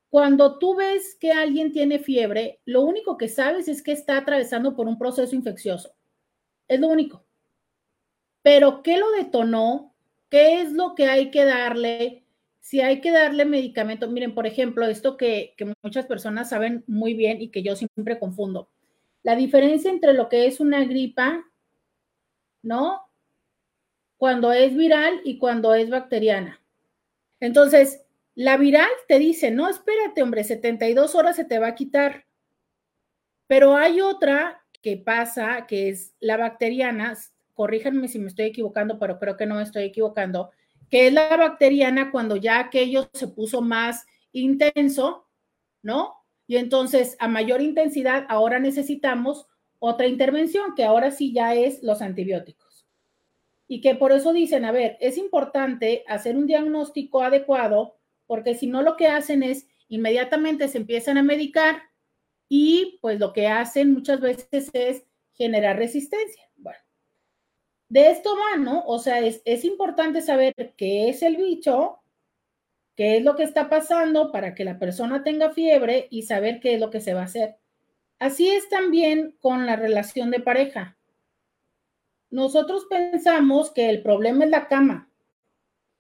Cuando 0.10 0.58
tú 0.58 0.76
ves 0.76 1.16
que 1.20 1.32
alguien 1.32 1.72
tiene 1.72 2.00
fiebre, 2.00 2.60
lo 2.66 2.82
único 2.82 3.18
que 3.18 3.28
sabes 3.28 3.68
es 3.68 3.84
que 3.84 3.92
está 3.92 4.18
atravesando 4.18 4.76
por 4.76 4.88
un 4.88 4.98
proceso 4.98 5.36
infeccioso. 5.36 5.94
Es 6.68 6.80
lo 6.80 6.88
único. 6.88 7.26
Pero 8.42 8.82
¿qué 8.82 8.98
lo 8.98 9.12
detonó? 9.12 9.94
¿Qué 10.30 10.62
es 10.62 10.72
lo 10.72 10.96
que 10.96 11.08
hay 11.08 11.32
que 11.32 11.46
darle? 11.46 12.24
Si 12.60 12.82
hay 12.82 13.02
que 13.02 13.12
darle 13.12 13.46
medicamento, 13.46 14.10
miren, 14.10 14.34
por 14.34 14.48
ejemplo, 14.48 14.86
esto 14.86 15.18
que, 15.18 15.56
muchas 15.84 16.06
personas 16.06 16.50
saben 16.50 16.84
muy 16.88 17.14
bien 17.14 17.42
y 17.42 17.50
que 17.50 17.64
yo 17.64 17.76
siempre 17.76 18.20
confundo. 18.20 18.70
La 19.24 19.36
diferencia 19.36 19.92
entre 19.92 20.14
lo 20.14 20.30
que 20.30 20.48
es 20.48 20.60
una 20.60 20.84
gripa, 20.86 21.44
¿no? 22.62 23.10
cuando 24.20 24.52
es 24.52 24.76
viral 24.76 25.22
y 25.24 25.38
cuando 25.38 25.74
es 25.74 25.90
bacteriana. 25.90 26.62
Entonces, 27.40 28.04
la 28.40 28.56
viral 28.56 28.88
te 29.10 29.20
dice, 29.20 29.52
no, 29.52 29.68
espérate, 29.68 30.24
hombre, 30.24 30.46
72 30.46 31.14
horas 31.14 31.36
se 31.36 31.44
te 31.44 31.60
va 31.60 31.68
a 31.68 31.76
quitar. 31.76 32.26
Pero 33.48 33.76
hay 33.76 34.00
otra 34.00 34.64
que 34.82 34.96
pasa, 34.96 35.68
que 35.68 35.90
es 35.90 36.16
la 36.22 36.38
bacteriana, 36.38 37.18
corríjanme 37.54 38.08
si 38.08 38.18
me 38.18 38.28
estoy 38.28 38.46
equivocando, 38.46 38.98
pero 38.98 39.20
creo 39.20 39.36
que 39.36 39.46
no 39.46 39.56
me 39.56 39.64
estoy 39.64 39.84
equivocando, 39.84 40.52
que 40.90 41.08
es 41.08 41.14
la 41.14 41.36
bacteriana 41.36 42.12
cuando 42.12 42.38
ya 42.38 42.60
aquello 42.62 43.10
se 43.12 43.28
puso 43.28 43.62
más 43.62 44.06
intenso, 44.32 45.28
¿no? 45.82 46.14
Y 46.48 46.56
entonces, 46.56 47.18
a 47.20 47.28
mayor 47.28 47.62
intensidad, 47.62 48.26
ahora 48.30 48.58
necesitamos 48.58 49.48
otra 49.80 50.08
intervención, 50.08 50.76
que 50.76 50.86
ahora 50.86 51.12
sí 51.12 51.34
ya 51.34 51.56
es 51.56 51.84
los 51.84 52.02
antibióticos 52.02 52.70
y 53.68 53.82
que 53.82 53.96
por 53.96 54.12
eso 54.12 54.34
dicen, 54.34 54.66
a 54.66 54.72
ver, 54.72 54.98
es 55.00 55.18
importante 55.18 56.04
hacer 56.08 56.36
un 56.36 56.48
diagnóstico 56.48 57.22
adecuado, 57.22 57.99
porque 58.30 58.54
si 58.54 58.68
no 58.68 58.84
lo 58.84 58.96
que 58.96 59.08
hacen 59.08 59.44
es 59.44 59.68
inmediatamente 59.90 60.68
se 60.68 60.78
empiezan 60.78 61.18
a 61.18 61.24
medicar 61.24 61.82
y 62.48 63.00
pues 63.02 63.20
lo 63.20 63.34
que 63.34 63.48
hacen 63.48 63.92
muchas 63.92 64.22
veces 64.22 64.70
es 64.74 65.04
generar 65.34 65.78
resistencia. 65.78 66.48
Bueno, 66.56 66.80
de 67.90 68.12
esto 68.12 68.30
va, 68.38 68.58
¿no? 68.58 68.86
O 68.86 69.00
sea, 69.00 69.20
es, 69.20 69.42
es 69.46 69.66
importante 69.66 70.22
saber 70.22 70.54
qué 70.78 71.10
es 71.10 71.24
el 71.24 71.38
bicho, 71.38 72.00
qué 72.96 73.18
es 73.18 73.24
lo 73.24 73.36
que 73.36 73.44
está 73.44 73.68
pasando 73.68 74.32
para 74.32 74.54
que 74.54 74.64
la 74.64 74.78
persona 74.78 75.24
tenga 75.24 75.50
fiebre 75.50 76.08
y 76.12 76.22
saber 76.22 76.60
qué 76.60 76.76
es 76.76 76.80
lo 76.80 76.92
que 76.92 77.02
se 77.02 77.16
va 77.16 77.22
a 77.22 77.26
hacer. 77.26 77.58
Así 78.20 78.48
es 78.48 78.70
también 78.70 79.36
con 79.42 79.66
la 79.66 79.76
relación 79.76 80.30
de 80.30 80.40
pareja 80.40 81.00
nosotros 82.30 82.86
pensamos 82.90 83.72
que 83.72 83.90
el 83.90 84.02
problema 84.02 84.46
es 84.46 84.52
la 84.52 84.68
cama, 84.68 85.10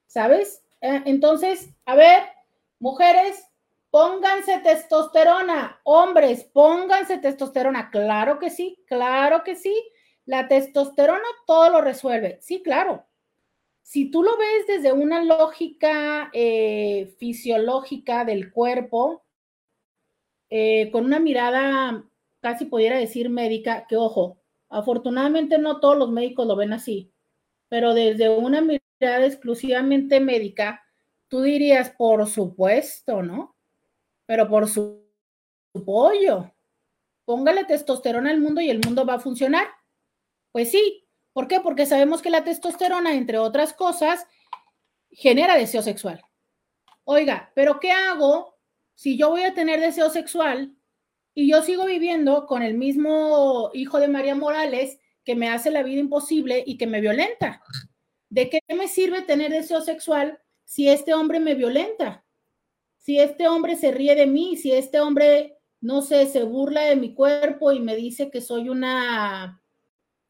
¿sabes? 0.05 0.63
Eh, 0.81 1.01
entonces, 1.05 1.69
a 1.85 1.95
ver, 1.95 2.23
mujeres, 2.79 3.45
pónganse 3.91 4.59
testosterona, 4.59 5.79
hombres, 5.83 6.43
pónganse 6.45 7.17
testosterona, 7.17 7.89
claro 7.91 8.39
que 8.39 8.49
sí, 8.49 8.83
claro 8.87 9.43
que 9.43 9.55
sí, 9.55 9.75
la 10.25 10.47
testosterona 10.47 11.27
todo 11.47 11.69
lo 11.69 11.81
resuelve, 11.81 12.37
sí, 12.41 12.61
claro. 12.61 13.05
Si 13.81 14.11
tú 14.11 14.23
lo 14.23 14.37
ves 14.37 14.67
desde 14.67 14.93
una 14.93 15.23
lógica 15.23 16.29
eh, 16.33 17.15
fisiológica 17.17 18.23
del 18.25 18.51
cuerpo, 18.51 19.23
eh, 20.49 20.91
con 20.91 21.05
una 21.05 21.19
mirada 21.19 22.03
casi 22.39 22.65
pudiera 22.65 22.97
decir 22.97 23.29
médica, 23.29 23.85
que 23.87 23.97
ojo, 23.97 24.39
Afortunadamente 24.69 25.57
no 25.57 25.79
todos 25.79 25.97
los 25.97 26.11
médicos 26.11 26.45
lo 26.45 26.55
ven 26.55 26.73
así, 26.73 27.11
pero 27.69 27.93
desde 27.95 28.29
una 28.29 28.61
mirada 28.61 28.83
exclusivamente 28.99 30.19
médica, 30.19 30.83
tú 31.27 31.41
dirías, 31.41 31.91
por 31.91 32.27
supuesto, 32.27 33.21
¿no? 33.21 33.55
Pero 34.25 34.47
por 34.49 34.67
su, 34.67 35.07
pollo, 35.85 36.51
póngale 37.25 37.63
testosterona 37.63 38.31
al 38.31 38.41
mundo 38.41 38.61
y 38.61 38.69
el 38.69 38.79
mundo 38.79 39.05
va 39.05 39.15
a 39.15 39.19
funcionar. 39.19 39.67
Pues 40.51 40.71
sí, 40.71 41.07
¿por 41.31 41.47
qué? 41.47 41.59
Porque 41.59 41.85
sabemos 41.85 42.21
que 42.21 42.29
la 42.29 42.43
testosterona, 42.43 43.13
entre 43.13 43.37
otras 43.37 43.73
cosas, 43.73 44.25
genera 45.11 45.55
deseo 45.55 45.81
sexual. 45.81 46.21
Oiga, 47.03 47.51
pero 47.55 47.79
¿qué 47.79 47.91
hago 47.91 48.57
si 48.95 49.17
yo 49.17 49.29
voy 49.29 49.43
a 49.43 49.53
tener 49.53 49.79
deseo 49.79 50.09
sexual 50.09 50.75
y 51.33 51.49
yo 51.49 51.61
sigo 51.61 51.85
viviendo 51.85 52.45
con 52.45 52.63
el 52.63 52.75
mismo 52.75 53.69
hijo 53.73 53.99
de 53.99 54.07
María 54.07 54.35
Morales 54.35 54.99
que 55.23 55.35
me 55.35 55.49
hace 55.49 55.71
la 55.71 55.83
vida 55.83 55.99
imposible 55.99 56.63
y 56.65 56.77
que 56.77 56.87
me 56.87 57.01
violenta. 57.01 57.61
¿De 58.29 58.49
qué 58.49 58.61
me 58.75 58.87
sirve 58.87 59.23
tener 59.23 59.51
deseo 59.51 59.81
sexual 59.81 60.39
si 60.63 60.87
este 60.87 61.13
hombre 61.13 61.39
me 61.39 61.55
violenta? 61.55 62.25
Si 62.97 63.19
este 63.19 63.47
hombre 63.47 63.75
se 63.75 63.91
ríe 63.91 64.15
de 64.15 64.27
mí, 64.27 64.55
si 64.55 64.71
este 64.71 64.99
hombre, 64.99 65.57
no 65.81 66.01
sé, 66.01 66.27
se 66.27 66.43
burla 66.43 66.81
de 66.81 66.95
mi 66.95 67.13
cuerpo 67.13 67.71
y 67.71 67.79
me 67.79 67.95
dice 67.95 68.29
que 68.29 68.41
soy 68.41 68.69
una... 68.69 69.63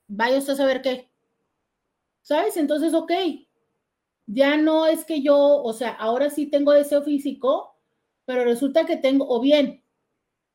Vaya 0.08 0.38
usted 0.38 0.54
a 0.54 0.58
saber 0.58 0.82
qué. 0.82 1.12
¿Sabes? 2.22 2.58
Entonces, 2.58 2.94
ok. 2.94 3.12
Ya 4.28 4.58
no 4.58 4.86
es 4.86 5.06
que 5.06 5.22
yo, 5.22 5.38
o 5.38 5.74
sea, 5.74 5.90
ahora 5.90 6.30
sí 6.30 6.46
tengo 6.46 6.72
deseo 6.72 7.02
físico, 7.02 7.76
pero 8.26 8.44
resulta 8.44 8.86
que 8.86 8.96
tengo, 8.96 9.28
o 9.28 9.42
bien, 9.42 9.84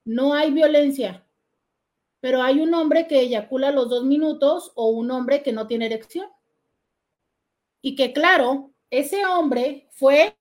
no 0.05 0.33
hay 0.35 0.53
violencia, 0.53 1.27
pero 2.21 2.41
hay 2.41 2.61
un 2.61 2.73
hombre 2.73 3.09
que 3.09 3.21
eyacula 3.21 3.73
los 3.73 3.89
dos 3.91 4.05
minutos 4.05 4.73
o 4.77 4.91
un 4.91 5.11
hombre 5.11 5.43
que 5.43 5.53
no 5.53 5.67
tiene 5.67 5.87
erección. 5.87 6.29
Y 7.87 7.97
que 7.97 8.15
claro, 8.15 8.73
ese 8.89 9.27
hombre 9.27 9.89
fue 9.91 10.39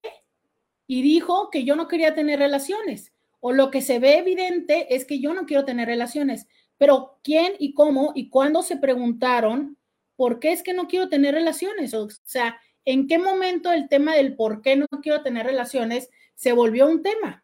y 0.87 1.01
dijo 1.01 1.49
que 1.49 1.65
yo 1.65 1.75
no 1.75 1.89
quería 1.89 2.15
tener 2.15 2.39
relaciones. 2.39 3.11
O 3.41 3.51
lo 3.51 3.69
que 3.69 3.81
se 3.81 3.99
ve 3.99 4.17
evidente 4.17 4.95
es 4.95 5.03
que 5.03 5.19
yo 5.19 5.33
no 5.33 5.45
quiero 5.45 5.65
tener 5.65 5.89
relaciones. 5.89 6.47
Pero 6.77 7.19
¿quién 7.21 7.55
y 7.59 7.73
cómo 7.73 8.13
y 8.15 8.29
cuándo 8.29 8.61
se 8.61 8.77
preguntaron 8.77 9.77
por 10.15 10.39
qué 10.39 10.53
es 10.53 10.63
que 10.63 10.73
no 10.73 10.87
quiero 10.87 11.09
tener 11.09 11.33
relaciones? 11.35 11.93
O 11.93 12.07
sea, 12.23 12.57
¿en 12.85 13.07
qué 13.07 13.17
momento 13.17 13.73
el 13.73 13.89
tema 13.89 14.15
del 14.15 14.37
por 14.37 14.61
qué 14.61 14.77
no 14.77 14.87
quiero 15.01 15.21
tener 15.21 15.45
relaciones 15.45 16.09
se 16.35 16.53
volvió 16.53 16.87
un 16.87 17.03
tema? 17.03 17.43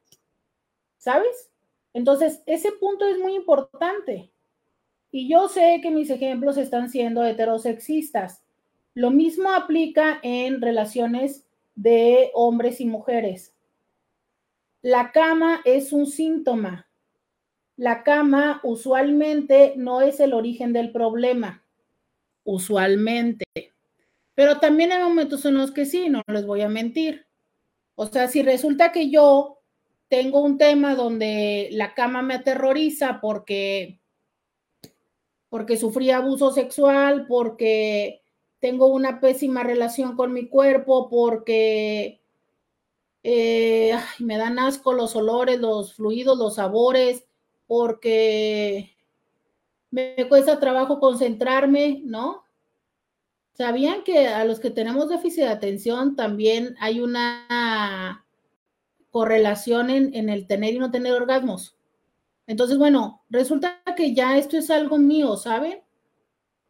¿Sabes? 0.97 1.51
Entonces, 1.91 2.41
ese 2.45 2.71
punto 2.71 3.05
es 3.05 3.19
muy 3.19 3.35
importante. 3.35 4.31
Y 5.11 5.27
yo 5.27 5.49
sé 5.49 5.81
que 5.83 5.91
mis 5.91 6.09
ejemplos 6.09 6.55
están 6.55 6.89
siendo 6.89 7.25
heterosexistas. 7.25 8.45
Lo 8.93 9.11
mismo 9.11 9.51
aplica 9.51 10.19
en 10.23 10.61
relaciones 10.61 11.45
de 11.75 12.31
hombres 12.33 12.81
y 12.81 12.85
mujeres. 12.85 13.55
La 14.81 15.11
cama 15.11 15.61
es 15.65 15.93
un 15.93 16.05
síntoma. 16.07 16.89
La 17.77 18.03
cama 18.03 18.59
usualmente 18.63 19.73
no 19.77 20.01
es 20.01 20.19
el 20.19 20.33
origen 20.33 20.73
del 20.73 20.91
problema. 20.91 21.63
Usualmente. 22.43 23.45
Pero 24.35 24.59
también 24.59 24.91
hay 24.91 25.03
momentos 25.03 25.45
en 25.45 25.55
los 25.55 25.71
que 25.71 25.85
sí, 25.85 26.09
no 26.09 26.21
les 26.27 26.45
voy 26.45 26.61
a 26.61 26.69
mentir. 26.69 27.25
O 27.95 28.07
sea, 28.07 28.27
si 28.27 28.41
resulta 28.41 28.91
que 28.91 29.09
yo 29.09 29.59
tengo 30.07 30.41
un 30.41 30.57
tema 30.57 30.95
donde 30.95 31.69
la 31.71 31.93
cama 31.93 32.21
me 32.21 32.35
aterroriza 32.35 33.19
porque 33.21 33.99
porque 35.49 35.77
sufrí 35.77 36.11
abuso 36.11 36.51
sexual, 36.51 37.25
porque 37.27 38.18
tengo 38.60 38.88
una 38.88 39.20
pésima 39.20 39.64
relación 39.64 40.16
con 40.16 40.34
mi 40.34 40.47
cuerpo, 40.47 41.10
porque 41.10 42.22
eh, 43.24 43.97
me 44.20 44.38
dan 44.38 44.60
asco 44.60 44.93
los 44.93 45.16
olores, 45.16 45.60
los 45.60 45.93
fluidos, 45.93 46.38
los 46.38 46.55
sabores, 46.55 47.26
porque 47.68 48.95
me 49.91 50.16
cuesta 50.28 50.60
trabajo 50.60 50.99
concentrarme, 50.99 52.01
¿no? 52.03 52.43
¿Sabían 53.53 54.03
que 54.03 54.28
a 54.28 54.45
los 54.45 54.60
que 54.60 54.72
tenemos 54.72 55.10
déficit 55.10 55.43
de 55.43 55.49
atención 55.49 56.16
también 56.16 56.76
hay 56.80 57.01
una 57.01 58.26
correlación 59.12 59.89
en, 59.89 60.14
en 60.16 60.30
el 60.30 60.47
tener 60.47 60.74
y 60.74 60.80
no 60.80 60.91
tener 60.91 61.14
orgasmos? 61.14 61.76
Entonces, 62.47 62.78
bueno, 62.78 63.22
resulta 63.30 63.82
que 63.95 64.14
ya 64.16 64.38
esto 64.38 64.57
es 64.57 64.70
algo 64.70 64.97
mío, 64.97 65.36
¿saben? 65.38 65.82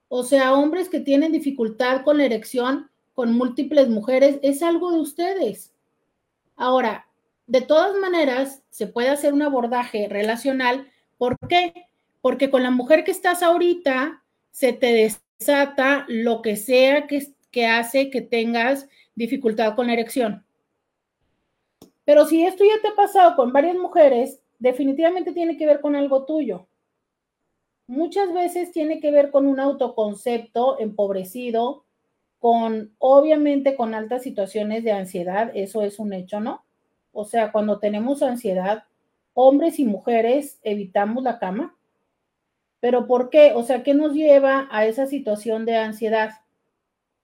O 0.09 0.23
sea, 0.23 0.53
hombres 0.53 0.89
que 0.89 0.99
tienen 0.99 1.31
dificultad 1.31 2.03
con 2.03 2.17
la 2.17 2.25
erección 2.25 2.89
con 3.19 3.33
múltiples 3.33 3.89
mujeres, 3.89 4.39
es 4.43 4.63
algo 4.63 4.93
de 4.93 4.99
ustedes. 4.99 5.73
Ahora, 6.55 7.05
de 7.47 7.59
todas 7.59 7.93
maneras, 7.97 8.63
se 8.69 8.87
puede 8.87 9.09
hacer 9.09 9.33
un 9.33 9.41
abordaje 9.41 10.07
relacional. 10.07 10.89
¿Por 11.17 11.37
qué? 11.49 11.73
Porque 12.21 12.49
con 12.49 12.63
la 12.63 12.71
mujer 12.71 13.03
que 13.03 13.11
estás 13.11 13.43
ahorita, 13.43 14.23
se 14.51 14.71
te 14.71 15.13
desata 15.37 16.05
lo 16.07 16.41
que 16.41 16.55
sea 16.55 17.07
que, 17.07 17.27
que 17.51 17.67
hace 17.67 18.09
que 18.09 18.21
tengas 18.21 18.87
dificultad 19.15 19.75
con 19.75 19.87
la 19.87 19.93
erección. 19.93 20.45
Pero 22.05 22.25
si 22.25 22.45
esto 22.45 22.63
ya 22.63 22.81
te 22.81 22.87
ha 22.87 22.95
pasado 22.95 23.35
con 23.35 23.51
varias 23.51 23.75
mujeres, 23.75 24.39
definitivamente 24.59 25.33
tiene 25.33 25.57
que 25.57 25.65
ver 25.65 25.81
con 25.81 25.97
algo 25.97 26.23
tuyo. 26.23 26.68
Muchas 27.89 28.31
veces 28.33 28.71
tiene 28.71 28.99
que 28.99 29.11
ver 29.11 29.31
con 29.31 29.47
un 29.47 29.59
autoconcepto 29.59 30.79
empobrecido, 30.79 31.85
con 32.39 32.95
obviamente 32.99 33.75
con 33.75 33.93
altas 33.95 34.23
situaciones 34.23 34.83
de 34.83 34.91
ansiedad, 34.91 35.51
eso 35.55 35.81
es 35.81 35.99
un 35.99 36.13
hecho, 36.13 36.39
¿no? 36.39 36.63
O 37.11 37.25
sea, 37.25 37.51
cuando 37.51 37.79
tenemos 37.79 38.21
ansiedad, 38.21 38.83
hombres 39.33 39.79
y 39.79 39.85
mujeres 39.85 40.59
evitamos 40.63 41.23
la 41.23 41.39
cama. 41.39 41.75
Pero 42.79 43.07
¿por 43.07 43.29
qué? 43.29 43.53
O 43.55 43.63
sea, 43.63 43.83
¿qué 43.83 43.93
nos 43.93 44.13
lleva 44.13 44.67
a 44.71 44.85
esa 44.85 45.07
situación 45.07 45.65
de 45.65 45.75
ansiedad? 45.75 46.31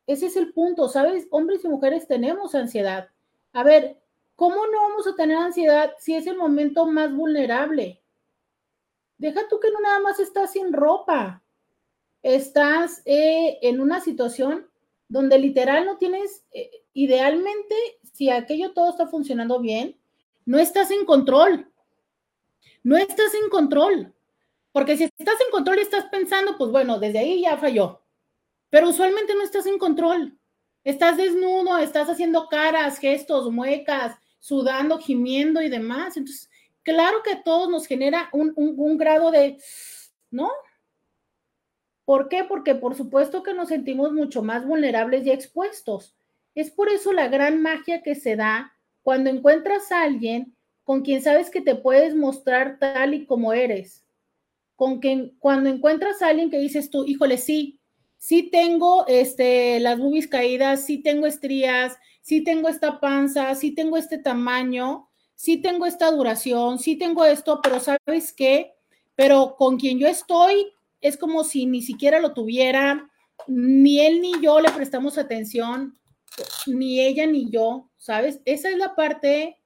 Ese 0.07 0.25
es 0.25 0.35
el 0.35 0.51
punto, 0.51 0.89
¿sabes? 0.89 1.27
Hombres 1.29 1.63
y 1.63 1.69
mujeres 1.69 2.07
tenemos 2.07 2.55
ansiedad. 2.55 3.09
A 3.53 3.63
ver, 3.63 3.99
¿Cómo 4.35 4.67
no 4.67 4.81
vamos 4.89 5.07
a 5.07 5.15
tener 5.15 5.37
ansiedad 5.37 5.93
si 5.97 6.13
es 6.13 6.27
el 6.27 6.35
momento 6.35 6.85
más 6.87 7.13
vulnerable? 7.15 8.01
Deja 9.17 9.47
tú 9.47 9.59
que 9.59 9.71
no 9.71 9.79
nada 9.79 9.99
más 9.99 10.19
estás 10.19 10.51
sin 10.51 10.73
ropa, 10.73 11.41
estás 12.21 13.01
eh, 13.05 13.59
en 13.61 13.79
una 13.79 14.01
situación 14.01 14.67
donde 15.07 15.37
literal 15.37 15.85
no 15.85 15.97
tienes, 15.97 16.43
eh, 16.51 16.71
idealmente, 16.93 17.75
si 18.13 18.29
aquello 18.29 18.73
todo 18.73 18.89
está 18.89 19.07
funcionando 19.07 19.59
bien, 19.59 19.97
no 20.45 20.59
estás 20.59 20.91
en 20.91 21.05
control. 21.05 21.69
No 22.83 22.97
estás 22.97 23.33
en 23.33 23.49
control. 23.49 24.13
Porque 24.71 24.97
si 24.97 25.05
estás 25.05 25.39
en 25.41 25.51
control 25.51 25.77
y 25.77 25.81
estás 25.81 26.05
pensando, 26.05 26.57
pues 26.57 26.71
bueno, 26.71 26.99
desde 26.99 27.19
ahí 27.19 27.41
ya 27.41 27.57
falló. 27.57 28.01
Pero 28.69 28.89
usualmente 28.89 29.33
no 29.33 29.41
estás 29.41 29.65
en 29.67 29.77
control. 29.77 30.37
Estás 30.83 31.17
desnudo, 31.17 31.77
estás 31.77 32.09
haciendo 32.09 32.47
caras, 32.47 32.99
gestos, 32.99 33.51
muecas, 33.51 34.15
sudando, 34.39 34.99
gimiendo 34.99 35.61
y 35.61 35.69
demás. 35.69 36.17
Entonces, 36.17 36.49
claro 36.85 37.23
que 37.23 37.31
a 37.31 37.43
todos 37.43 37.67
nos 37.67 37.87
genera 37.87 38.29
un, 38.31 38.97
grado 38.97 39.31
de, 39.31 39.57
¿no? 40.31 40.49
¿Por 42.05 42.29
qué? 42.29 42.43
Porque 42.43 42.75
por 42.75 42.95
supuesto 42.95 43.43
que 43.43 43.53
nos 43.53 43.69
sentimos 43.69 44.13
mucho 44.13 44.43
más 44.43 44.65
vulnerables 44.65 45.25
y 45.25 45.31
expuestos. 45.31 46.15
Es 46.53 46.71
por 46.71 46.87
eso 46.87 47.11
la 47.11 47.27
gran 47.27 47.61
magia 47.61 48.03
que 48.03 48.15
se 48.15 48.35
da 48.35 48.71
cuando 49.01 49.29
encuentras 49.29 49.91
a 49.91 50.03
alguien 50.03 50.55
con 50.83 51.01
quien 51.01 51.21
sabes 51.21 51.49
que 51.49 51.61
te 51.61 51.75
puedes 51.75 52.15
mostrar 52.15 52.77
tal 52.79 53.15
y 53.15 53.25
como 53.25 53.53
eres. 53.53 54.05
Con 54.75 54.99
quien 54.99 55.35
cuando 55.39 55.69
encuentras 55.69 56.21
a 56.21 56.27
alguien 56.27 56.51
que 56.51 56.59
dices 56.59 56.91
tú, 56.91 57.05
híjole, 57.05 57.37
sí, 57.37 57.79
sí 58.17 58.49
tengo 58.51 59.07
este, 59.07 59.79
las 59.79 59.97
boobies 59.97 60.27
caídas, 60.27 60.85
sí 60.85 61.01
tengo 61.01 61.25
estrías, 61.25 61.97
sí 62.21 62.43
tengo 62.43 62.69
esta 62.69 62.99
panza, 62.99 63.55
sí 63.55 63.73
tengo 63.73 63.97
este 63.97 64.19
tamaño, 64.19 65.04
sí 65.35 65.57
tengo 65.57 65.85
esta 65.85 66.09
duración, 66.11 66.79
sí 66.79 66.95
tengo 66.95 67.25
esto, 67.25 67.59
pero 67.61 67.79
¿sabes 67.79 68.33
qué? 68.33 68.73
Pero 69.15 69.55
con 69.57 69.77
quien 69.77 69.99
yo 69.99 70.07
estoy 70.07 70.71
es 71.01 71.17
como 71.17 71.43
si 71.43 71.65
ni 71.65 71.81
siquiera 71.81 72.19
lo 72.19 72.33
tuviera, 72.33 73.09
ni 73.47 73.99
él 73.99 74.21
ni 74.21 74.41
yo 74.41 74.59
le 74.59 74.71
prestamos 74.71 75.17
atención, 75.17 75.97
ni 76.65 76.99
ella 76.99 77.27
ni 77.27 77.49
yo, 77.49 77.89
¿sabes? 77.97 78.41
Esa 78.45 78.69
es 78.69 78.77
la 78.77 78.95
parte 78.95 79.59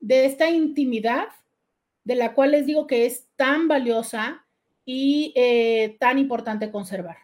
de 0.00 0.26
esta 0.26 0.50
intimidad 0.50 1.28
de 2.04 2.14
la 2.14 2.34
cual 2.34 2.52
les 2.52 2.66
digo 2.66 2.86
que 2.86 3.06
es 3.06 3.26
tan 3.36 3.68
valiosa 3.68 4.44
y 4.84 5.32
eh, 5.34 5.96
tan 5.98 6.18
importante 6.18 6.70
conservar. 6.70 7.16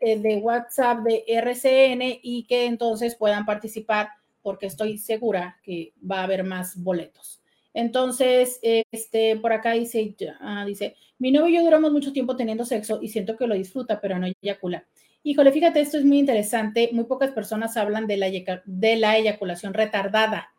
eh, 0.00 0.18
de 0.18 0.36
WhatsApp 0.36 1.00
de 1.00 1.24
RCN 1.26 2.20
y 2.22 2.46
que 2.46 2.66
entonces 2.66 3.16
puedan 3.16 3.44
participar 3.44 4.10
porque 4.42 4.66
estoy 4.66 4.96
segura 4.96 5.58
que 5.62 5.92
va 6.08 6.20
a 6.20 6.24
haber 6.24 6.44
más 6.44 6.80
boletos. 6.82 7.39
Entonces, 7.72 8.58
este, 8.62 9.36
por 9.36 9.52
acá 9.52 9.72
dice, 9.72 10.16
ah, 10.40 10.64
dice, 10.66 10.96
mi 11.18 11.30
novio 11.30 11.48
y 11.48 11.54
yo 11.54 11.64
duramos 11.64 11.92
mucho 11.92 12.12
tiempo 12.12 12.36
teniendo 12.36 12.64
sexo 12.64 12.98
y 13.02 13.08
siento 13.08 13.36
que 13.36 13.46
lo 13.46 13.54
disfruta, 13.54 14.00
pero 14.00 14.18
no 14.18 14.26
eyacula. 14.42 14.86
Híjole, 15.22 15.52
fíjate, 15.52 15.80
esto 15.80 15.98
es 15.98 16.04
muy 16.04 16.18
interesante. 16.18 16.88
Muy 16.92 17.04
pocas 17.04 17.30
personas 17.32 17.76
hablan 17.76 18.06
de 18.06 18.16
la, 18.16 18.30
de 18.64 18.96
la 18.96 19.18
eyaculación 19.18 19.74
retardada. 19.74 20.50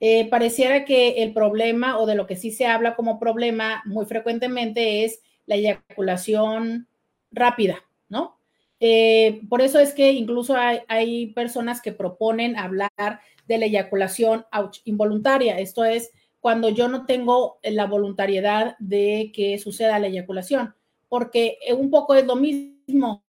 Eh, 0.00 0.28
pareciera 0.28 0.84
que 0.84 1.22
el 1.22 1.32
problema 1.32 1.98
o 1.98 2.06
de 2.06 2.14
lo 2.14 2.26
que 2.26 2.36
sí 2.36 2.50
se 2.50 2.66
habla 2.66 2.94
como 2.96 3.18
problema 3.18 3.82
muy 3.86 4.04
frecuentemente 4.04 5.04
es 5.04 5.22
la 5.46 5.54
eyaculación 5.54 6.88
rápida, 7.30 7.82
¿no? 8.08 8.38
Eh, 8.80 9.40
por 9.48 9.62
eso 9.62 9.78
es 9.78 9.94
que 9.94 10.12
incluso 10.12 10.56
hay, 10.56 11.26
personas 11.28 11.80
que 11.80 11.92
proponen 11.92 12.58
hablar 12.58 13.20
de 13.46 13.58
la 13.58 13.64
eyaculación 13.64 14.44
involuntaria. 14.84 15.58
Esto 15.58 15.84
es 15.84 16.10
cuando 16.44 16.68
yo 16.68 16.88
no 16.88 17.06
tengo 17.06 17.58
la 17.62 17.86
voluntariedad 17.86 18.76
de 18.78 19.32
que 19.34 19.58
suceda 19.58 19.98
la 19.98 20.08
eyaculación, 20.08 20.74
porque 21.08 21.56
un 21.74 21.88
poco 21.90 22.14
es 22.14 22.26
lo 22.26 22.36
mismo, 22.36 23.24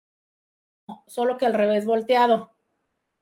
solo 1.07 1.37
que 1.37 1.45
al 1.45 1.53
revés 1.53 1.85
volteado. 1.85 2.53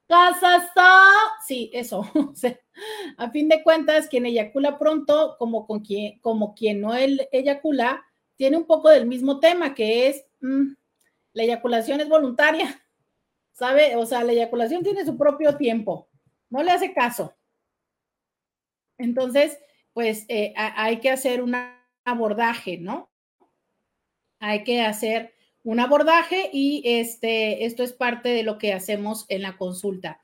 Casa 0.07 0.57
está. 0.57 1.01
Sí, 1.43 1.71
eso. 1.73 2.05
a 3.17 3.31
fin 3.31 3.49
de 3.49 3.63
cuentas, 3.63 4.07
quien 4.07 4.27
eyacula 4.27 4.77
pronto, 4.77 5.35
como, 5.39 5.65
con 5.65 5.79
quien, 5.79 6.19
como 6.19 6.53
quien 6.53 6.81
no 6.81 6.93
eyacula, 6.95 8.05
tiene 8.35 8.57
un 8.57 8.67
poco 8.67 8.89
del 8.89 9.07
mismo 9.07 9.39
tema, 9.39 9.73
que 9.73 10.09
es 10.09 10.23
mm, 10.41 10.67
la 11.33 11.43
eyaculación 11.45 11.99
es 11.99 12.09
voluntaria, 12.09 12.79
¿sabe? 13.53 13.95
O 13.95 14.05
sea, 14.05 14.23
la 14.23 14.33
eyaculación 14.33 14.83
tiene 14.83 15.03
su 15.03 15.17
propio 15.17 15.57
tiempo, 15.57 16.09
no 16.51 16.61
le 16.61 16.69
hace 16.69 16.93
caso. 16.93 17.33
Entonces, 18.99 19.57
pues 19.99 20.23
eh, 20.29 20.53
hay 20.55 21.01
que 21.01 21.09
hacer 21.09 21.43
un 21.43 21.57
abordaje, 22.05 22.77
¿no? 22.77 23.09
Hay 24.39 24.63
que 24.63 24.79
hacer 24.79 25.33
un 25.61 25.81
abordaje 25.81 26.49
y 26.53 26.81
este, 26.85 27.65
esto 27.65 27.83
es 27.83 27.91
parte 27.91 28.29
de 28.29 28.43
lo 28.43 28.57
que 28.57 28.71
hacemos 28.71 29.25
en 29.27 29.41
la 29.41 29.57
consulta. 29.57 30.21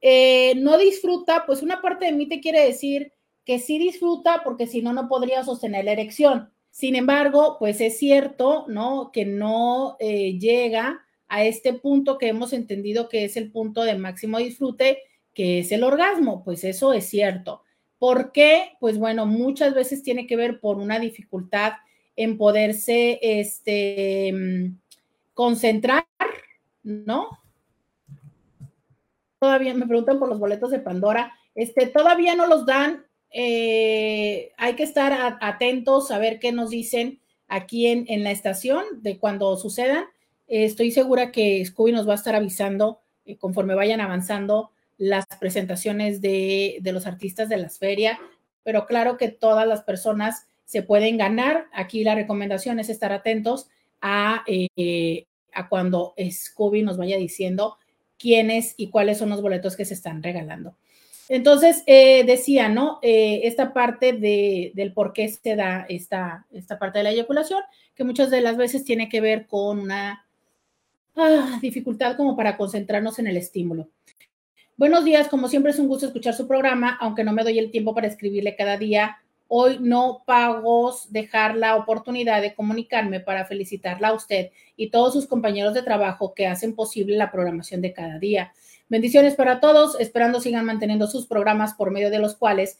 Eh, 0.00 0.54
no 0.58 0.78
disfruta, 0.78 1.42
pues 1.44 1.62
una 1.62 1.82
parte 1.82 2.04
de 2.04 2.12
mí 2.12 2.28
te 2.28 2.38
quiere 2.38 2.64
decir 2.64 3.14
que 3.44 3.58
sí 3.58 3.80
disfruta 3.80 4.42
porque 4.44 4.68
si 4.68 4.80
no, 4.80 4.92
no 4.92 5.08
podría 5.08 5.42
sostener 5.42 5.86
la 5.86 5.90
erección. 5.90 6.52
Sin 6.70 6.94
embargo, 6.94 7.56
pues 7.58 7.80
es 7.80 7.98
cierto, 7.98 8.66
¿no? 8.68 9.10
Que 9.12 9.24
no 9.24 9.96
eh, 9.98 10.38
llega 10.38 11.04
a 11.26 11.44
este 11.44 11.72
punto 11.72 12.16
que 12.16 12.28
hemos 12.28 12.52
entendido 12.52 13.08
que 13.08 13.24
es 13.24 13.36
el 13.36 13.50
punto 13.50 13.82
de 13.82 13.98
máximo 13.98 14.38
disfrute, 14.38 15.00
que 15.34 15.58
es 15.58 15.72
el 15.72 15.82
orgasmo. 15.82 16.44
Pues 16.44 16.62
eso 16.62 16.92
es 16.92 17.06
cierto. 17.06 17.64
¿Por 17.98 18.32
qué? 18.32 18.76
Pues 18.80 18.98
bueno, 18.98 19.26
muchas 19.26 19.74
veces 19.74 20.02
tiene 20.02 20.26
que 20.26 20.36
ver 20.36 20.60
por 20.60 20.78
una 20.78 20.98
dificultad 20.98 21.74
en 22.14 22.38
poderse 22.38 23.18
este, 23.22 24.32
mm, 24.32 24.78
concentrar, 25.34 26.06
¿no? 26.82 27.28
Todavía 29.38 29.74
me 29.74 29.86
preguntan 29.86 30.18
por 30.18 30.28
los 30.28 30.38
boletos 30.38 30.70
de 30.70 30.78
Pandora. 30.78 31.32
Este, 31.54 31.86
todavía 31.86 32.34
no 32.34 32.46
los 32.46 32.66
dan 32.66 33.06
eh, 33.30 34.52
hay 34.56 34.76
que 34.76 34.82
estar 34.82 35.36
atentos 35.42 36.10
a 36.10 36.18
ver 36.18 36.38
qué 36.38 36.52
nos 36.52 36.70
dicen 36.70 37.20
aquí 37.48 37.86
en, 37.86 38.24
la 38.24 38.30
estación 38.30 38.84
de 39.02 39.18
cuando 39.18 39.56
sucedan. 39.56 40.04
estoy 40.46 40.90
segura 40.90 41.32
que 41.32 41.64
Scooby 41.64 41.92
nos 41.92 42.08
va 42.08 42.12
a 42.12 42.16
estar 42.16 42.34
avisando 42.34 43.00
eh, 43.26 43.36
conforme 43.36 43.74
vayan 43.74 44.00
avanzando 44.00 44.70
las 44.98 45.26
presentaciones 45.38 46.20
de, 46.20 46.80
los 46.84 47.06
artistas 47.06 47.48
de 47.48 47.56
las 47.56 47.78
ferias, 47.78 48.18
pero 48.62 48.86
claro 48.86 49.16
que 49.16 49.28
todas 49.28 49.66
las 49.66 49.82
personas 49.82 50.46
se 50.64 50.82
pueden 50.82 51.16
ganar. 51.16 51.66
Aquí 51.72 52.02
la 52.04 52.14
recomendación 52.14 52.80
es 52.80 52.88
estar 52.88 53.12
atentos 53.12 53.68
a, 54.00 54.44
eh, 54.46 55.26
a 55.52 55.68
cuando 55.68 56.14
Scooby 56.18 56.82
nos 56.82 56.96
vaya 56.96 57.16
diciendo 57.16 57.76
quiénes 58.18 58.74
y 58.76 58.90
cuáles 58.90 59.18
son 59.18 59.28
los 59.28 59.42
boletos 59.42 59.76
que 59.76 59.84
se 59.84 59.94
están 59.94 60.22
regalando. 60.22 60.76
Entonces, 61.28 61.82
eh, 61.86 62.24
decía, 62.24 62.68
¿no? 62.68 63.00
Eh, 63.02 63.40
esta 63.44 63.72
parte 63.72 64.12
de, 64.12 64.72
del 64.74 64.92
por 64.92 65.12
qué 65.12 65.28
se 65.28 65.56
da 65.56 65.84
esta, 65.88 66.46
esta 66.52 66.78
parte 66.78 66.98
de 66.98 67.04
la 67.04 67.10
eyaculación, 67.10 67.62
que 67.94 68.04
muchas 68.04 68.30
de 68.30 68.40
las 68.40 68.56
veces 68.56 68.84
tiene 68.84 69.08
que 69.08 69.20
ver 69.20 69.46
con 69.46 69.80
una 69.80 70.24
ah, 71.16 71.58
dificultad 71.60 72.16
como 72.16 72.36
para 72.36 72.56
concentrarnos 72.56 73.18
en 73.18 73.26
el 73.26 73.36
estímulo. 73.36 73.88
Buenos 74.78 75.06
días, 75.06 75.28
como 75.28 75.48
siempre 75.48 75.72
es 75.72 75.78
un 75.78 75.88
gusto 75.88 76.04
escuchar 76.04 76.34
su 76.34 76.46
programa, 76.46 76.98
aunque 77.00 77.24
no 77.24 77.32
me 77.32 77.42
doy 77.42 77.58
el 77.58 77.70
tiempo 77.70 77.94
para 77.94 78.08
escribirle 78.08 78.56
cada 78.56 78.76
día. 78.76 79.16
Hoy 79.48 79.78
no 79.80 80.22
pago 80.26 80.94
dejar 81.08 81.56
la 81.56 81.76
oportunidad 81.76 82.42
de 82.42 82.54
comunicarme 82.54 83.20
para 83.20 83.46
felicitarla 83.46 84.08
a 84.08 84.12
usted 84.12 84.50
y 84.76 84.90
todos 84.90 85.14
sus 85.14 85.26
compañeros 85.26 85.72
de 85.72 85.82
trabajo 85.82 86.34
que 86.34 86.46
hacen 86.46 86.74
posible 86.74 87.16
la 87.16 87.32
programación 87.32 87.80
de 87.80 87.94
cada 87.94 88.18
día. 88.18 88.52
Bendiciones 88.90 89.34
para 89.34 89.60
todos, 89.60 89.98
esperando 89.98 90.42
sigan 90.42 90.66
manteniendo 90.66 91.06
sus 91.06 91.26
programas 91.26 91.72
por 91.72 91.90
medio 91.90 92.10
de 92.10 92.18
los 92.18 92.36
cuales 92.36 92.78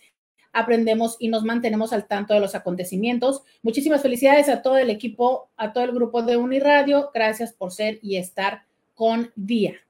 aprendemos 0.53 1.17
y 1.19 1.29
nos 1.29 1.45
mantenemos 1.45 1.95
al 1.95 2.07
tanto 2.07 2.35
de 2.35 2.41
los 2.41 2.55
acontecimientos. 2.55 3.41
Muchísimas 3.63 4.03
felicidades 4.03 4.51
a 4.51 4.61
todo 4.61 4.77
el 4.77 4.91
equipo, 4.91 5.49
a 5.57 5.73
todo 5.73 5.85
el 5.85 5.93
grupo 5.93 6.21
de 6.21 6.37
Uniradio. 6.37 7.11
Gracias 7.15 7.55
por 7.55 7.73
ser 7.73 7.99
y 8.03 8.19
estar 8.19 8.65
con 8.93 9.33
día. 9.35 9.86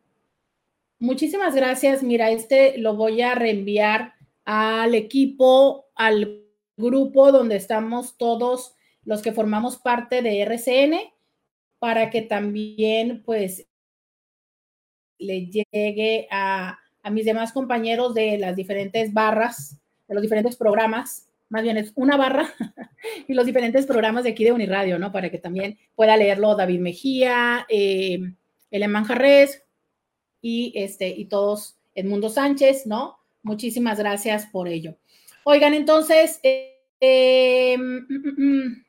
Muchísimas 0.98 1.54
gracias. 1.54 2.02
Mira, 2.02 2.30
este 2.30 2.78
lo 2.78 2.96
voy 2.96 3.20
a 3.20 3.34
reenviar 3.34 4.14
al 4.46 4.94
equipo, 4.94 5.86
al 5.94 6.42
grupo 6.76 7.32
donde 7.32 7.56
estamos 7.56 8.16
todos 8.16 8.74
los 9.04 9.20
que 9.22 9.32
formamos 9.32 9.76
parte 9.76 10.22
de 10.22 10.40
RCN 10.40 10.94
para 11.78 12.10
que 12.10 12.22
también 12.22 13.22
pues 13.24 13.66
le 15.18 15.46
llegue 15.46 16.28
a, 16.30 16.78
mis 17.10 17.24
demás 17.24 17.52
compañeros 17.52 18.14
de 18.14 18.36
las 18.38 18.56
diferentes 18.56 19.12
barras, 19.12 19.78
de 20.08 20.14
los 20.14 20.22
diferentes 20.22 20.56
programas, 20.56 21.28
más 21.48 21.62
bien 21.62 21.76
es 21.76 21.92
una 21.94 22.16
barra, 22.16 22.48
y 23.28 23.34
los 23.34 23.46
diferentes 23.46 23.86
programas 23.86 24.24
de 24.24 24.30
aquí 24.30 24.44
de 24.44 24.50
Uniradio, 24.50 24.98
¿no? 24.98 25.12
Para 25.12 25.30
que 25.30 25.38
también 25.38 25.78
pueda 25.94 26.16
leerlo 26.16 26.56
David 26.56 26.80
Mejía, 26.80 27.64
eh, 27.68 28.18
Manjarres 28.88 29.65
y, 30.48 30.72
este, 30.76 31.08
y 31.08 31.24
todos, 31.24 31.76
Edmundo 31.96 32.28
Sánchez, 32.28 32.86
¿no? 32.86 33.18
Muchísimas 33.42 33.98
gracias 33.98 34.46
por 34.46 34.68
ello. 34.68 34.94
Oigan, 35.42 35.74
entonces, 35.74 36.38
eh, 37.00 37.76
mm, 37.76 37.96
mm, 38.08 38.34
mm, 38.38 38.84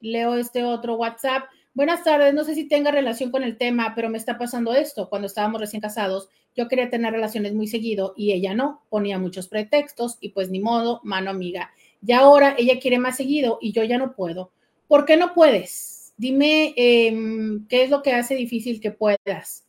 leo 0.00 0.36
este 0.36 0.64
otro 0.64 0.94
WhatsApp. 0.96 1.44
Buenas 1.74 2.02
tardes, 2.02 2.32
no 2.32 2.44
sé 2.44 2.54
si 2.54 2.66
tenga 2.66 2.90
relación 2.90 3.30
con 3.30 3.42
el 3.42 3.58
tema, 3.58 3.92
pero 3.94 4.08
me 4.08 4.16
está 4.16 4.38
pasando 4.38 4.72
esto. 4.72 5.10
Cuando 5.10 5.26
estábamos 5.26 5.60
recién 5.60 5.82
casados, 5.82 6.30
yo 6.56 6.66
quería 6.66 6.88
tener 6.88 7.12
relaciones 7.12 7.52
muy 7.52 7.66
seguido 7.66 8.14
y 8.16 8.32
ella 8.32 8.54
no, 8.54 8.86
ponía 8.88 9.18
muchos 9.18 9.48
pretextos 9.48 10.16
y 10.18 10.30
pues 10.30 10.48
ni 10.48 10.60
modo, 10.60 11.02
mano 11.04 11.28
amiga. 11.28 11.72
Y 12.00 12.12
ahora 12.12 12.54
ella 12.56 12.80
quiere 12.80 12.98
más 12.98 13.18
seguido 13.18 13.58
y 13.60 13.72
yo 13.72 13.84
ya 13.84 13.98
no 13.98 14.14
puedo. 14.14 14.50
¿Por 14.88 15.04
qué 15.04 15.18
no 15.18 15.34
puedes? 15.34 16.14
Dime 16.16 16.72
em, 16.78 17.66
qué 17.68 17.82
es 17.82 17.90
lo 17.90 18.02
que 18.02 18.14
hace 18.14 18.34
difícil 18.34 18.80
que 18.80 18.92
puedas. 18.92 19.64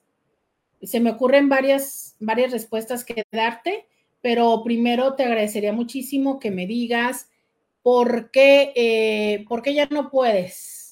Se 0.86 1.00
me 1.00 1.12
ocurren 1.12 1.50
varias, 1.50 2.16
varias 2.20 2.52
respuestas 2.52 3.04
que 3.04 3.24
darte, 3.32 3.88
pero 4.22 4.64
primero 4.64 5.16
te 5.16 5.24
agradecería 5.24 5.74
muchísimo 5.74 6.40
que 6.40 6.52
me 6.52 6.68
digas 6.68 7.30
por 7.82 8.32
qué, 8.32 8.74
eh, 8.76 9.46
por 9.48 9.62
qué 9.62 9.74
ya 9.74 9.88
no 9.88 10.10
puedes 10.10 10.86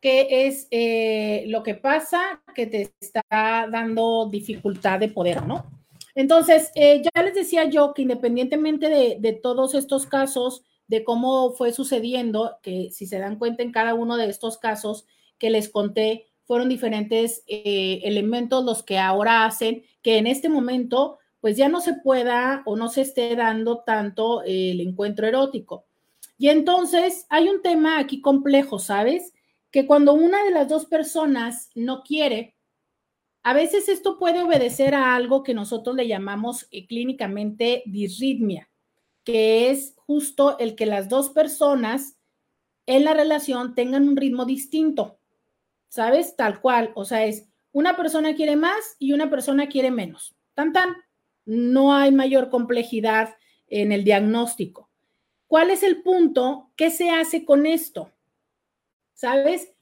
qué 0.00 0.46
es 0.46 0.68
eh, 0.70 1.46
lo 1.48 1.64
que 1.64 1.74
pasa 1.74 2.40
que 2.54 2.66
te 2.66 2.92
está 3.00 3.24
dando 3.30 4.28
dificultad 4.30 5.00
de 5.00 5.08
poder, 5.08 5.44
¿no? 5.46 5.66
Entonces, 6.14 6.70
eh, 6.76 7.02
ya 7.02 7.22
les 7.24 7.34
decía 7.34 7.64
yo 7.64 7.92
que 7.92 8.02
independientemente 8.02 8.88
de, 8.88 9.32
todos 9.32 9.74
estos 9.74 10.06
casos, 10.06 10.62
de 10.86 11.02
cómo 11.02 11.54
fue 11.54 11.72
sucediendo, 11.72 12.58
que 12.62 12.90
si 12.92 13.06
se 13.06 13.18
dan 13.18 13.36
cuenta 13.36 13.64
en 13.64 13.72
cada 13.72 13.94
uno 13.94 14.16
de 14.16 14.28
estos 14.30 14.58
casos 14.58 15.06
que 15.38 15.50
les 15.50 15.68
conté, 15.68 16.25
fueron 16.46 16.68
diferentes 16.68 17.42
eh, 17.46 18.00
elementos 18.04 18.64
los 18.64 18.82
que 18.82 18.98
ahora 18.98 19.44
hacen 19.44 19.82
que 20.02 20.18
en 20.18 20.26
este 20.26 20.48
momento, 20.48 21.18
pues 21.40 21.56
ya 21.56 21.68
no 21.68 21.80
se 21.80 21.94
pueda 21.94 22.62
o 22.64 22.76
no 22.76 22.88
se 22.88 23.02
esté 23.02 23.34
dando 23.36 23.80
tanto 23.80 24.42
el 24.44 24.80
encuentro 24.80 25.26
erótico. 25.26 25.84
Y 26.38 26.48
entonces 26.48 27.26
hay 27.28 27.48
un 27.48 27.62
tema 27.62 27.98
aquí 27.98 28.20
complejo, 28.20 28.78
¿sabes? 28.78 29.32
que 29.76 29.86
cuando 29.86 30.14
una 30.14 30.42
de 30.42 30.52
las 30.52 30.68
dos 30.68 30.86
personas 30.86 31.70
no 31.74 32.02
quiere, 32.02 32.56
a 33.42 33.52
veces 33.52 33.90
esto 33.90 34.18
puede 34.18 34.42
obedecer 34.42 34.94
a 34.94 35.14
algo 35.14 35.42
que 35.42 35.52
nosotros 35.52 35.94
le 35.94 36.08
llamamos 36.08 36.66
eh, 36.70 36.86
clínicamente 36.86 37.82
disritmia, 37.84 38.70
que 39.22 39.70
es 39.70 39.94
justo 39.96 40.58
el 40.58 40.76
que 40.76 40.86
las 40.86 41.10
dos 41.10 41.28
personas 41.28 42.16
en 42.86 43.04
la 43.04 43.12
relación 43.12 43.74
tengan 43.74 44.08
un 44.08 44.16
ritmo 44.16 44.46
distinto, 44.46 45.15
¿sabes? 45.96 46.36
Tal 46.36 46.60
cual, 46.60 46.92
o 46.94 47.04
sea, 47.04 47.24
es 47.24 47.48
una 47.72 47.96
persona 47.96 48.34
quiere 48.34 48.56
más 48.56 48.96
y 48.98 49.12
una 49.12 49.28
persona 49.28 49.68
quiere 49.68 49.90
menos. 49.90 50.36
Tan 50.54 50.72
tan, 50.72 50.96
no 51.44 51.94
hay 51.94 52.12
mayor 52.12 52.48
complejidad 52.48 53.36
en 53.66 53.92
el 53.92 54.04
diagnóstico. 54.04 54.90
¿Cuál 55.46 55.70
es 55.70 55.82
el 55.82 56.02
punto? 56.02 56.70
¿Qué 56.76 56.90
se 56.90 57.10
hace 57.10 57.44
con 57.44 57.66
esto? 57.66 58.12
¿sabes? 59.16 59.72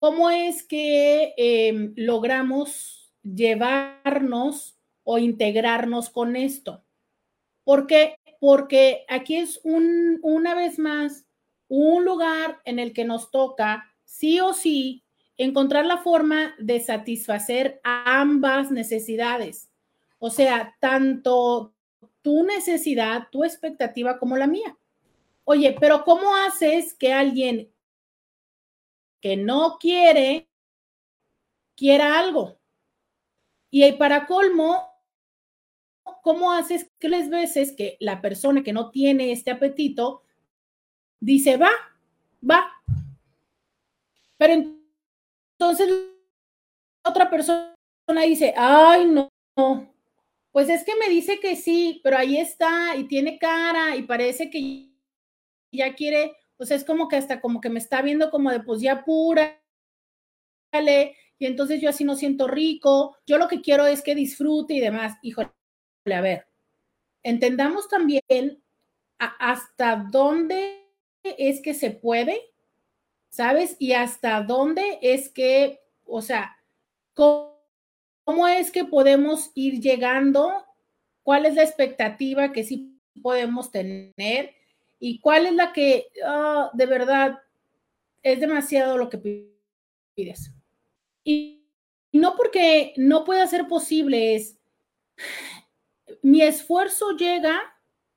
¿cómo 0.00 0.28
es 0.28 0.62
que 0.62 1.32
em, 1.38 1.94
logramos 1.96 3.10
llevarnos 3.22 4.76
o 5.02 5.16
integrarnos 5.16 6.10
con 6.10 6.36
esto? 6.36 6.84
¿Por 7.64 7.86
qué? 7.86 8.16
Porque 8.38 9.06
aquí 9.08 9.36
es 9.36 9.60
un, 9.64 10.18
una 10.22 10.54
vez 10.54 10.78
más 10.78 11.24
un 11.68 12.04
lugar 12.04 12.60
en 12.66 12.78
el 12.78 12.92
que 12.92 13.06
nos 13.06 13.30
toca 13.30 13.94
sí 14.04 14.40
o 14.40 14.52
sí 14.52 15.03
encontrar 15.36 15.86
la 15.86 15.98
forma 15.98 16.54
de 16.58 16.80
satisfacer 16.80 17.80
ambas 17.82 18.70
necesidades. 18.70 19.70
O 20.18 20.30
sea, 20.30 20.76
tanto 20.80 21.74
tu 22.22 22.44
necesidad, 22.44 23.28
tu 23.30 23.44
expectativa 23.44 24.18
como 24.18 24.36
la 24.36 24.46
mía. 24.46 24.76
Oye, 25.44 25.76
pero 25.78 26.04
¿cómo 26.04 26.34
haces 26.34 26.94
que 26.94 27.12
alguien 27.12 27.70
que 29.20 29.36
no 29.36 29.76
quiere 29.78 30.48
quiera 31.76 32.18
algo? 32.18 32.58
Y 33.70 33.90
para 33.92 34.26
colmo, 34.26 34.88
¿cómo 36.22 36.52
haces 36.52 36.90
que 36.98 37.08
les 37.08 37.28
veces 37.28 37.74
que 37.76 37.96
la 38.00 38.22
persona 38.22 38.62
que 38.62 38.72
no 38.72 38.90
tiene 38.90 39.32
este 39.32 39.50
apetito 39.50 40.22
dice, 41.20 41.56
va, 41.56 41.70
va? 42.48 42.70
Pero 44.38 44.52
entonces 44.54 44.83
otra 47.04 47.30
persona 47.30 47.74
dice, 48.24 48.54
ay, 48.56 49.06
no, 49.06 49.28
pues 50.52 50.68
es 50.68 50.84
que 50.84 50.96
me 50.96 51.08
dice 51.08 51.40
que 51.40 51.56
sí, 51.56 52.00
pero 52.04 52.16
ahí 52.16 52.36
está 52.38 52.96
y 52.96 53.08
tiene 53.08 53.38
cara 53.38 53.96
y 53.96 54.02
parece 54.02 54.50
que 54.50 54.90
ya 55.72 55.94
quiere, 55.94 56.36
sea, 56.60 56.76
es 56.76 56.84
como 56.84 57.08
que 57.08 57.16
hasta 57.16 57.40
como 57.40 57.60
que 57.60 57.70
me 57.70 57.78
está 57.78 58.02
viendo 58.02 58.30
como 58.30 58.50
de, 58.50 58.60
pues 58.60 58.80
ya 58.80 59.04
pura, 59.04 59.60
y 61.38 61.46
entonces 61.46 61.80
yo 61.80 61.90
así 61.90 62.04
no 62.04 62.16
siento 62.16 62.48
rico, 62.48 63.16
yo 63.26 63.38
lo 63.38 63.48
que 63.48 63.60
quiero 63.60 63.86
es 63.86 64.02
que 64.02 64.14
disfrute 64.14 64.74
y 64.74 64.80
demás. 64.80 65.18
Híjole, 65.22 65.50
a 66.12 66.20
ver, 66.20 66.48
entendamos 67.22 67.88
también 67.88 68.22
hasta 69.18 70.08
dónde 70.10 70.88
es 71.22 71.60
que 71.62 71.74
se 71.74 71.90
puede 71.90 72.53
¿sabes? 73.34 73.74
Y 73.80 73.94
hasta 73.94 74.42
dónde 74.42 75.00
es 75.02 75.28
que, 75.28 75.80
o 76.06 76.22
sea, 76.22 76.56
¿cómo, 77.14 78.46
es 78.48 78.70
que 78.70 78.84
podemos 78.84 79.50
ir 79.56 79.80
llegando? 79.80 80.64
¿Cuál 81.24 81.44
es 81.44 81.56
la 81.56 81.64
expectativa 81.64 82.52
que 82.52 82.62
sí 82.62 82.96
podemos 83.20 83.72
tener? 83.72 84.54
¿Y 85.00 85.18
cuál 85.18 85.46
es 85.46 85.52
la 85.52 85.72
que 85.72 86.06
ah, 86.24 86.70
de 86.74 86.86
verdad 86.86 87.40
es 88.22 88.38
demasiado 88.38 88.96
lo 88.98 89.10
que 89.10 89.18
pides? 90.14 90.52
Y 91.24 91.64
no 92.12 92.36
porque 92.36 92.94
no 92.96 93.24
pueda 93.24 93.48
ser 93.48 93.66
posible, 93.66 94.36
es 94.36 94.56
mi 96.22 96.40
esfuerzo 96.40 97.16
llega 97.16 97.60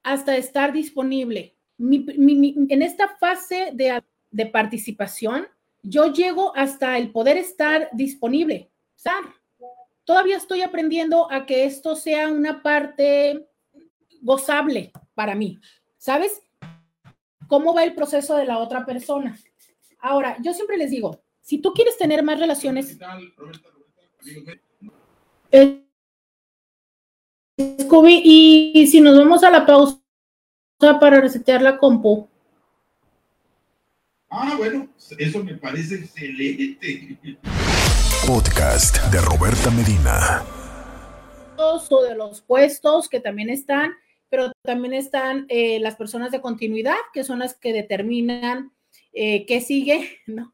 hasta 0.04 0.38
estar 0.38 0.72
disponible. 0.74 1.56
en 1.80 2.82
esta 2.84 3.18
fase 3.18 3.72
de 3.74 4.04
de 4.32 4.46
participación, 4.46 5.48
yo 5.84 6.12
llego 6.12 6.56
hasta 6.56 6.98
el 6.98 7.12
poder 7.12 7.38
estar 7.38 7.90
disponible. 7.94 8.70
todavía 10.04 10.38
estoy 10.38 10.62
aprendiendo 10.62 11.32
a 11.32 11.46
que 11.46 11.66
esto 11.66 11.96
sea 11.96 12.30
una 12.30 12.62
parte 12.62 13.48
gozable 14.22 14.92
para 15.14 15.36
mí. 15.36 15.60
¿Sabes? 15.98 16.42
¿Cómo 17.48 17.74
va 17.74 17.84
el 17.84 17.96
proceso 17.96 18.36
de 18.36 18.46
la 18.46 18.60
otra 18.60 18.86
persona? 18.86 19.38
Ahora, 20.00 20.38
yo 20.42 20.54
siempre 20.54 20.78
les 20.78 20.92
digo, 20.92 21.22
si 21.42 21.60
tú 21.60 21.74
quieres 21.74 21.98
tener 21.98 22.24
más 22.24 22.40
relaciones... 22.40 22.98
Scooby, 27.82 28.22
y 28.24 28.88
si 28.88 29.02
nos 29.02 29.18
vamos 29.18 29.44
a 29.44 29.50
la 29.50 29.66
pausa 29.66 30.00
para 31.00 31.20
resetear 31.22 31.62
la 31.62 31.78
compu. 31.78 32.30
Ah, 34.30 34.56
bueno, 34.58 34.90
eso 35.18 35.42
me 35.42 35.56
parece 35.56 35.96
excelente. 35.96 37.38
Podcast 38.28 38.98
de 39.10 39.22
Roberta 39.22 39.72
Medina. 39.72 40.44
O 41.56 42.04
de 42.04 42.14
los 42.14 42.42
puestos 42.42 43.08
que 43.08 43.22
también 43.22 43.50
están, 43.50 43.94
pero 44.28 44.52
también 44.64 44.94
están 44.94 45.46
eh, 45.48 45.80
las 45.80 45.96
personas 45.96 46.32
de 46.32 46.42
continuidad, 46.42 46.98
que 47.14 47.24
son 47.24 47.40
las 47.40 47.56
que 47.56 47.72
determinan 47.72 48.74
eh, 49.14 49.46
qué 49.46 49.62
sigue, 49.62 50.20
¿no? 50.28 50.54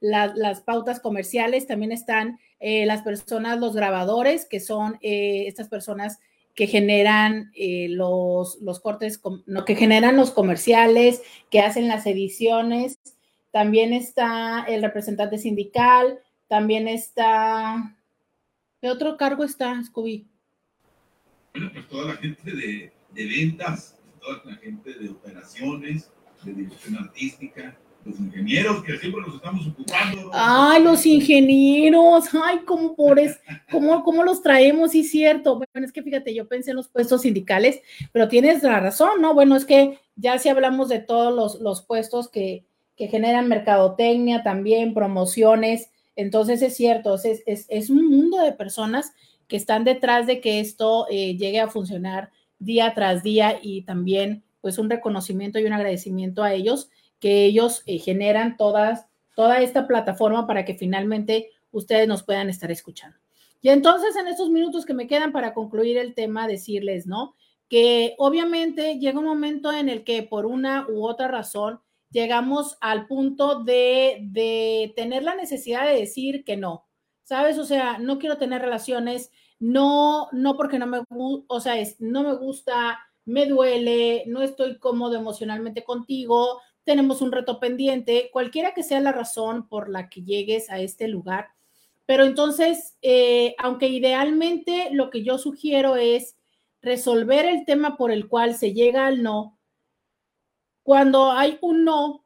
las 0.00 0.60
pautas 0.60 1.00
comerciales, 1.00 1.66
también 1.66 1.90
están 1.90 2.38
eh, 2.60 2.86
las 2.86 3.02
personas, 3.02 3.58
los 3.58 3.74
grabadores, 3.74 4.46
que 4.46 4.60
son 4.60 4.98
estas 5.02 5.68
personas 5.68 6.20
que 6.54 6.66
generan 6.66 7.50
eh, 7.54 7.88
los, 7.90 8.60
los, 8.60 8.80
cortes, 8.80 9.20
que 9.66 9.76
generan 9.76 10.16
los 10.16 10.30
comerciales, 10.30 11.22
que 11.50 11.60
hacen 11.60 11.88
las 11.88 12.06
ediciones. 12.06 12.98
También 13.50 13.92
está 13.92 14.64
el 14.68 14.82
representante 14.82 15.38
sindical, 15.38 16.18
también 16.48 16.88
está... 16.88 17.96
¿Qué 18.80 18.88
otro 18.88 19.16
cargo 19.16 19.44
está, 19.44 19.82
Scooby? 19.82 20.26
Bueno, 21.52 21.70
pues 21.72 21.88
toda 21.88 22.14
la 22.14 22.16
gente 22.16 22.50
de, 22.50 22.92
de 23.12 23.24
ventas, 23.26 23.98
toda 24.20 24.42
la 24.44 24.56
gente 24.56 24.94
de 24.94 25.10
operaciones, 25.10 26.12
de 26.44 26.54
dirección 26.54 26.96
artística, 26.96 27.78
los 28.04 28.18
ingenieros 28.18 28.82
que 28.82 28.96
siempre 28.98 29.20
nos 29.22 29.34
estamos 29.34 29.66
ocupando. 29.66 30.30
Ay, 30.32 30.82
los 30.82 31.04
ingenieros, 31.04 32.28
ay, 32.42 32.60
cómo 32.64 32.96
pobres, 32.96 33.38
cómo, 33.70 34.02
cómo 34.02 34.24
los 34.24 34.42
traemos, 34.42 34.92
sí, 34.92 35.04
cierto. 35.04 35.56
Bueno, 35.56 35.86
es 35.86 35.92
que 35.92 36.02
fíjate, 36.02 36.34
yo 36.34 36.48
pensé 36.48 36.70
en 36.70 36.76
los 36.76 36.88
puestos 36.88 37.22
sindicales, 37.22 37.80
pero 38.12 38.28
tienes 38.28 38.62
la 38.62 38.80
razón, 38.80 39.20
¿no? 39.20 39.34
Bueno, 39.34 39.56
es 39.56 39.64
que 39.64 39.98
ya 40.16 40.38
si 40.38 40.48
hablamos 40.48 40.88
de 40.88 41.00
todos 41.00 41.34
los, 41.34 41.60
los 41.60 41.82
puestos 41.82 42.28
que, 42.28 42.64
que, 42.96 43.08
generan 43.08 43.48
mercadotecnia, 43.48 44.42
también 44.42 44.94
promociones, 44.94 45.90
entonces 46.16 46.62
es 46.62 46.76
cierto, 46.76 47.14
es, 47.14 47.42
es, 47.46 47.66
es, 47.68 47.90
un 47.90 48.08
mundo 48.08 48.38
de 48.38 48.52
personas 48.52 49.12
que 49.46 49.56
están 49.56 49.84
detrás 49.84 50.26
de 50.26 50.40
que 50.40 50.60
esto 50.60 51.06
eh, 51.10 51.36
llegue 51.36 51.60
a 51.60 51.68
funcionar 51.68 52.30
día 52.58 52.92
tras 52.94 53.22
día 53.22 53.58
y 53.62 53.82
también 53.82 54.42
pues 54.60 54.78
un 54.78 54.90
reconocimiento 54.90 55.58
y 55.58 55.64
un 55.64 55.72
agradecimiento 55.72 56.42
a 56.42 56.52
ellos 56.52 56.90
que 57.20 57.44
ellos 57.44 57.82
eh, 57.86 57.98
generan 57.98 58.56
todas, 58.56 59.06
toda 59.36 59.60
esta 59.60 59.86
plataforma 59.86 60.46
para 60.46 60.64
que 60.64 60.74
finalmente 60.74 61.50
ustedes 61.70 62.08
nos 62.08 62.22
puedan 62.22 62.50
estar 62.50 62.70
escuchando. 62.70 63.18
Y 63.60 63.68
entonces 63.68 64.16
en 64.16 64.26
estos 64.26 64.50
minutos 64.50 64.86
que 64.86 64.94
me 64.94 65.06
quedan 65.06 65.32
para 65.32 65.54
concluir 65.54 65.98
el 65.98 66.14
tema, 66.14 66.48
decirles, 66.48 67.06
¿no? 67.06 67.36
Que 67.68 68.14
obviamente 68.18 68.98
llega 68.98 69.18
un 69.18 69.26
momento 69.26 69.70
en 69.70 69.88
el 69.88 70.02
que 70.02 70.22
por 70.22 70.46
una 70.46 70.86
u 70.88 71.06
otra 71.06 71.28
razón 71.28 71.80
llegamos 72.10 72.76
al 72.80 73.06
punto 73.06 73.62
de, 73.62 74.18
de 74.22 74.92
tener 74.96 75.22
la 75.22 75.34
necesidad 75.34 75.86
de 75.86 76.00
decir 76.00 76.42
que 76.44 76.56
no, 76.56 76.86
¿sabes? 77.22 77.58
O 77.58 77.64
sea, 77.64 77.98
no 77.98 78.18
quiero 78.18 78.38
tener 78.38 78.62
relaciones, 78.62 79.30
no, 79.58 80.28
no 80.32 80.56
porque 80.56 80.78
no 80.78 80.86
me, 80.86 81.02
o 81.08 81.60
sea, 81.60 81.78
es, 81.78 82.00
no 82.00 82.24
me 82.24 82.34
gusta, 82.34 82.98
me 83.24 83.46
duele, 83.46 84.24
no 84.26 84.42
estoy 84.42 84.78
cómodo 84.78 85.14
emocionalmente 85.14 85.84
contigo, 85.84 86.60
tenemos 86.84 87.22
un 87.22 87.32
reto 87.32 87.60
pendiente, 87.60 88.30
cualquiera 88.32 88.74
que 88.74 88.82
sea 88.82 89.00
la 89.00 89.12
razón 89.12 89.68
por 89.68 89.88
la 89.88 90.08
que 90.08 90.22
llegues 90.22 90.70
a 90.70 90.80
este 90.80 91.08
lugar. 91.08 91.48
Pero 92.06 92.24
entonces, 92.24 92.96
eh, 93.02 93.54
aunque 93.58 93.88
idealmente 93.88 94.88
lo 94.92 95.10
que 95.10 95.22
yo 95.22 95.38
sugiero 95.38 95.96
es 95.96 96.36
resolver 96.82 97.44
el 97.44 97.64
tema 97.64 97.96
por 97.96 98.10
el 98.10 98.28
cual 98.28 98.54
se 98.54 98.72
llega 98.72 99.06
al 99.06 99.22
no, 99.22 99.58
cuando 100.82 101.30
hay 101.30 101.58
un 101.60 101.84
no, 101.84 102.24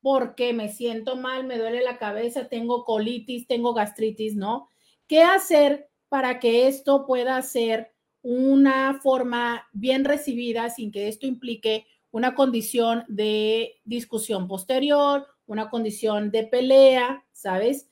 porque 0.00 0.52
me 0.52 0.68
siento 0.68 1.16
mal, 1.16 1.46
me 1.46 1.58
duele 1.58 1.82
la 1.82 1.98
cabeza, 1.98 2.48
tengo 2.48 2.84
colitis, 2.84 3.46
tengo 3.46 3.74
gastritis, 3.74 4.34
¿no? 4.34 4.68
¿Qué 5.06 5.22
hacer 5.22 5.90
para 6.08 6.40
que 6.40 6.66
esto 6.66 7.06
pueda 7.06 7.40
ser 7.42 7.92
una 8.22 8.98
forma 9.00 9.68
bien 9.72 10.04
recibida 10.04 10.70
sin 10.70 10.90
que 10.90 11.08
esto 11.08 11.26
implique 11.26 11.86
una 12.10 12.34
condición 12.34 13.04
de 13.08 13.80
discusión 13.84 14.48
posterior, 14.48 15.26
una 15.46 15.70
condición 15.70 16.30
de 16.30 16.44
pelea, 16.44 17.24
¿sabes? 17.32 17.88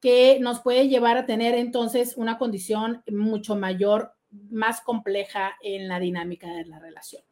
Que 0.00 0.38
nos 0.40 0.60
puede 0.60 0.88
llevar 0.88 1.16
a 1.16 1.26
tener 1.26 1.54
entonces 1.54 2.16
una 2.16 2.38
condición 2.38 3.02
mucho 3.10 3.56
mayor, 3.56 4.12
más 4.50 4.80
compleja 4.80 5.56
en 5.62 5.88
la 5.88 5.98
dinámica 5.98 6.48
de 6.48 6.66
la 6.66 6.78
relación. 6.78 7.22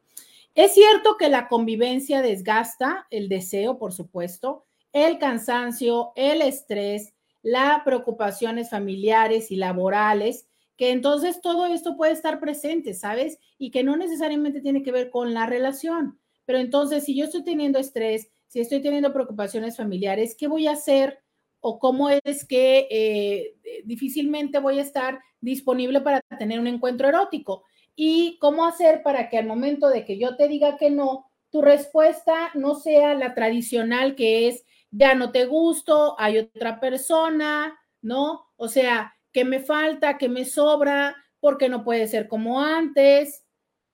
Es 0.55 0.73
cierto 0.73 1.15
que 1.17 1.29
la 1.29 1.47
convivencia 1.47 2.21
desgasta 2.21 3.07
el 3.09 3.29
deseo, 3.29 3.77
por 3.77 3.93
supuesto, 3.93 4.65
el 4.91 5.19
cansancio, 5.19 6.11
el 6.15 6.41
estrés, 6.41 7.13
las 7.41 7.83
preocupaciones 7.83 8.69
familiares 8.69 9.51
y 9.51 9.55
laborales, 9.55 10.47
que 10.79 10.91
entonces 10.91 11.41
todo 11.41 11.65
esto 11.65 11.97
puede 11.97 12.13
estar 12.13 12.39
presente, 12.39 12.93
¿sabes? 12.93 13.37
Y 13.57 13.69
que 13.69 13.83
no 13.83 13.97
necesariamente 13.97 14.61
tiene 14.61 14.81
que 14.81 14.93
ver 14.93 15.09
con 15.09 15.33
la 15.33 15.45
relación. 15.45 16.17
Pero 16.45 16.57
entonces, 16.57 17.03
si 17.03 17.17
yo 17.17 17.25
estoy 17.25 17.43
teniendo 17.43 17.79
estrés, 17.79 18.31
si 18.47 18.61
estoy 18.61 18.81
teniendo 18.81 19.11
preocupaciones 19.11 19.75
familiares, 19.75 20.37
¿qué 20.39 20.47
voy 20.47 20.67
a 20.67 20.71
hacer 20.71 21.19
o 21.59 21.79
cómo 21.79 22.09
es 22.09 22.45
que 22.45 22.87
eh, 22.89 23.83
difícilmente 23.83 24.59
voy 24.59 24.79
a 24.79 24.83
estar 24.83 25.19
disponible 25.41 25.99
para 25.99 26.21
tener 26.39 26.61
un 26.61 26.67
encuentro 26.67 27.09
erótico 27.09 27.65
y 27.93 28.37
cómo 28.39 28.65
hacer 28.65 29.03
para 29.03 29.27
que 29.27 29.37
al 29.37 29.47
momento 29.47 29.89
de 29.89 30.05
que 30.05 30.17
yo 30.17 30.37
te 30.37 30.47
diga 30.47 30.77
que 30.77 30.91
no, 30.91 31.29
tu 31.49 31.61
respuesta 31.61 32.51
no 32.53 32.75
sea 32.75 33.15
la 33.15 33.35
tradicional 33.35 34.15
que 34.15 34.47
es, 34.47 34.63
ya 34.91 35.13
no 35.13 35.33
te 35.33 35.43
gusto, 35.43 36.15
hay 36.17 36.37
otra 36.37 36.79
persona, 36.79 37.77
¿no? 38.01 38.45
O 38.55 38.69
sea, 38.69 39.13
que 39.31 39.45
me 39.45 39.59
falta, 39.59 40.17
que 40.17 40.29
me 40.29 40.45
sobra, 40.45 41.15
porque 41.39 41.69
no 41.69 41.83
puede 41.83 42.07
ser 42.07 42.27
como 42.27 42.61
antes. 42.61 43.45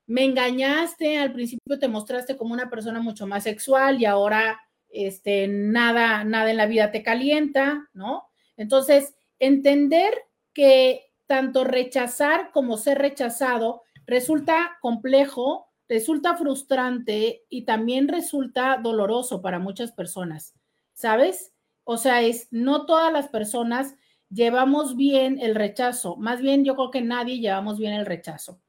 Me 0.08 0.24
engañaste, 0.24 1.18
al 1.18 1.34
principio 1.34 1.80
te 1.80 1.88
mostraste 1.88 2.38
como 2.38 2.54
una 2.54 2.70
persona 2.70 3.00
mucho 3.00 3.28
más 3.28 3.44
sexual 3.44 4.00
y 4.00 4.06
ahora 4.06 4.60
este, 4.90 5.48
nada, 5.48 6.24
nada 6.24 6.52
en 6.52 6.58
la 6.58 6.68
vida 6.68 6.92
te 6.92 7.04
calienta, 7.04 7.90
¿no? 7.94 8.30
Entonces, 8.56 9.16
entender 9.40 10.14
que 10.54 11.12
tanto 11.28 11.64
rechazar 11.64 12.52
como 12.52 12.78
ser 12.78 13.00
rechazado 13.00 13.82
resulta 14.06 14.78
complejo, 14.82 15.68
resulta 15.90 16.36
frustrante 16.36 17.44
y 17.50 17.66
también 17.66 18.08
resulta 18.08 18.80
doloroso 18.82 19.42
para 19.42 19.60
muchas 19.60 19.92
personas, 19.92 20.54
¿sabes? 20.94 21.52
O 21.84 21.98
sea, 21.98 22.22
es 22.22 22.48
no 22.52 22.86
todas 22.86 23.12
las 23.12 23.28
personas 23.28 23.96
llevamos 24.36 24.98
bien 24.98 25.40
el 25.40 25.56
rechazo, 25.56 26.18
más 26.18 26.42
bien 26.42 26.66
yo 26.66 26.76
creo 26.76 26.92
que 26.92 27.02
nadie 27.02 27.40
llevamos 27.40 27.80
bien 27.80 27.94
el 27.94 28.06
rechazo. 28.06 28.62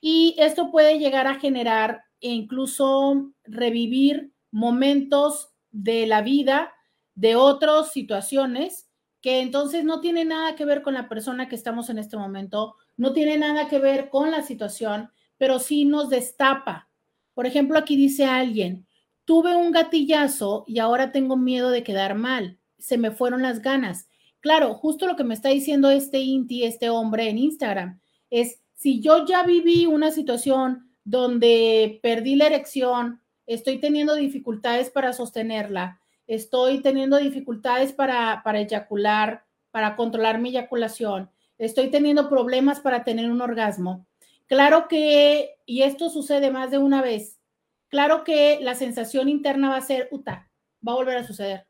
Y 0.00 0.34
esto 0.38 0.70
puede 0.70 0.98
llegar 0.98 1.26
a 1.26 1.38
generar 1.38 2.04
e 2.20 2.30
incluso 2.30 3.32
revivir 3.44 4.32
momentos 4.50 5.50
de 5.70 6.06
la 6.06 6.22
vida, 6.22 6.72
de 7.14 7.36
otras 7.36 7.92
situaciones 7.92 8.88
que 9.20 9.40
entonces 9.40 9.84
no 9.84 10.00
tiene 10.00 10.24
nada 10.24 10.54
que 10.54 10.64
ver 10.64 10.82
con 10.82 10.94
la 10.94 11.08
persona 11.08 11.48
que 11.48 11.54
estamos 11.54 11.88
en 11.90 11.98
este 11.98 12.16
momento, 12.16 12.76
no 12.96 13.12
tiene 13.12 13.38
nada 13.38 13.68
que 13.68 13.78
ver 13.78 14.10
con 14.10 14.30
la 14.30 14.42
situación, 14.42 15.10
pero 15.38 15.58
sí 15.58 15.84
nos 15.84 16.10
destapa. 16.10 16.90
Por 17.32 17.46
ejemplo, 17.46 17.78
aquí 17.78 17.96
dice 17.96 18.26
alguien, 18.26 18.86
tuve 19.24 19.56
un 19.56 19.70
gatillazo 19.70 20.64
y 20.66 20.78
ahora 20.78 21.12
tengo 21.12 21.36
miedo 21.36 21.70
de 21.70 21.82
quedar 21.82 22.14
mal, 22.14 22.58
se 22.78 22.98
me 22.98 23.10
fueron 23.10 23.42
las 23.42 23.62
ganas. 23.62 24.08
Claro, 24.44 24.74
justo 24.74 25.06
lo 25.06 25.16
que 25.16 25.24
me 25.24 25.32
está 25.32 25.48
diciendo 25.48 25.88
este 25.88 26.18
Inti, 26.18 26.64
este 26.64 26.90
hombre 26.90 27.30
en 27.30 27.38
Instagram, 27.38 27.98
es 28.28 28.60
si 28.74 29.00
yo 29.00 29.24
ya 29.24 29.42
viví 29.42 29.86
una 29.86 30.10
situación 30.10 30.90
donde 31.02 31.98
perdí 32.02 32.36
la 32.36 32.48
erección, 32.48 33.22
estoy 33.46 33.78
teniendo 33.80 34.14
dificultades 34.14 34.90
para 34.90 35.14
sostenerla, 35.14 35.98
estoy 36.26 36.82
teniendo 36.82 37.16
dificultades 37.16 37.94
para, 37.94 38.42
para 38.44 38.60
eyacular, 38.60 39.46
para 39.70 39.96
controlar 39.96 40.38
mi 40.38 40.50
eyaculación, 40.50 41.30
estoy 41.56 41.90
teniendo 41.90 42.28
problemas 42.28 42.80
para 42.80 43.02
tener 43.02 43.30
un 43.30 43.40
orgasmo. 43.40 44.06
Claro 44.44 44.88
que, 44.88 45.54
y 45.64 45.84
esto 45.84 46.10
sucede 46.10 46.50
más 46.50 46.70
de 46.70 46.76
una 46.76 47.00
vez, 47.00 47.40
claro 47.88 48.24
que 48.24 48.58
la 48.60 48.74
sensación 48.74 49.30
interna 49.30 49.70
va 49.70 49.78
a 49.78 49.80
ser, 49.80 50.08
uta, 50.10 50.50
va 50.86 50.92
a 50.92 50.96
volver 50.96 51.16
a 51.16 51.26
suceder, 51.26 51.66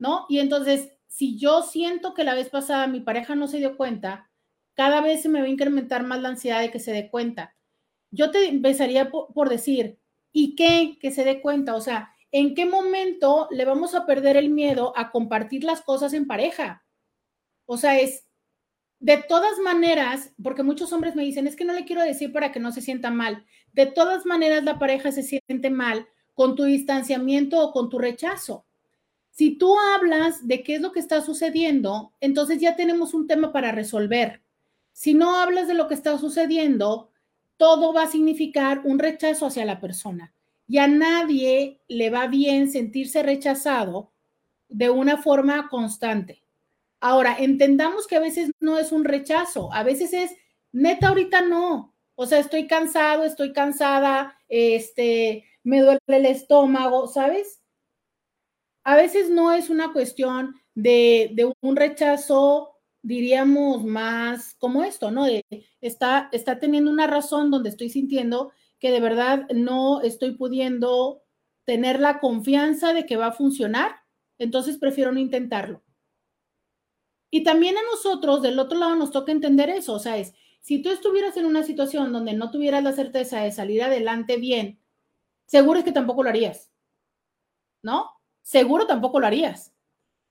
¿no? 0.00 0.26
Y 0.28 0.40
entonces 0.40 0.95
si 1.06 1.38
yo 1.38 1.62
siento 1.62 2.14
que 2.14 2.24
la 2.24 2.34
vez 2.34 2.48
pasada 2.48 2.86
mi 2.86 3.00
pareja 3.00 3.34
no 3.34 3.48
se 3.48 3.58
dio 3.58 3.76
cuenta, 3.76 4.30
cada 4.74 5.00
vez 5.00 5.22
se 5.22 5.28
me 5.28 5.40
va 5.40 5.46
a 5.46 5.50
incrementar 5.50 6.04
más 6.04 6.20
la 6.20 6.28
ansiedad 6.28 6.60
de 6.60 6.70
que 6.70 6.78
se 6.78 6.92
dé 6.92 7.10
cuenta. 7.10 7.54
Yo 8.10 8.30
te 8.30 8.46
empezaría 8.48 9.10
por, 9.10 9.48
decir, 9.48 9.98
¿y 10.32 10.54
qué? 10.54 10.98
Que 11.00 11.10
se 11.10 11.24
dé 11.24 11.40
cuenta. 11.40 11.74
O 11.74 11.80
sea, 11.80 12.14
¿en 12.30 12.54
qué 12.54 12.66
momento 12.66 13.48
le 13.50 13.64
vamos 13.64 13.94
a 13.94 14.06
perder 14.06 14.36
el 14.36 14.50
miedo 14.50 14.92
a 14.96 15.10
compartir 15.10 15.64
las 15.64 15.80
cosas 15.80 16.12
en 16.12 16.26
pareja? 16.26 16.84
O 17.64 17.78
sea, 17.78 17.98
es 17.98 18.26
de 18.98 19.18
todas 19.18 19.58
maneras, 19.58 20.34
porque 20.42 20.62
muchos 20.62 20.92
hombres 20.92 21.16
me 21.16 21.24
dicen, 21.24 21.46
es 21.46 21.56
que 21.56 21.64
no 21.64 21.72
le 21.72 21.84
quiero 21.84 22.02
decir 22.02 22.32
para 22.32 22.52
que 22.52 22.60
no 22.60 22.72
se 22.72 22.82
sienta 22.82 23.10
mal. 23.10 23.46
De 23.72 23.86
todas 23.86 24.26
maneras, 24.26 24.64
la 24.64 24.78
pareja 24.78 25.10
se 25.12 25.22
siente 25.22 25.70
mal 25.70 26.06
con 26.34 26.54
tu 26.54 26.64
distanciamiento 26.64 27.60
o 27.60 27.72
con 27.72 27.88
tu 27.88 27.98
rechazo. 27.98 28.66
Si 29.36 29.50
tú 29.50 29.78
hablas 29.78 30.48
de 30.48 30.62
qué 30.62 30.76
es 30.76 30.80
lo 30.80 30.92
que 30.92 30.98
está 30.98 31.20
sucediendo, 31.20 32.14
entonces 32.20 32.58
ya 32.58 32.74
tenemos 32.74 33.12
un 33.12 33.26
tema 33.26 33.52
para 33.52 33.70
resolver. 33.70 34.40
Si 34.92 35.12
no 35.12 35.36
hablas 35.36 35.68
de 35.68 35.74
lo 35.74 35.88
que 35.88 35.94
está 35.94 36.16
sucediendo, 36.16 37.10
todo 37.58 37.92
va 37.92 38.04
a 38.04 38.10
significar 38.10 38.80
un 38.84 38.98
rechazo 38.98 39.44
hacia 39.44 39.66
la 39.66 39.78
persona. 39.78 40.32
Y 40.66 40.78
a 40.78 40.88
nadie 40.88 41.80
le 41.86 42.08
va 42.08 42.28
bien 42.28 42.72
sentirse 42.72 43.22
rechazado 43.22 44.10
de 44.70 44.88
una 44.88 45.18
forma 45.18 45.68
constante. 45.68 46.42
Ahora, 46.98 47.36
entendamos 47.38 48.06
que 48.06 48.16
a 48.16 48.20
veces 48.20 48.52
no 48.58 48.78
es 48.78 48.90
un 48.90 49.04
rechazo, 49.04 49.70
a 49.70 49.82
veces 49.82 50.14
es, 50.14 50.30
neta, 50.72 51.08
ahorita 51.08 51.42
no. 51.42 51.92
O 52.14 52.24
sea, 52.24 52.38
estoy 52.38 52.66
cansado, 52.66 53.24
estoy 53.24 53.52
cansada, 53.52 54.38
este, 54.48 55.44
me 55.62 55.82
duele 55.82 56.00
el 56.06 56.24
estómago, 56.24 57.06
¿sabes? 57.06 57.60
A 58.86 58.94
veces 58.94 59.30
no 59.30 59.50
es 59.50 59.68
una 59.68 59.92
cuestión 59.92 60.54
de, 60.76 61.52
un 61.60 61.74
rechazo, 61.74 62.70
diríamos, 63.02 63.84
más 63.84 64.54
como 64.60 64.84
esto, 64.84 65.10
¿no? 65.10 65.26
está, 65.80 66.28
está 66.30 66.60
teniendo 66.60 66.92
una 66.92 67.08
razón 67.08 67.50
donde 67.50 67.70
estoy 67.70 67.90
sintiendo 67.90 68.52
que 68.78 68.92
de 68.92 69.00
verdad 69.00 69.48
no 69.52 70.02
estoy 70.02 70.36
pudiendo 70.36 71.24
tener 71.64 71.98
la 71.98 72.20
confianza 72.20 72.94
de 72.94 73.06
que 73.06 73.16
va 73.16 73.26
a 73.26 73.32
funcionar, 73.32 73.96
entonces 74.38 74.78
prefiero 74.78 75.10
no 75.10 75.18
intentarlo. 75.18 75.82
Y 77.28 77.42
también 77.42 77.76
a 77.76 77.82
nosotros, 77.90 78.40
del 78.40 78.56
otro 78.60 78.78
lado, 78.78 78.94
nos 78.94 79.10
toca 79.10 79.32
entender 79.32 79.68
eso, 79.68 79.94
o 79.94 79.98
sea, 79.98 80.16
es, 80.16 80.32
si 80.60 80.80
tú 80.80 80.90
estuvieras 80.90 81.36
en 81.36 81.46
una 81.46 81.64
situación 81.64 82.12
donde 82.12 82.34
no 82.34 82.52
tuvieras 82.52 82.84
la 82.84 82.92
certeza 82.92 83.40
de 83.40 83.50
salir 83.50 83.82
adelante 83.82 84.36
bien, 84.36 84.80
seguro 85.46 85.80
es 85.80 85.84
que 85.84 85.90
tampoco 85.90 86.22
lo 86.22 86.28
harías, 86.28 86.70
¿no? 87.82 88.15
Seguro 88.46 88.86
tampoco 88.86 89.18
lo 89.18 89.26
harías. 89.26 89.74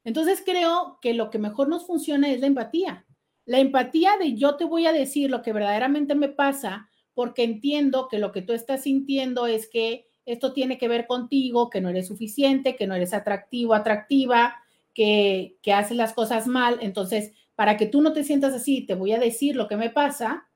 Entonces 0.06 0.42
creo 0.44 1.00
que 1.02 1.14
lo 1.14 1.30
que 1.30 1.38
mejor 1.38 1.68
nos 1.68 1.86
funciona 1.86 2.32
es 2.32 2.40
la 2.40 2.48
empatía. 2.48 3.06
La 3.46 3.60
empatía 3.60 4.12
de 4.18 4.36
yo 4.36 4.56
te 4.56 4.64
voy 4.64 4.86
a 4.86 4.94
decir 4.94 5.30
lo 5.30 5.42
que 5.42 5.52
verdaderamente 5.52 6.16
me 6.16 6.30
pasa 6.30 6.90
porque 7.14 7.44
entiendo 7.44 8.08
que 8.08 8.18
lo 8.18 8.32
que 8.32 8.42
tú 8.42 8.54
estás 8.54 8.84
sintiendo 8.84 9.48
es 9.48 9.68
que 9.68 10.08
esto 10.26 10.54
tiene 10.54 10.78
que 10.78 10.88
ver 10.88 11.08
contigo, 11.08 11.70
que 11.70 11.82
no 11.82 11.90
eres 11.90 12.08
suficiente, 12.08 12.78
que 12.78 12.88
no 12.88 12.96
eres 12.96 13.14
atractivo, 13.14 13.74
atractiva, 13.74 14.56
que, 14.94 15.58
que 15.62 15.74
haces 15.74 15.98
las 15.98 16.14
cosas 16.14 16.48
mal. 16.48 16.78
Entonces, 16.82 17.34
para 17.54 17.76
que 17.76 17.86
tú 17.86 18.02
no 18.02 18.14
te 18.14 18.24
sientas 18.24 18.54
así, 18.54 18.86
te 18.86 18.96
voy 18.96 19.12
a 19.12 19.20
decir 19.20 19.58
lo 19.58 19.68
que 19.68 19.76
me 19.76 19.90
pasa, 19.90 20.48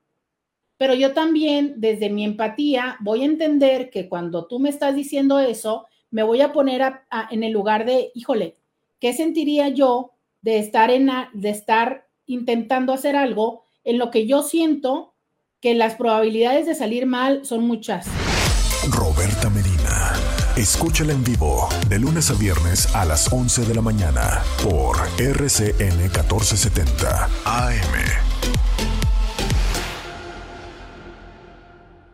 pero 0.78 0.94
yo 0.94 1.12
también 1.12 1.74
desde 1.76 2.08
mi 2.08 2.24
empatía 2.24 2.96
voy 3.00 3.20
a 3.20 3.26
entender 3.26 3.90
que 3.90 4.08
cuando 4.08 4.46
tú 4.46 4.58
me 4.60 4.70
estás 4.70 4.94
diciendo 4.94 5.38
eso, 5.38 5.86
me 6.10 6.22
voy 6.22 6.40
a 6.40 6.52
poner 6.52 6.82
en 7.30 7.42
el 7.42 7.52
lugar 7.52 7.84
de, 7.84 8.10
híjole, 8.14 8.56
¿qué 9.00 9.12
sentiría 9.12 9.68
yo 9.68 10.12
de 10.42 10.58
estar, 10.58 10.90
en, 10.90 11.10
de 11.32 11.50
estar 11.50 12.06
intentando 12.26 12.92
hacer 12.92 13.16
algo 13.16 13.62
en 13.84 13.98
lo 13.98 14.10
que 14.10 14.26
yo 14.26 14.42
siento 14.42 15.14
que 15.60 15.74
las 15.74 15.94
probabilidades 15.94 16.66
de 16.66 16.74
salir 16.74 17.06
mal 17.06 17.44
son 17.44 17.64
muchas? 17.66 18.06
Roberta 18.90 19.50
Medina. 19.50 20.14
Escúchala 20.56 21.12
en 21.12 21.22
vivo 21.22 21.68
de 21.88 21.98
lunes 21.98 22.30
a 22.30 22.34
viernes 22.34 22.94
a 22.94 23.04
las 23.04 23.32
11 23.32 23.66
de 23.66 23.74
la 23.74 23.82
mañana 23.82 24.42
por 24.62 24.96
RCN 25.18 25.98
1470 25.98 27.28
AM. 27.44 28.29